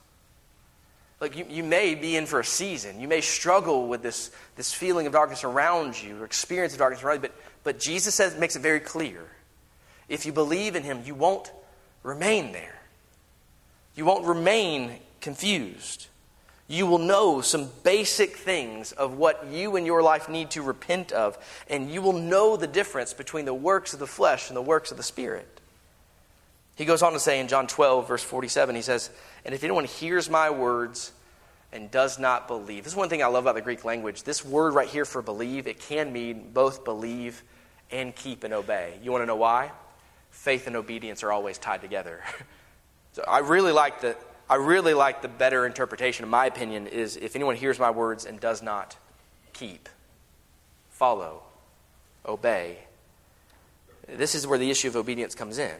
Like 1.21 1.37
you, 1.37 1.47
you 1.49 1.65
may 1.65 1.95
be 1.95 2.17
in 2.17 2.27
for 2.27 2.39
a 2.39 2.45
season. 2.45 3.01
You 3.01 3.09
may 3.09 3.21
struggle 3.21 3.89
with 3.89 4.03
this, 4.03 4.31
this 4.57 4.73
feeling 4.73 5.07
of 5.07 5.13
darkness 5.13 5.43
around 5.43 6.01
you 6.01 6.21
or 6.21 6.25
experience 6.25 6.73
of 6.75 6.79
darkness 6.79 7.03
around 7.03 7.17
you, 7.17 7.23
but, 7.23 7.35
but 7.65 7.81
Jesus 7.81 8.15
says, 8.15 8.39
makes 8.39 8.55
it 8.55 8.63
very 8.63 8.81
clear. 8.81 9.25
If 10.09 10.27
you 10.27 10.33
believe 10.33 10.77
in 10.77 10.85
him, 10.85 11.03
you 11.05 11.15
won't 11.15 11.51
remain 12.03 12.53
there. 12.53 12.81
You 13.97 14.05
won't 14.05 14.27
remain 14.27 14.93
confused. 15.21 16.07
You 16.69 16.87
will 16.87 16.99
know 16.99 17.41
some 17.41 17.69
basic 17.83 18.37
things 18.37 18.93
of 18.93 19.17
what 19.17 19.47
you 19.51 19.75
in 19.77 19.87
your 19.87 20.03
life 20.03 20.29
need 20.29 20.51
to 20.53 20.63
repent 20.63 21.13
of, 21.13 21.37
and 21.69 21.91
you 21.91 22.01
will 22.01 22.13
know 22.13 22.57
the 22.57 22.67
difference 22.67 23.13
between 23.13 23.45
the 23.45 23.55
works 23.55 23.93
of 23.93 23.99
the 23.99 24.07
flesh 24.07 24.49
and 24.49 24.57
the 24.57 24.63
works 24.63 24.91
of 24.91 24.99
the 24.99 25.03
Spirit. 25.03 25.49
He 26.79 26.85
goes 26.85 27.03
on 27.03 27.13
to 27.13 27.19
say 27.19 27.41
in 27.41 27.49
John 27.49 27.67
12, 27.67 28.07
verse 28.07 28.23
47, 28.23 28.77
he 28.77 28.83
says, 28.83 29.11
And 29.45 29.53
if 29.53 29.65
anyone 29.65 29.85
hears 29.85 30.31
my 30.31 30.49
words 30.51 31.11
and 31.73 31.91
does 31.91 32.21
not 32.21 32.47
believe, 32.47 32.85
this 32.85 32.93
is 32.93 32.97
one 32.97 33.09
thing 33.09 33.21
I 33.21 33.27
love 33.27 33.43
about 33.43 33.57
the 33.57 33.63
Greek 33.63 33.85
language. 33.85 34.23
This 34.23 34.45
word 34.45 34.75
right 34.75 34.87
here 34.87 35.05
for 35.05 35.21
believe, 35.21 35.67
it 35.67 35.81
can 35.81 36.13
mean 36.13 36.53
both 36.53 36.85
believe 36.85 37.43
and 37.91 38.15
keep 38.15 38.45
and 38.45 38.55
obey. 38.55 38.95
You 39.03 39.11
want 39.11 39.23
to 39.23 39.27
know 39.27 39.35
why? 39.35 39.73
Faith 40.31 40.69
and 40.69 40.77
obedience 40.77 41.25
are 41.25 41.33
always 41.33 41.59
tied 41.59 41.81
together. 41.81 42.21
so 43.13 43.25
I 43.27 43.41
really 43.41 43.73
like 43.73 44.01
the, 44.01 44.15
I 44.49 44.55
really 44.55 44.95
like 44.95 45.21
the 45.21 45.27
better 45.27 45.67
interpretation, 45.67 46.23
in 46.23 46.31
my 46.31 46.47
opinion, 46.47 46.87
is 46.87 47.17
if 47.17 47.35
anyone 47.35 47.57
hears 47.57 47.81
my 47.81 47.91
words 47.91 48.25
and 48.25 48.39
does 48.39 48.63
not 48.63 48.97
keep, 49.53 49.89
follow, 50.91 51.43
obey. 52.25 52.79
This 54.07 54.37
is 54.37 54.47
where 54.47 54.61
the 54.61 54.71
issue 54.71 54.87
of 54.87 54.95
obedience 54.95 55.35
comes 55.35 55.59
in. 55.59 55.75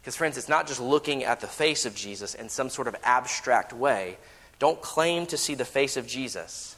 Because, 0.00 0.16
friends, 0.16 0.38
it's 0.38 0.48
not 0.48 0.66
just 0.66 0.80
looking 0.80 1.24
at 1.24 1.40
the 1.40 1.46
face 1.46 1.84
of 1.84 1.94
Jesus 1.94 2.34
in 2.34 2.48
some 2.48 2.70
sort 2.70 2.88
of 2.88 2.96
abstract 3.02 3.72
way. 3.72 4.16
Don't 4.58 4.80
claim 4.80 5.26
to 5.26 5.36
see 5.36 5.54
the 5.54 5.64
face 5.64 5.96
of 5.96 6.06
Jesus 6.06 6.76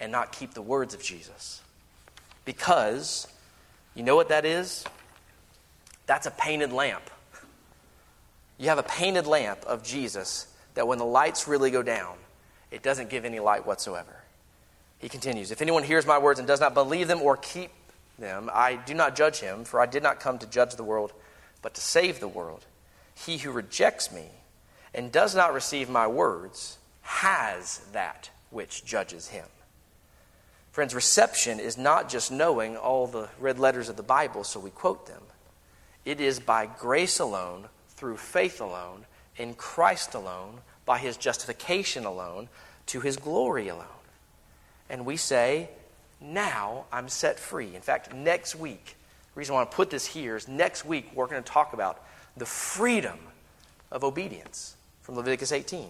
and 0.00 0.10
not 0.10 0.32
keep 0.32 0.54
the 0.54 0.62
words 0.62 0.94
of 0.94 1.02
Jesus. 1.02 1.60
Because, 2.44 3.26
you 3.94 4.02
know 4.02 4.16
what 4.16 4.28
that 4.30 4.44
is? 4.44 4.84
That's 6.06 6.26
a 6.26 6.30
painted 6.30 6.72
lamp. 6.72 7.10
You 8.58 8.68
have 8.68 8.78
a 8.78 8.82
painted 8.82 9.26
lamp 9.26 9.64
of 9.66 9.82
Jesus 9.82 10.46
that 10.74 10.86
when 10.86 10.98
the 10.98 11.04
lights 11.04 11.48
really 11.48 11.70
go 11.70 11.82
down, 11.82 12.16
it 12.70 12.82
doesn't 12.82 13.10
give 13.10 13.24
any 13.24 13.40
light 13.40 13.66
whatsoever. 13.66 14.22
He 14.98 15.08
continues 15.08 15.50
If 15.50 15.60
anyone 15.60 15.82
hears 15.82 16.06
my 16.06 16.18
words 16.18 16.38
and 16.38 16.48
does 16.48 16.60
not 16.60 16.72
believe 16.72 17.08
them 17.08 17.20
or 17.20 17.36
keep 17.36 17.70
them, 18.18 18.48
I 18.52 18.76
do 18.76 18.94
not 18.94 19.14
judge 19.14 19.40
him, 19.40 19.64
for 19.64 19.80
I 19.80 19.86
did 19.86 20.02
not 20.02 20.20
come 20.20 20.38
to 20.38 20.46
judge 20.46 20.74
the 20.74 20.84
world 20.84 21.12
but 21.66 21.74
to 21.74 21.80
save 21.80 22.20
the 22.20 22.28
world. 22.28 22.64
He 23.16 23.38
who 23.38 23.50
rejects 23.50 24.12
me 24.12 24.26
and 24.94 25.10
does 25.10 25.34
not 25.34 25.52
receive 25.52 25.90
my 25.90 26.06
words 26.06 26.78
has 27.02 27.78
that 27.92 28.30
which 28.50 28.84
judges 28.84 29.26
him. 29.26 29.46
Friends, 30.70 30.94
reception 30.94 31.58
is 31.58 31.76
not 31.76 32.08
just 32.08 32.30
knowing 32.30 32.76
all 32.76 33.08
the 33.08 33.28
red 33.40 33.58
letters 33.58 33.88
of 33.88 33.96
the 33.96 34.04
Bible 34.04 34.44
so 34.44 34.60
we 34.60 34.70
quote 34.70 35.08
them. 35.08 35.22
It 36.04 36.20
is 36.20 36.38
by 36.38 36.66
grace 36.66 37.18
alone, 37.18 37.64
through 37.88 38.18
faith 38.18 38.60
alone, 38.60 39.04
in 39.36 39.54
Christ 39.54 40.14
alone, 40.14 40.60
by 40.84 40.98
his 40.98 41.16
justification 41.16 42.04
alone, 42.04 42.48
to 42.86 43.00
his 43.00 43.16
glory 43.16 43.66
alone. 43.66 43.86
And 44.88 45.04
we 45.04 45.16
say, 45.16 45.70
now 46.20 46.84
I'm 46.92 47.08
set 47.08 47.40
free. 47.40 47.74
In 47.74 47.82
fact, 47.82 48.14
next 48.14 48.54
week, 48.54 48.96
reason 49.36 49.54
I 49.54 49.58
want 49.58 49.70
to 49.70 49.76
put 49.76 49.90
this 49.90 50.06
here 50.06 50.36
is 50.36 50.48
next 50.48 50.84
week 50.84 51.10
we're 51.14 51.26
going 51.26 51.42
to 51.42 51.48
talk 51.48 51.72
about 51.74 52.02
the 52.36 52.46
freedom 52.46 53.18
of 53.92 54.02
obedience 54.02 54.76
from 55.02 55.14
Leviticus 55.16 55.52
18. 55.52 55.88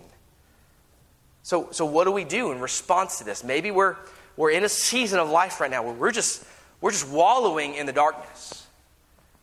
So, 1.42 1.68
so 1.70 1.86
what 1.86 2.04
do 2.04 2.12
we 2.12 2.24
do 2.24 2.50
in 2.50 2.60
response 2.60 3.18
to 3.18 3.24
this? 3.24 3.44
Maybe 3.44 3.70
we're, 3.70 3.96
we're 4.36 4.50
in 4.50 4.64
a 4.64 4.68
season 4.68 5.20
of 5.20 5.30
life 5.30 5.60
right 5.60 5.70
now 5.70 5.84
where 5.84 5.94
we're 5.94 6.10
just, 6.10 6.44
we're 6.80 6.90
just 6.90 7.08
wallowing 7.08 7.76
in 7.76 7.86
the 7.86 7.92
darkness. 7.92 8.66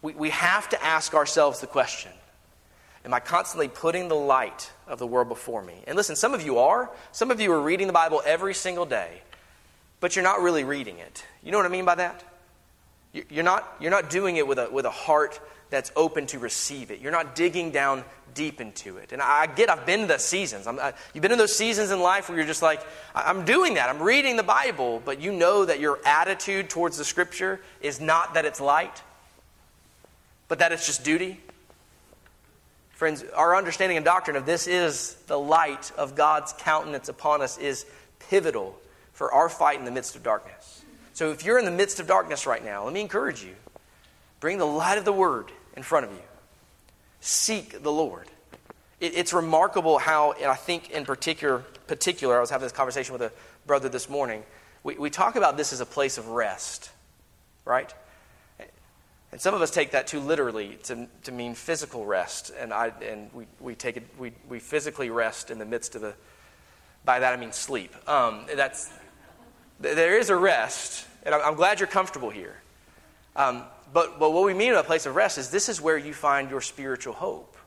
We, 0.01 0.13
we 0.13 0.29
have 0.31 0.67
to 0.69 0.83
ask 0.83 1.13
ourselves 1.13 1.61
the 1.61 1.67
question 1.67 2.11
Am 3.05 3.13
I 3.13 3.19
constantly 3.19 3.67
putting 3.67 4.07
the 4.07 4.15
light 4.15 4.71
of 4.87 4.99
the 4.99 5.07
world 5.07 5.27
before 5.27 5.61
me? 5.61 5.75
And 5.87 5.97
listen, 5.97 6.15
some 6.15 6.33
of 6.33 6.41
you 6.41 6.59
are. 6.59 6.89
Some 7.11 7.31
of 7.31 7.41
you 7.41 7.51
are 7.51 7.61
reading 7.61 7.87
the 7.87 7.93
Bible 7.93 8.21
every 8.25 8.53
single 8.53 8.85
day, 8.85 9.21
but 9.99 10.15
you're 10.15 10.23
not 10.23 10.41
really 10.41 10.63
reading 10.63 10.99
it. 10.99 11.25
You 11.43 11.51
know 11.51 11.57
what 11.57 11.65
I 11.65 11.69
mean 11.69 11.83
by 11.83 11.95
that? 11.95 12.23
You're 13.13 13.43
not, 13.43 13.75
you're 13.79 13.91
not 13.91 14.09
doing 14.09 14.37
it 14.37 14.47
with 14.47 14.57
a, 14.57 14.69
with 14.71 14.85
a 14.85 14.91
heart 14.91 15.39
that's 15.69 15.91
open 15.95 16.25
to 16.27 16.39
receive 16.39 16.91
it. 16.91 16.99
You're 16.99 17.11
not 17.11 17.35
digging 17.35 17.71
down 17.71 18.03
deep 18.33 18.59
into 18.59 18.97
it. 18.97 19.11
And 19.11 19.21
I 19.21 19.45
get, 19.45 19.69
I've 19.69 19.85
been 19.85 20.01
to 20.01 20.05
those 20.07 20.25
seasons. 20.25 20.65
I, 20.67 20.93
you've 21.13 21.21
been 21.21 21.31
in 21.31 21.37
those 21.37 21.55
seasons 21.55 21.91
in 21.91 21.99
life 21.99 22.29
where 22.29 22.37
you're 22.37 22.47
just 22.47 22.61
like, 22.61 22.81
I'm 23.13 23.45
doing 23.45 23.75
that. 23.75 23.89
I'm 23.89 24.01
reading 24.01 24.35
the 24.35 24.43
Bible, 24.43 25.01
but 25.03 25.21
you 25.21 25.31
know 25.31 25.65
that 25.65 25.79
your 25.79 25.99
attitude 26.05 26.69
towards 26.69 26.97
the 26.97 27.05
Scripture 27.05 27.59
is 27.81 28.01
not 28.01 28.33
that 28.33 28.45
it's 28.45 28.59
light, 28.59 29.01
but 30.47 30.59
that 30.59 30.71
it's 30.71 30.85
just 30.85 31.03
duty. 31.03 31.39
Friends, 32.91 33.23
our 33.35 33.55
understanding 33.55 33.97
and 33.97 34.05
doctrine 34.05 34.37
of 34.37 34.45
this 34.45 34.67
is 34.67 35.15
the 35.27 35.37
light 35.37 35.91
of 35.97 36.15
God's 36.15 36.53
countenance 36.57 37.09
upon 37.09 37.41
us 37.41 37.57
is 37.57 37.85
pivotal 38.29 38.75
for 39.11 39.31
our 39.31 39.49
fight 39.49 39.79
in 39.79 39.85
the 39.85 39.91
midst 39.91 40.15
of 40.15 40.23
darkness. 40.23 40.82
So 41.13 41.31
if 41.31 41.45
you're 41.45 41.59
in 41.59 41.65
the 41.65 41.71
midst 41.71 41.99
of 41.99 42.07
darkness 42.07 42.45
right 42.47 42.63
now, 42.63 42.83
let 42.83 42.93
me 42.93 43.01
encourage 43.01 43.43
you. 43.43 43.53
Bring 44.39 44.57
the 44.57 44.65
light 44.65 44.97
of 44.97 45.05
the 45.05 45.13
word 45.13 45.51
in 45.77 45.83
front 45.83 46.05
of 46.05 46.11
you. 46.11 46.21
Seek 47.21 47.81
the 47.83 47.91
Lord. 47.91 48.27
It, 48.99 49.15
it's 49.15 49.31
remarkable 49.31 49.99
how, 49.99 50.33
and 50.33 50.45
I 50.45 50.55
think 50.55 50.89
in 50.89 51.05
particular, 51.05 51.59
particular, 51.87 52.37
I 52.37 52.41
was 52.41 52.49
having 52.49 52.65
this 52.65 52.71
conversation 52.71 53.13
with 53.13 53.21
a 53.21 53.31
brother 53.65 53.89
this 53.89 54.09
morning. 54.09 54.43
We, 54.83 54.97
we 54.97 55.09
talk 55.09 55.35
about 55.35 55.55
this 55.55 55.71
as 55.71 55.79
a 55.79 55.85
place 55.85 56.17
of 56.17 56.29
rest, 56.29 56.89
right? 57.63 57.93
And 59.31 59.39
some 59.39 59.53
of 59.53 59.61
us 59.61 59.71
take 59.71 59.91
that 59.91 60.07
too 60.07 60.19
literally 60.19 60.77
to, 60.83 61.07
to 61.23 61.31
mean 61.31 61.55
physical 61.55 62.05
rest. 62.05 62.51
And, 62.59 62.73
I, 62.73 62.91
and 63.03 63.29
we, 63.33 63.45
we, 63.59 63.75
take 63.75 63.97
it, 63.97 64.03
we, 64.17 64.31
we 64.49 64.59
physically 64.59 65.09
rest 65.09 65.51
in 65.51 65.59
the 65.59 65.65
midst 65.65 65.95
of 65.95 66.01
the 66.01 66.13
By 67.05 67.19
that 67.19 67.33
I 67.33 67.37
mean 67.37 67.51
sleep. 67.51 67.93
Um, 68.09 68.45
that's, 68.55 68.91
there 69.79 70.17
is 70.17 70.29
a 70.29 70.35
rest, 70.35 71.07
and 71.23 71.33
I'm 71.35 71.55
glad 71.55 71.79
you're 71.79 71.87
comfortable 71.87 72.29
here. 72.29 72.61
Um, 73.35 73.63
but, 73.91 74.19
but 74.19 74.31
what 74.31 74.43
we 74.43 74.53
mean 74.53 74.73
by 74.73 74.79
a 74.79 74.83
place 74.83 75.05
of 75.05 75.15
rest 75.15 75.37
is 75.37 75.49
this 75.49 75.69
is 75.69 75.81
where 75.81 75.97
you 75.97 76.13
find 76.13 76.49
your 76.49 76.61
spiritual 76.61 77.13
hope. 77.13 77.57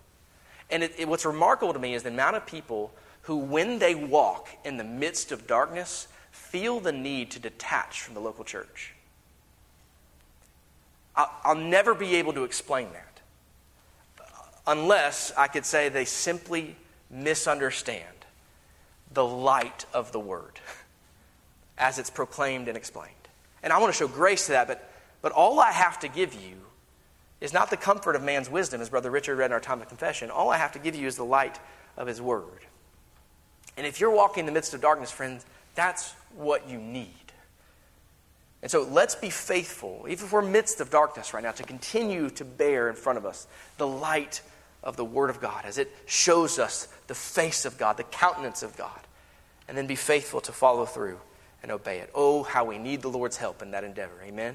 And 0.71 0.83
it, 0.83 0.93
it, 0.99 1.09
what's 1.09 1.25
remarkable 1.25 1.73
to 1.73 1.79
me 1.79 1.95
is 1.95 2.03
the 2.03 2.09
amount 2.09 2.37
of 2.37 2.47
people 2.47 2.93
who, 3.23 3.37
when 3.37 3.79
they 3.79 3.95
walk 3.95 4.49
in 4.65 4.77
the 4.77 4.85
midst 4.85 5.33
of 5.33 5.47
darkness, 5.47 6.09
feel 6.31 6.81
the 6.81 6.93
need 6.93 7.31
to 7.33 7.39
detach 7.39 8.03
from 8.03 8.15
the 8.15 8.21
local 8.21 8.45
church. 8.45 8.93
I'll, 11.15 11.31
I'll 11.45 11.55
never 11.55 11.95
be 11.95 12.17
able 12.17 12.33
to 12.35 12.45
explain 12.45 12.89
that 12.93 13.07
unless 14.67 15.33
I 15.37 15.47
could 15.47 15.65
say 15.65 15.89
they 15.89 16.05
simply 16.05 16.77
misunderstand 17.11 18.05
the 19.13 19.25
light 19.25 19.87
of 19.95 20.13
the 20.13 20.21
word 20.21 20.61
as 21.79 21.99
it's 21.99 22.11
proclaimed 22.11 22.69
and 22.69 22.77
explained. 22.77 23.13
And 23.63 23.73
I 23.73 23.79
want 23.79 23.93
to 23.93 23.99
show 23.99 24.09
grace 24.09 24.47
to 24.47 24.53
that, 24.53 24.67
but, 24.67 24.91
but 25.23 25.33
all 25.33 25.61
I 25.61 25.73
have 25.73 25.99
to 26.01 26.09
give 26.09 26.35
you 26.35 26.57
is 27.41 27.53
not 27.53 27.71
the 27.71 27.77
comfort 27.77 28.17
of 28.17 28.23
man's 28.23 28.51
wisdom, 28.51 28.81
as 28.81 28.89
Brother 28.89 29.11
Richard 29.11 29.37
read 29.37 29.47
in 29.47 29.53
our 29.53 29.61
time 29.61 29.83
of 29.83 29.89
confession. 29.89 30.31
All 30.31 30.51
I 30.51 30.57
have 30.57 30.73
to 30.73 30.79
give 30.79 30.95
you 30.95 31.07
is 31.07 31.17
the 31.17 31.25
light 31.25 31.59
of 31.97 32.07
his 32.07 32.21
word. 32.21 32.65
And 33.77 33.87
if 33.87 34.01
you're 34.01 34.11
walking 34.11 34.41
in 34.41 34.47
the 34.47 34.53
midst 34.53 34.73
of 34.73 34.81
darkness, 34.81 35.11
friends, 35.11 35.45
that's 35.75 36.13
what 36.35 36.69
you 36.69 36.79
need. 36.79 37.11
And 38.63 38.71
so 38.71 38.83
let's 38.83 39.15
be 39.15 39.31
faithful, 39.31 40.07
even 40.09 40.25
if 40.25 40.33
we're 40.33 40.43
midst 40.43 40.81
of 40.81 40.91
darkness 40.91 41.35
right 41.35 41.43
now, 41.43 41.53
to 41.53 41.63
continue 41.63 42.31
to 42.31 42.45
bear 42.45 42.89
in 42.89 42.97
front 42.97 43.19
of 43.19 43.27
us 43.27 43.47
the 43.77 43.87
light 43.87 44.41
of 44.83 44.97
the 44.97 45.05
Word 45.05 45.29
of 45.29 45.41
God 45.41 45.65
as 45.65 45.79
it 45.79 45.93
shows 46.07 46.59
us 46.59 46.89
the 47.07 47.15
face 47.15 47.65
of 47.65 47.77
God, 47.77 47.97
the 47.97 48.05
countenance 48.05 48.63
of 48.63 48.77
God, 48.77 49.01
and 49.69 49.77
then 49.77 49.87
be 49.87 49.95
faithful 49.95 50.41
to 50.41 50.53
follow 50.53 50.87
through 50.87 51.19
and 51.67 51.73
obey 51.73 51.99
it. 51.99 52.11
Oh, 52.15 52.45
how 52.45 52.65
we 52.65 52.79
need 52.79 53.03
the 53.03 53.09
Lord's 53.09 53.37
help 53.37 53.61
in 53.61 53.73
that 53.73 53.83
endeavor. 53.83 54.23
Amen? 54.23 54.55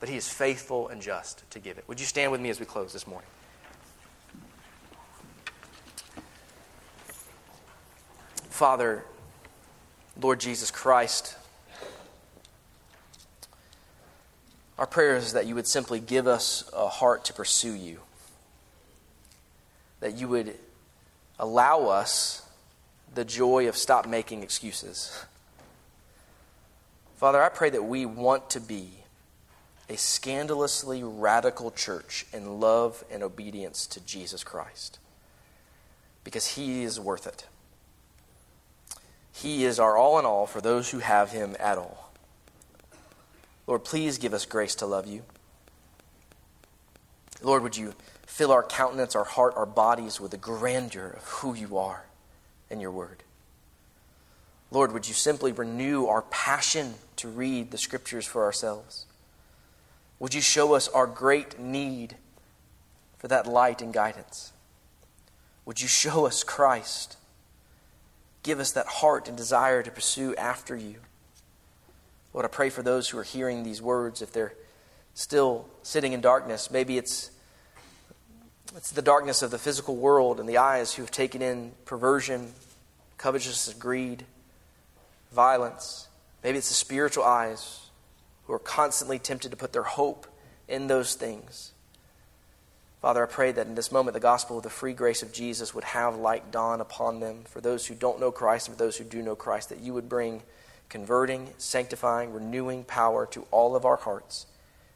But 0.00 0.08
He 0.08 0.16
is 0.16 0.28
faithful 0.28 0.88
and 0.88 1.00
just 1.00 1.48
to 1.52 1.60
give 1.60 1.78
it. 1.78 1.84
Would 1.86 2.00
you 2.00 2.06
stand 2.06 2.32
with 2.32 2.40
me 2.40 2.50
as 2.50 2.58
we 2.58 2.66
close 2.66 2.92
this 2.92 3.06
morning? 3.06 3.28
Father, 8.50 9.04
Lord 10.20 10.40
Jesus 10.40 10.72
Christ, 10.72 11.36
our 14.76 14.86
prayer 14.86 15.16
is 15.16 15.34
that 15.34 15.46
you 15.46 15.54
would 15.54 15.68
simply 15.68 16.00
give 16.00 16.26
us 16.26 16.68
a 16.74 16.88
heart 16.88 17.24
to 17.26 17.32
pursue 17.32 17.74
you 17.74 18.00
that 20.04 20.18
you 20.18 20.28
would 20.28 20.54
allow 21.38 21.86
us 21.86 22.46
the 23.14 23.24
joy 23.24 23.68
of 23.68 23.76
stop 23.76 24.06
making 24.06 24.42
excuses. 24.42 25.24
Father, 27.24 27.42
I 27.42 27.48
pray 27.48 27.70
that 27.70 27.84
we 27.84 28.04
want 28.04 28.50
to 28.50 28.60
be 28.60 28.90
a 29.88 29.96
scandalously 29.96 31.02
radical 31.02 31.70
church 31.70 32.26
in 32.34 32.60
love 32.60 33.02
and 33.10 33.22
obedience 33.22 33.86
to 33.86 34.00
Jesus 34.04 34.44
Christ 34.44 34.98
because 36.22 36.48
he 36.48 36.82
is 36.82 37.00
worth 37.00 37.26
it. 37.26 37.46
He 39.32 39.64
is 39.64 39.80
our 39.80 39.96
all 39.96 40.18
in 40.18 40.26
all 40.26 40.46
for 40.46 40.60
those 40.60 40.90
who 40.90 40.98
have 40.98 41.30
him 41.30 41.56
at 41.58 41.78
all. 41.78 42.12
Lord, 43.66 43.84
please 43.84 44.18
give 44.18 44.34
us 44.34 44.44
grace 44.44 44.74
to 44.74 44.84
love 44.84 45.06
you. 45.06 45.22
Lord, 47.42 47.62
would 47.62 47.78
you 47.78 47.94
Fill 48.26 48.52
our 48.52 48.62
countenance, 48.62 49.16
our 49.16 49.24
heart, 49.24 49.54
our 49.56 49.64
bodies 49.64 50.20
with 50.20 50.32
the 50.32 50.36
grandeur 50.36 51.06
of 51.16 51.24
who 51.24 51.54
you 51.54 51.78
are 51.78 52.04
and 52.68 52.82
your 52.82 52.90
word. 52.90 53.22
Lord, 54.74 54.90
would 54.90 55.06
you 55.06 55.14
simply 55.14 55.52
renew 55.52 56.06
our 56.06 56.22
passion 56.22 56.94
to 57.16 57.28
read 57.28 57.70
the 57.70 57.78
scriptures 57.78 58.26
for 58.26 58.42
ourselves? 58.42 59.06
Would 60.18 60.34
you 60.34 60.40
show 60.40 60.74
us 60.74 60.88
our 60.88 61.06
great 61.06 61.60
need 61.60 62.16
for 63.18 63.28
that 63.28 63.46
light 63.46 63.80
and 63.80 63.94
guidance? 63.94 64.52
Would 65.64 65.80
you 65.80 65.86
show 65.86 66.26
us 66.26 66.42
Christ? 66.42 67.16
Give 68.42 68.58
us 68.58 68.72
that 68.72 68.86
heart 68.86 69.28
and 69.28 69.36
desire 69.36 69.80
to 69.80 69.92
pursue 69.92 70.34
after 70.34 70.76
you. 70.76 70.96
Lord, 72.32 72.44
I 72.44 72.48
pray 72.48 72.68
for 72.68 72.82
those 72.82 73.08
who 73.08 73.18
are 73.18 73.22
hearing 73.22 73.62
these 73.62 73.80
words, 73.80 74.22
if 74.22 74.32
they're 74.32 74.54
still 75.14 75.68
sitting 75.84 76.12
in 76.12 76.20
darkness, 76.20 76.68
maybe 76.68 76.98
it's 76.98 77.30
it's 78.76 78.90
the 78.90 79.02
darkness 79.02 79.40
of 79.42 79.52
the 79.52 79.58
physical 79.58 79.94
world 79.94 80.40
and 80.40 80.48
the 80.48 80.58
eyes 80.58 80.94
who 80.94 81.02
have 81.02 81.12
taken 81.12 81.42
in 81.42 81.70
perversion, 81.84 82.50
covetousness, 83.18 83.78
greed, 83.78 84.24
violence. 85.34 86.08
Maybe 86.42 86.58
it's 86.58 86.68
the 86.68 86.74
spiritual 86.74 87.24
eyes 87.24 87.80
who 88.46 88.52
are 88.52 88.58
constantly 88.58 89.18
tempted 89.18 89.50
to 89.50 89.56
put 89.56 89.72
their 89.72 89.82
hope 89.82 90.26
in 90.68 90.86
those 90.86 91.14
things. 91.14 91.72
Father, 93.00 93.22
I 93.22 93.26
pray 93.26 93.52
that 93.52 93.66
in 93.66 93.74
this 93.74 93.92
moment 93.92 94.14
the 94.14 94.20
gospel 94.20 94.56
of 94.56 94.62
the 94.62 94.70
free 94.70 94.94
grace 94.94 95.22
of 95.22 95.32
Jesus 95.32 95.74
would 95.74 95.84
have 95.84 96.16
light 96.16 96.50
dawn 96.50 96.80
upon 96.80 97.20
them 97.20 97.42
for 97.44 97.60
those 97.60 97.86
who 97.86 97.94
don't 97.94 98.18
know 98.18 98.32
Christ 98.32 98.68
and 98.68 98.76
for 98.76 98.82
those 98.82 98.96
who 98.96 99.04
do 99.04 99.20
know 99.20 99.36
Christ, 99.36 99.68
that 99.68 99.80
you 99.80 99.92
would 99.92 100.08
bring 100.08 100.42
converting, 100.88 101.50
sanctifying, 101.58 102.32
renewing 102.32 102.84
power 102.84 103.26
to 103.26 103.46
all 103.50 103.76
of 103.76 103.84
our 103.84 103.96
hearts, 103.96 104.46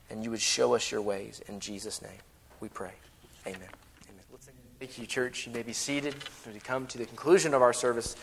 and 0.09 0.25
you 0.25 0.31
would 0.31 0.41
show 0.41 0.75
us 0.75 0.91
your 0.91 1.03
ways. 1.03 1.43
In 1.49 1.61
Jesus' 1.61 2.01
name, 2.01 2.21
we 2.61 2.69
pray. 2.69 2.93
Amen. 3.47 3.61
Amen. 4.09 4.25
Thank 4.79 4.97
you, 4.97 5.07
church. 5.07 5.47
You 5.47 5.53
may 5.53 5.63
be 5.63 5.73
seated 5.73 6.15
as 6.47 6.55
we 6.55 6.61
come 6.61 6.87
to 6.87 6.99
the 6.99 7.05
conclusion 7.05 7.53
of 7.53 7.63
our 7.63 7.73
service. 7.73 8.17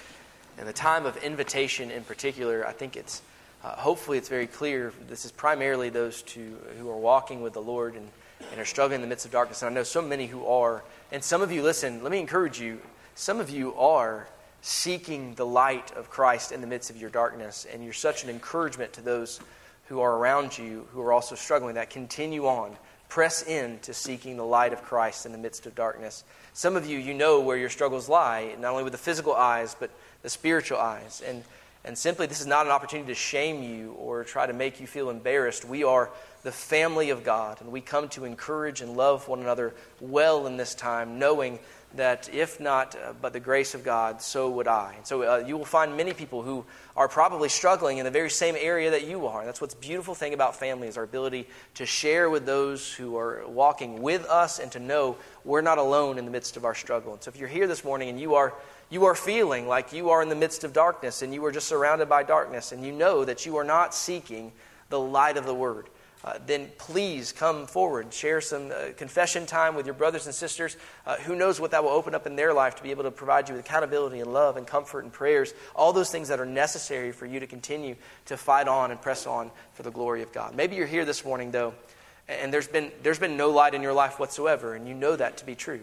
And 0.58 0.68
the 0.68 0.74
time 0.74 1.06
of 1.06 1.18
invitation 1.18 1.92
in 1.92 2.04
particular, 2.04 2.66
I 2.66 2.72
think 2.72 2.96
it's 2.96 3.22
uh, 3.64 3.70
hopefully 3.70 4.18
it's 4.18 4.30
very 4.30 4.46
clear. 4.46 4.94
This 5.08 5.26
is 5.26 5.32
primarily 5.32 5.90
those 5.90 6.22
to, 6.24 6.58
who 6.80 6.90
are 6.90 6.98
walking 6.98 7.42
with 7.42 7.54
the 7.54 7.62
Lord 7.62 7.96
and, 7.96 8.08
and 8.52 8.62
are 8.62 8.66
struggling 8.66 8.96
in 8.96 9.02
the 9.02 9.08
midst 9.08 9.26
of 9.26 9.32
darkness. 9.32 9.64
And 9.64 9.72
I 9.72 9.74
know 9.74 9.84
so 9.84 10.04
many 10.04 10.28
who 10.28 10.46
are. 10.46 10.84
And 11.12 11.24
some 11.24 11.42
of 11.42 11.52
you, 11.52 11.64
listen, 11.64 12.04
let 12.04 12.12
me 12.12 12.20
encourage 12.20 12.60
you. 12.60 12.80
Some 13.16 13.40
of 13.40 13.50
you 13.50 13.74
are 13.74 14.28
seeking 14.62 15.34
the 15.34 15.48
light 15.48 15.92
of 15.96 16.12
Christ 16.12 16.52
in 16.52 16.62
the 16.62 16.68
midst 16.68 16.92
of 16.92 16.98
your 16.98 17.10
darkness. 17.10 17.66
And 17.72 17.84
you're 17.84 17.94
such 17.94 18.24
an 18.24 18.30
encouragement 18.30 18.94
to 18.94 19.02
those 19.02 19.40
who 19.88 20.00
are 20.00 20.16
around 20.16 20.58
you 20.58 20.88
who 20.92 21.02
are 21.02 21.12
also 21.12 21.34
struggling 21.34 21.76
that 21.76 21.90
continue 21.90 22.48
on 22.48 22.78
Press 23.08 23.44
in 23.44 23.80
to 23.80 23.94
seeking 23.94 24.36
the 24.36 24.46
light 24.46 24.74
of 24.74 24.84
Christ 24.84 25.26
in 25.26 25.32
the 25.32 25.38
midst 25.38 25.66
of 25.66 25.76
darkness. 25.76 26.24
Some 26.54 26.76
of 26.76 26.86
you, 26.86 26.98
you 26.98 27.14
know 27.14 27.40
where 27.40 27.56
your 27.56 27.70
struggles 27.70 28.10
lie, 28.10 28.56
not 28.60 28.72
only 28.72 28.84
with 28.84 28.94
the 28.94 29.00
physical 29.00 29.34
eyes, 29.34 29.76
but 29.80 29.92
the 30.26 30.30
spiritual 30.32 30.80
eyes. 30.80 31.22
And, 31.24 31.44
and 31.84 31.96
simply, 31.96 32.26
this 32.26 32.42
is 32.42 32.48
not 32.48 32.66
an 32.66 32.72
opportunity 32.72 33.10
to 33.10 33.14
shame 33.14 33.62
you 33.62 33.92
or 33.92 34.24
try 34.24 34.48
to 34.48 34.54
make 34.54 34.80
you 34.82 34.88
feel 34.88 35.12
embarrassed. 35.12 35.64
We 35.64 35.84
are 35.84 36.10
the 36.42 36.52
family 36.52 37.12
of 37.12 37.24
God, 37.24 37.62
and 37.62 37.72
we 37.72 37.80
come 37.80 38.10
to 38.10 38.26
encourage 38.26 38.82
and 38.82 38.98
love 38.98 39.28
one 39.28 39.40
another 39.40 39.76
well 40.02 40.48
in 40.48 40.58
this 40.58 40.74
time, 40.74 41.20
knowing 41.20 41.60
that 41.96 42.28
if 42.34 42.60
not 42.60 42.96
uh, 42.96 43.14
but 43.22 43.34
the 43.34 43.40
grace 43.40 43.76
of 43.76 43.84
God, 43.84 44.20
so 44.20 44.50
would 44.50 44.68
I. 44.68 44.96
And 44.98 45.06
so 45.06 45.22
uh, 45.22 45.44
you 45.46 45.58
will 45.58 45.64
find 45.64 45.96
many 45.96 46.12
people 46.12 46.42
who 46.42 46.66
are 46.98 47.08
probably 47.08 47.48
struggling 47.48 48.00
in 48.00 48.04
the 48.06 48.12
very 48.12 48.32
same 48.32 48.56
area 48.58 48.90
that 48.92 49.06
you 49.06 49.28
are. 49.28 49.42
And 49.42 49.48
That's 49.48 49.62
what's 49.62 49.76
beautiful 49.76 50.16
thing 50.16 50.34
about 50.34 50.56
family 50.56 50.88
is 50.88 50.98
our 50.98 51.04
ability 51.04 51.48
to 51.76 51.86
share 51.86 52.32
with 52.32 52.48
those 52.48 52.92
who 52.92 53.16
are 53.16 53.44
walking 53.48 54.02
with 54.02 54.26
us 54.26 54.58
and 54.58 54.72
to 54.72 54.80
know 54.80 55.18
we're 55.44 55.62
not 55.62 55.78
alone 55.78 56.18
in 56.18 56.26
the 56.26 56.32
midst 56.32 56.58
of 56.58 56.66
our 56.66 56.74
struggle. 56.74 57.14
And 57.14 57.22
so 57.22 57.30
if 57.30 57.38
you're 57.38 57.48
here 57.48 57.68
this 57.68 57.84
morning 57.84 58.10
and 58.10 58.20
you 58.20 58.34
are 58.34 58.56
you 58.90 59.06
are 59.06 59.16
feeling 59.16 59.68
like 59.68 59.94
you 59.94 60.10
are 60.10 60.22
in 60.22 60.30
the 60.30 60.36
midst 60.36 60.64
of 60.64 60.74
darkness 60.74 61.22
and 61.22 61.34
you 61.34 61.44
are 61.46 61.52
just 61.52 61.68
surrounded 61.68 62.08
by 62.08 62.24
darkness 62.24 62.72
and 62.72 62.86
you 62.86 62.92
know 62.92 63.26
that 63.26 63.46
you 63.46 63.58
are 63.58 63.64
not 63.64 63.94
seeking 63.94 64.52
the 64.90 65.00
light 65.00 65.38
of 65.38 65.46
the 65.46 65.54
word 65.54 65.90
uh, 66.26 66.40
then 66.48 66.72
please 66.80 67.32
come 67.32 67.68
forward, 67.68 68.12
share 68.12 68.42
some 68.42 68.72
uh, 68.72 68.88
confession 68.98 69.46
time 69.46 69.76
with 69.76 69.86
your 69.86 69.94
brothers 69.94 70.26
and 70.26 70.34
sisters. 70.34 70.76
Uh, 71.06 71.18
who 71.18 71.36
knows 71.36 71.62
what 71.62 71.70
that 71.70 71.84
will 71.84 71.92
open 71.92 72.16
up 72.16 72.26
in 72.26 72.36
their 72.36 72.52
life 72.52 72.76
to 72.76 72.82
be 72.82 72.90
able 72.90 73.04
to 73.04 73.12
provide 73.12 73.48
you 73.48 73.54
with 73.54 73.64
accountability 73.64 74.20
and 74.20 74.34
love 74.34 74.58
and 74.58 74.66
comfort 74.66 75.04
and 75.04 75.14
prayers, 75.14 75.54
all 75.76 75.94
those 75.94 76.10
things 76.10 76.28
that 76.28 76.40
are 76.40 76.46
necessary 76.46 77.12
for 77.12 77.28
you 77.28 77.40
to 77.40 77.46
continue 77.46 77.96
to 78.26 78.36
fight 78.38 78.68
on 78.68 78.90
and 78.90 79.00
press 79.00 79.28
on 79.28 79.52
for 79.74 79.84
the 79.84 79.92
glory 79.92 80.24
of 80.24 80.34
God. 80.34 80.56
Maybe 80.56 80.76
you're 80.76 80.88
here 80.88 81.06
this 81.06 81.24
morning, 81.24 81.52
though, 81.52 81.76
and 82.28 82.52
there's 82.52 82.68
been, 82.68 82.92
there's 83.04 83.20
been 83.20 83.38
no 83.38 83.52
light 83.52 83.76
in 83.76 83.84
your 83.84 83.94
life 83.94 84.20
whatsoever, 84.20 84.74
and 84.74 84.88
you 84.88 84.96
know 84.96 85.16
that 85.16 85.38
to 85.38 85.46
be 85.46 85.54
true. 85.54 85.82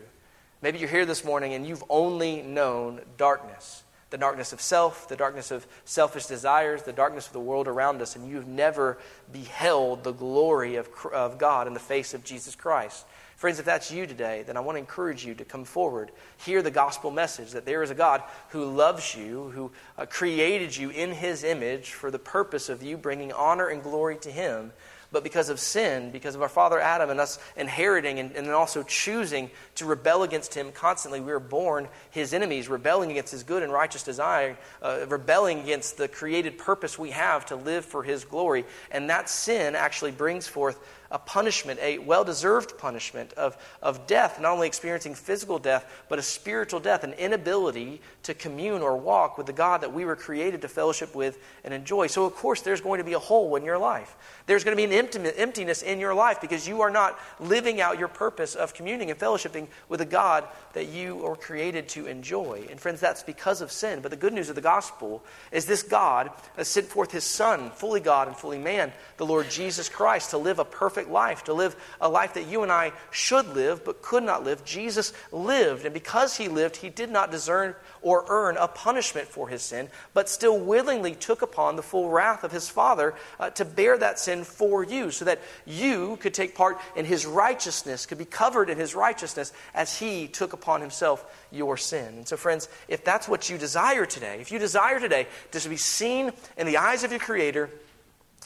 Maybe 0.63 0.79
you're 0.79 0.89
here 0.89 1.05
this 1.05 1.25
morning 1.25 1.55
and 1.55 1.67
you've 1.67 1.83
only 1.91 2.41
known 2.41 3.01
darkness 3.17 3.83
the 4.11 4.19
darkness 4.19 4.53
of 4.53 4.61
self, 4.61 5.09
the 5.09 5.17
darkness 5.17 5.51
of 5.51 5.67
selfish 5.87 6.27
desires, 6.27 6.83
the 6.83 6.93
darkness 6.93 7.27
of 7.27 7.33
the 7.33 7.41
world 7.41 7.67
around 7.67 8.03
us, 8.03 8.15
and 8.15 8.29
you've 8.29 8.47
never 8.47 8.99
beheld 9.33 10.05
the 10.05 10.13
glory 10.13 10.77
of, 10.77 10.87
of 11.15 11.39
God 11.39 11.67
in 11.67 11.73
the 11.73 11.81
face 11.81 12.13
of 12.13 12.23
Jesus 12.23 12.55
Christ. 12.55 13.07
Friends, 13.37 13.59
if 13.59 13.65
that's 13.65 13.91
you 13.91 14.07
today, 14.07 14.45
then 14.47 14.59
I 14.59 14.61
want 14.61 14.77
to 14.77 14.81
encourage 14.81 15.25
you 15.25 15.35
to 15.37 15.47
come 15.47 15.65
forward, 15.65 16.13
hear 16.45 16.61
the 16.61 16.71
gospel 16.71 17.11
message 17.11 17.53
that 17.53 17.65
there 17.65 17.83
is 17.83 17.91
a 17.91 17.95
God 17.95 18.23
who 18.51 18.67
loves 18.67 19.15
you, 19.15 19.51
who 19.55 19.73
uh, 19.97 20.05
created 20.05 20.77
you 20.77 20.91
in 20.91 21.13
his 21.13 21.43
image 21.43 21.93
for 21.93 22.11
the 22.11 22.19
purpose 22.19 22.69
of 22.69 22.83
you 22.83 22.99
bringing 22.99 23.33
honor 23.33 23.69
and 23.69 23.83
glory 23.83 24.19
to 24.19 24.31
him, 24.31 24.73
but 25.13 25.23
because 25.23 25.51
of 25.51 25.61
sin, 25.61 26.11
because 26.11 26.35
of 26.35 26.43
our 26.43 26.49
father 26.49 26.81
Adam 26.81 27.11
and 27.11 27.21
us 27.21 27.39
inheriting 27.57 28.19
and, 28.19 28.33
and 28.33 28.47
then 28.47 28.55
also 28.55 28.83
choosing 28.83 29.51
to 29.75 29.85
rebel 29.85 30.23
against 30.23 30.55
him 30.55 30.73
constantly, 30.73 31.21
we 31.21 31.31
are 31.33 31.39
born 31.39 31.87
his 32.11 32.33
enemies, 32.33 32.69
rebelling 32.69 33.11
against 33.11 33.31
his 33.31 33.43
good 33.43 33.63
and 33.63 33.73
righteous 33.73 34.03
desire, 34.03 34.57
uh, 34.81 35.07
rebelling 35.09 35.61
against 35.61 35.99
the 35.99 36.09
created 36.09 36.57
purpose 36.59 36.99
we 36.99 37.11
have 37.11 37.45
to 37.47 37.57
live 37.57 37.85
for 37.85 38.03
his 38.03 38.25
glory. 38.25 38.65
And 38.91 39.11
that 39.11 39.29
sin 39.29 39.77
actually 39.77 40.13
brings 40.13 40.49
forth 40.49 40.79
a 41.13 41.19
punishment, 41.19 41.79
a 41.81 41.99
well 41.99 42.25
deserved 42.25 42.79
punishment 42.79 43.33
of, 43.35 43.57
of 43.83 44.07
death, 44.07 44.41
not 44.41 44.53
only 44.53 44.67
experiencing 44.67 45.15
physical 45.15 45.59
death, 45.59 46.05
but 46.09 46.19
a 46.19 46.23
spiritual 46.23 46.81
death, 46.81 47.05
an 47.05 47.13
inability 47.13 48.01
to 48.25 48.35
commune 48.35 48.83
or 48.83 48.97
walk 48.97 49.37
with 49.37 49.47
the 49.47 49.53
God 49.53 49.83
that 49.83 49.93
we 49.93 50.05
were 50.05 50.17
created 50.17 50.63
to 50.63 50.69
fellowship 50.69 51.15
with 51.15 51.39
and 51.65 51.75
enjoy. 51.75 52.07
So, 52.07 52.25
of 52.25 52.35
course, 52.35 52.63
there's 52.63 52.81
going 52.81 52.99
to 52.99 53.05
be 53.05 53.13
a 53.13 53.19
hole 53.19 53.55
in 53.57 53.65
your 53.65 53.79
life. 53.79 54.17
There's 54.47 54.65
going 54.65 54.77
to 54.77 54.89
be 54.89 54.97
an 54.97 55.33
emptiness 55.37 55.83
in 55.83 56.01
your 56.01 56.15
life 56.15 56.41
because 56.41 56.67
you 56.67 56.81
are 56.81 56.91
not 56.91 57.19
living 57.39 57.81
out 57.81 57.99
your 57.99 58.09
purpose 58.09 58.55
of 58.55 58.75
communing 58.75 59.11
and 59.11 59.21
fellowshipping 59.21 59.69
with 59.89 60.01
a 60.01 60.07
God 60.07 60.45
that 60.73 60.89
you 60.89 61.17
were 61.17 61.37
created 61.37 61.89
to 61.91 62.07
enjoy. 62.07 62.67
And, 62.71 62.81
friends, 62.81 63.01
that's 63.01 63.23
because 63.23 63.61
of 63.61 63.71
sin. 63.71 64.01
But 64.01 64.11
the 64.11 64.17
good 64.17 64.33
news 64.33 64.49
of 64.49 64.55
the 64.55 64.63
gospel 64.63 65.23
is 65.51 65.67
this 65.67 65.83
God 65.83 66.31
has 66.57 66.69
sent 66.69 66.87
forth 66.87 67.13
his 67.13 67.25
Son, 67.25 67.71
fully 67.71 68.01
God 68.01 68.29
and 68.29 68.37
fully 68.37 68.59
man, 68.59 68.93
the 69.19 69.27
Lord 69.27 69.51
Jesus 69.51 69.89
Christ, 69.89 70.31
to 70.31 70.39
live 70.39 70.59
a 70.59 70.65
perfect 70.65 71.02
life, 71.11 71.45
to 71.45 71.55
live 71.55 71.77
a 72.01 72.09
life 72.09 72.35
that 72.35 72.47
you 72.47 72.63
and 72.63 72.73
I 72.73 72.93
should 73.11 73.49
live 73.55 73.85
but 73.85 74.03
could 74.03 74.23
not 74.23 74.45
live. 74.45 74.65
Jesus 74.65 75.13
lived, 75.31 75.85
and 75.85 75.95
because 75.95 76.37
he 76.37 76.49
lived, 76.49 76.77
he 76.77 76.89
did 76.89 77.11
not 77.11 77.31
deserve 77.31 77.77
or 78.03 78.25
earn 78.29 78.57
a 78.57 78.69
punishment 78.69 79.29
for 79.29 79.49
his 79.49 79.63
sin, 79.63 79.89
but 80.15 80.29
still 80.29 80.59
willingly 80.59 81.15
took 81.15 81.43
upon 81.43 81.77
the 81.77 81.83
full 81.83 82.09
wrath 82.09 82.45
of 82.45 82.53
his 82.53 82.69
Father 82.69 83.15
uh, 83.39 83.51
to 83.51 83.65
bear 83.65 83.97
that 83.99 84.19
sin 84.19 84.45
for 84.45 84.85
you, 84.85 85.11
so 85.11 85.25
that 85.25 85.41
you 85.67 86.17
could 86.21 86.35
take 86.35 86.55
part 86.55 86.79
in 86.97 87.05
his 87.05 87.25
righteousness, 87.27 88.07
could 88.07 88.19
be 88.19 88.25
covered 88.25 88.71
in 88.71 88.79
his 88.79 88.95
righteousness 88.95 89.53
as 89.75 89.99
he 89.99 90.27
took 90.27 90.53
upon 90.53 90.81
himself 90.81 91.25
your 91.51 91.77
sin. 91.77 92.15
And 92.17 92.29
so, 92.29 92.37
friends, 92.37 92.69
if 92.89 93.05
that's 93.05 93.29
what 93.29 93.49
you 93.49 93.59
desire 93.59 94.07
today, 94.07 94.39
if 94.41 94.51
you 94.51 94.59
desire 94.59 94.99
today 94.99 95.27
to 95.53 95.69
be 95.69 95.77
seen 95.77 96.33
in 96.57 96.67
the 96.67 96.79
eyes 96.79 97.05
of 97.05 97.11
your 97.11 97.21
Creator, 97.21 97.71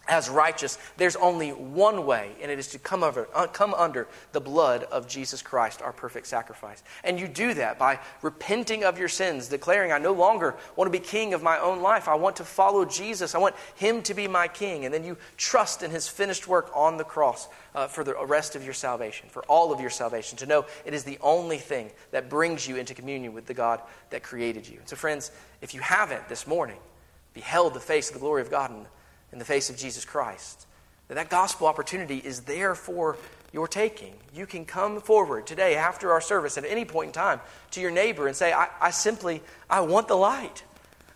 as 0.08 0.28
righteous, 0.28 0.78
there's 0.96 1.16
only 1.16 1.50
one 1.50 2.06
way, 2.06 2.30
and 2.40 2.50
it 2.50 2.58
is 2.58 2.68
to 2.68 2.78
come, 2.78 3.02
over, 3.02 3.28
uh, 3.34 3.46
come 3.46 3.74
under 3.74 4.06
the 4.32 4.40
blood 4.40 4.84
of 4.84 5.08
Jesus 5.08 5.42
Christ, 5.42 5.82
our 5.82 5.92
perfect 5.92 6.26
sacrifice. 6.26 6.82
And 7.04 7.18
you 7.18 7.26
do 7.26 7.54
that 7.54 7.78
by 7.78 7.98
repenting 8.22 8.84
of 8.84 8.98
your 8.98 9.08
sins, 9.08 9.48
declaring, 9.48 9.92
I 9.92 9.98
no 9.98 10.12
longer 10.12 10.56
want 10.76 10.92
to 10.92 10.98
be 10.98 11.04
king 11.04 11.34
of 11.34 11.42
my 11.42 11.58
own 11.58 11.80
life. 11.80 12.08
I 12.08 12.14
want 12.14 12.36
to 12.36 12.44
follow 12.44 12.84
Jesus. 12.84 13.34
I 13.34 13.38
want 13.38 13.54
him 13.74 14.02
to 14.02 14.14
be 14.14 14.28
my 14.28 14.48
king. 14.48 14.84
And 14.84 14.94
then 14.94 15.04
you 15.04 15.16
trust 15.36 15.82
in 15.82 15.90
his 15.90 16.08
finished 16.08 16.46
work 16.46 16.70
on 16.74 16.96
the 16.96 17.04
cross 17.04 17.48
uh, 17.74 17.86
for 17.86 18.04
the 18.04 18.14
rest 18.26 18.56
of 18.56 18.64
your 18.64 18.74
salvation, 18.74 19.28
for 19.28 19.42
all 19.44 19.72
of 19.72 19.80
your 19.80 19.90
salvation, 19.90 20.38
to 20.38 20.46
know 20.46 20.64
it 20.84 20.94
is 20.94 21.04
the 21.04 21.18
only 21.20 21.58
thing 21.58 21.90
that 22.10 22.30
brings 22.30 22.66
you 22.66 22.76
into 22.76 22.94
communion 22.94 23.34
with 23.34 23.46
the 23.46 23.54
God 23.54 23.82
that 24.10 24.22
created 24.22 24.68
you. 24.68 24.78
So, 24.86 24.96
friends, 24.96 25.30
if 25.60 25.74
you 25.74 25.80
haven't 25.80 26.28
this 26.28 26.46
morning 26.46 26.78
beheld 27.34 27.74
the 27.74 27.80
face 27.80 28.08
of 28.08 28.14
the 28.14 28.20
glory 28.20 28.40
of 28.40 28.50
God 28.50 28.70
and 28.70 28.86
in 29.32 29.38
the 29.38 29.44
face 29.44 29.70
of 29.70 29.76
Jesus 29.76 30.04
Christ. 30.04 30.66
That, 31.08 31.14
that 31.14 31.30
gospel 31.30 31.66
opportunity 31.66 32.18
is 32.18 32.40
there 32.40 32.74
for 32.74 33.16
your 33.52 33.68
taking. 33.68 34.14
You 34.34 34.46
can 34.46 34.64
come 34.64 35.00
forward 35.00 35.46
today 35.46 35.76
after 35.76 36.12
our 36.12 36.20
service 36.20 36.58
at 36.58 36.64
any 36.64 36.84
point 36.84 37.08
in 37.08 37.12
time 37.12 37.40
to 37.72 37.80
your 37.80 37.90
neighbor 37.90 38.26
and 38.26 38.36
say, 38.36 38.52
I, 38.52 38.68
I 38.80 38.90
simply, 38.90 39.42
I 39.70 39.80
want 39.80 40.08
the 40.08 40.16
light. 40.16 40.64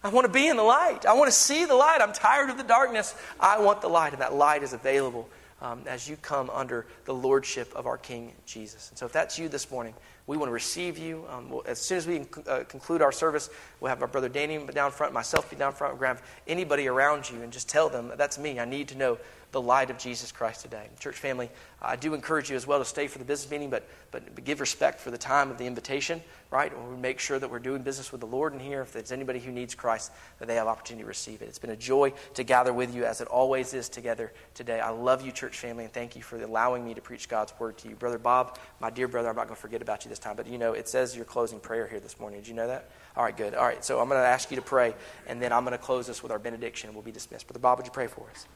I 0.02 0.08
want 0.08 0.26
to 0.26 0.32
be 0.32 0.46
in 0.46 0.56
the 0.56 0.62
light. 0.62 1.04
I 1.04 1.12
want 1.12 1.28
to 1.28 1.36
see 1.36 1.66
the 1.66 1.74
light. 1.74 2.00
I'm 2.00 2.12
tired 2.12 2.48
of 2.48 2.56
the 2.56 2.64
darkness. 2.64 3.14
I 3.38 3.60
want 3.60 3.82
the 3.82 3.88
light. 3.88 4.12
And 4.12 4.22
that 4.22 4.32
light 4.32 4.62
is 4.62 4.72
available 4.72 5.28
um, 5.60 5.82
as 5.86 6.08
you 6.08 6.16
come 6.16 6.48
under 6.50 6.86
the 7.04 7.12
lordship 7.12 7.70
of 7.74 7.86
our 7.86 7.98
King 7.98 8.32
Jesus. 8.46 8.88
And 8.88 8.98
so 8.98 9.04
if 9.04 9.12
that's 9.12 9.38
you 9.38 9.48
this 9.48 9.70
morning, 9.70 9.92
we 10.30 10.36
want 10.36 10.48
to 10.48 10.52
receive 10.52 10.96
you. 10.96 11.24
Um, 11.28 11.50
we'll, 11.50 11.64
as 11.66 11.80
soon 11.80 11.98
as 11.98 12.06
we 12.06 12.24
uh, 12.46 12.62
conclude 12.68 13.02
our 13.02 13.10
service, 13.10 13.50
we'll 13.80 13.88
have 13.88 14.00
our 14.00 14.06
brother 14.06 14.28
Danny 14.28 14.64
down 14.66 14.92
front, 14.92 15.12
myself 15.12 15.50
be 15.50 15.56
down 15.56 15.72
front, 15.72 15.98
grab 15.98 16.20
anybody 16.46 16.86
around 16.86 17.28
you 17.28 17.42
and 17.42 17.52
just 17.52 17.68
tell 17.68 17.88
them, 17.88 18.12
that's 18.16 18.38
me. 18.38 18.60
I 18.60 18.64
need 18.64 18.86
to 18.88 18.96
know 18.96 19.18
the 19.52 19.60
light 19.60 19.90
of 19.90 19.98
Jesus 19.98 20.30
Christ 20.30 20.62
today. 20.62 20.88
Church 21.00 21.16
family, 21.16 21.50
I 21.82 21.96
do 21.96 22.14
encourage 22.14 22.50
you 22.50 22.56
as 22.56 22.66
well 22.66 22.78
to 22.78 22.84
stay 22.84 23.06
for 23.06 23.18
the 23.18 23.24
business 23.24 23.50
meeting, 23.50 23.70
but, 23.70 23.88
but 24.10 24.44
give 24.44 24.60
respect 24.60 25.00
for 25.00 25.10
the 25.10 25.18
time 25.18 25.50
of 25.50 25.58
the 25.58 25.66
invitation, 25.66 26.22
right? 26.50 26.72
We 26.88 26.96
make 26.96 27.18
sure 27.18 27.38
that 27.38 27.50
we're 27.50 27.58
doing 27.58 27.82
business 27.82 28.12
with 28.12 28.20
the 28.20 28.26
Lord 28.26 28.52
in 28.52 28.60
here. 28.60 28.82
If 28.82 28.92
there's 28.92 29.12
anybody 29.12 29.40
who 29.40 29.50
needs 29.50 29.74
Christ, 29.74 30.12
that 30.38 30.46
they 30.46 30.54
have 30.54 30.66
opportunity 30.66 31.02
to 31.02 31.08
receive 31.08 31.42
it. 31.42 31.46
It's 31.46 31.58
been 31.58 31.70
a 31.70 31.76
joy 31.76 32.12
to 32.34 32.44
gather 32.44 32.72
with 32.72 32.94
you 32.94 33.04
as 33.04 33.20
it 33.20 33.28
always 33.28 33.74
is 33.74 33.88
together 33.88 34.32
today. 34.54 34.78
I 34.78 34.90
love 34.90 35.24
you, 35.24 35.32
church 35.32 35.58
family, 35.58 35.84
and 35.84 35.92
thank 35.92 36.14
you 36.14 36.22
for 36.22 36.40
allowing 36.40 36.84
me 36.84 36.94
to 36.94 37.00
preach 37.00 37.28
God's 37.28 37.52
word 37.58 37.78
to 37.78 37.88
you. 37.88 37.96
Brother 37.96 38.18
Bob, 38.18 38.58
my 38.78 38.90
dear 38.90 39.08
brother, 39.08 39.30
I'm 39.30 39.36
not 39.36 39.46
going 39.46 39.56
to 39.56 39.60
forget 39.60 39.82
about 39.82 40.04
you 40.04 40.10
this 40.10 40.18
time, 40.18 40.36
but 40.36 40.46
you 40.46 40.58
know, 40.58 40.74
it 40.74 40.88
says 40.88 41.16
your 41.16 41.24
closing 41.24 41.60
prayer 41.60 41.86
here 41.86 42.00
this 42.00 42.20
morning. 42.20 42.40
Did 42.40 42.48
you 42.48 42.54
know 42.54 42.68
that? 42.68 42.90
All 43.16 43.24
right, 43.24 43.36
good. 43.36 43.54
All 43.54 43.64
right, 43.64 43.84
so 43.84 44.00
I'm 44.00 44.08
going 44.08 44.20
to 44.20 44.26
ask 44.26 44.50
you 44.50 44.56
to 44.56 44.62
pray, 44.62 44.94
and 45.26 45.42
then 45.42 45.52
I'm 45.52 45.64
going 45.64 45.76
to 45.76 45.82
close 45.82 46.06
this 46.06 46.22
with 46.22 46.30
our 46.30 46.38
benediction, 46.38 46.88
and 46.88 46.94
we'll 46.94 47.04
be 47.04 47.10
dismissed. 47.10 47.46
Brother 47.46 47.58
Bob, 47.58 47.78
would 47.78 47.86
you 47.86 47.92
pray 47.92 48.06
for 48.06 48.28
us? 48.30 48.46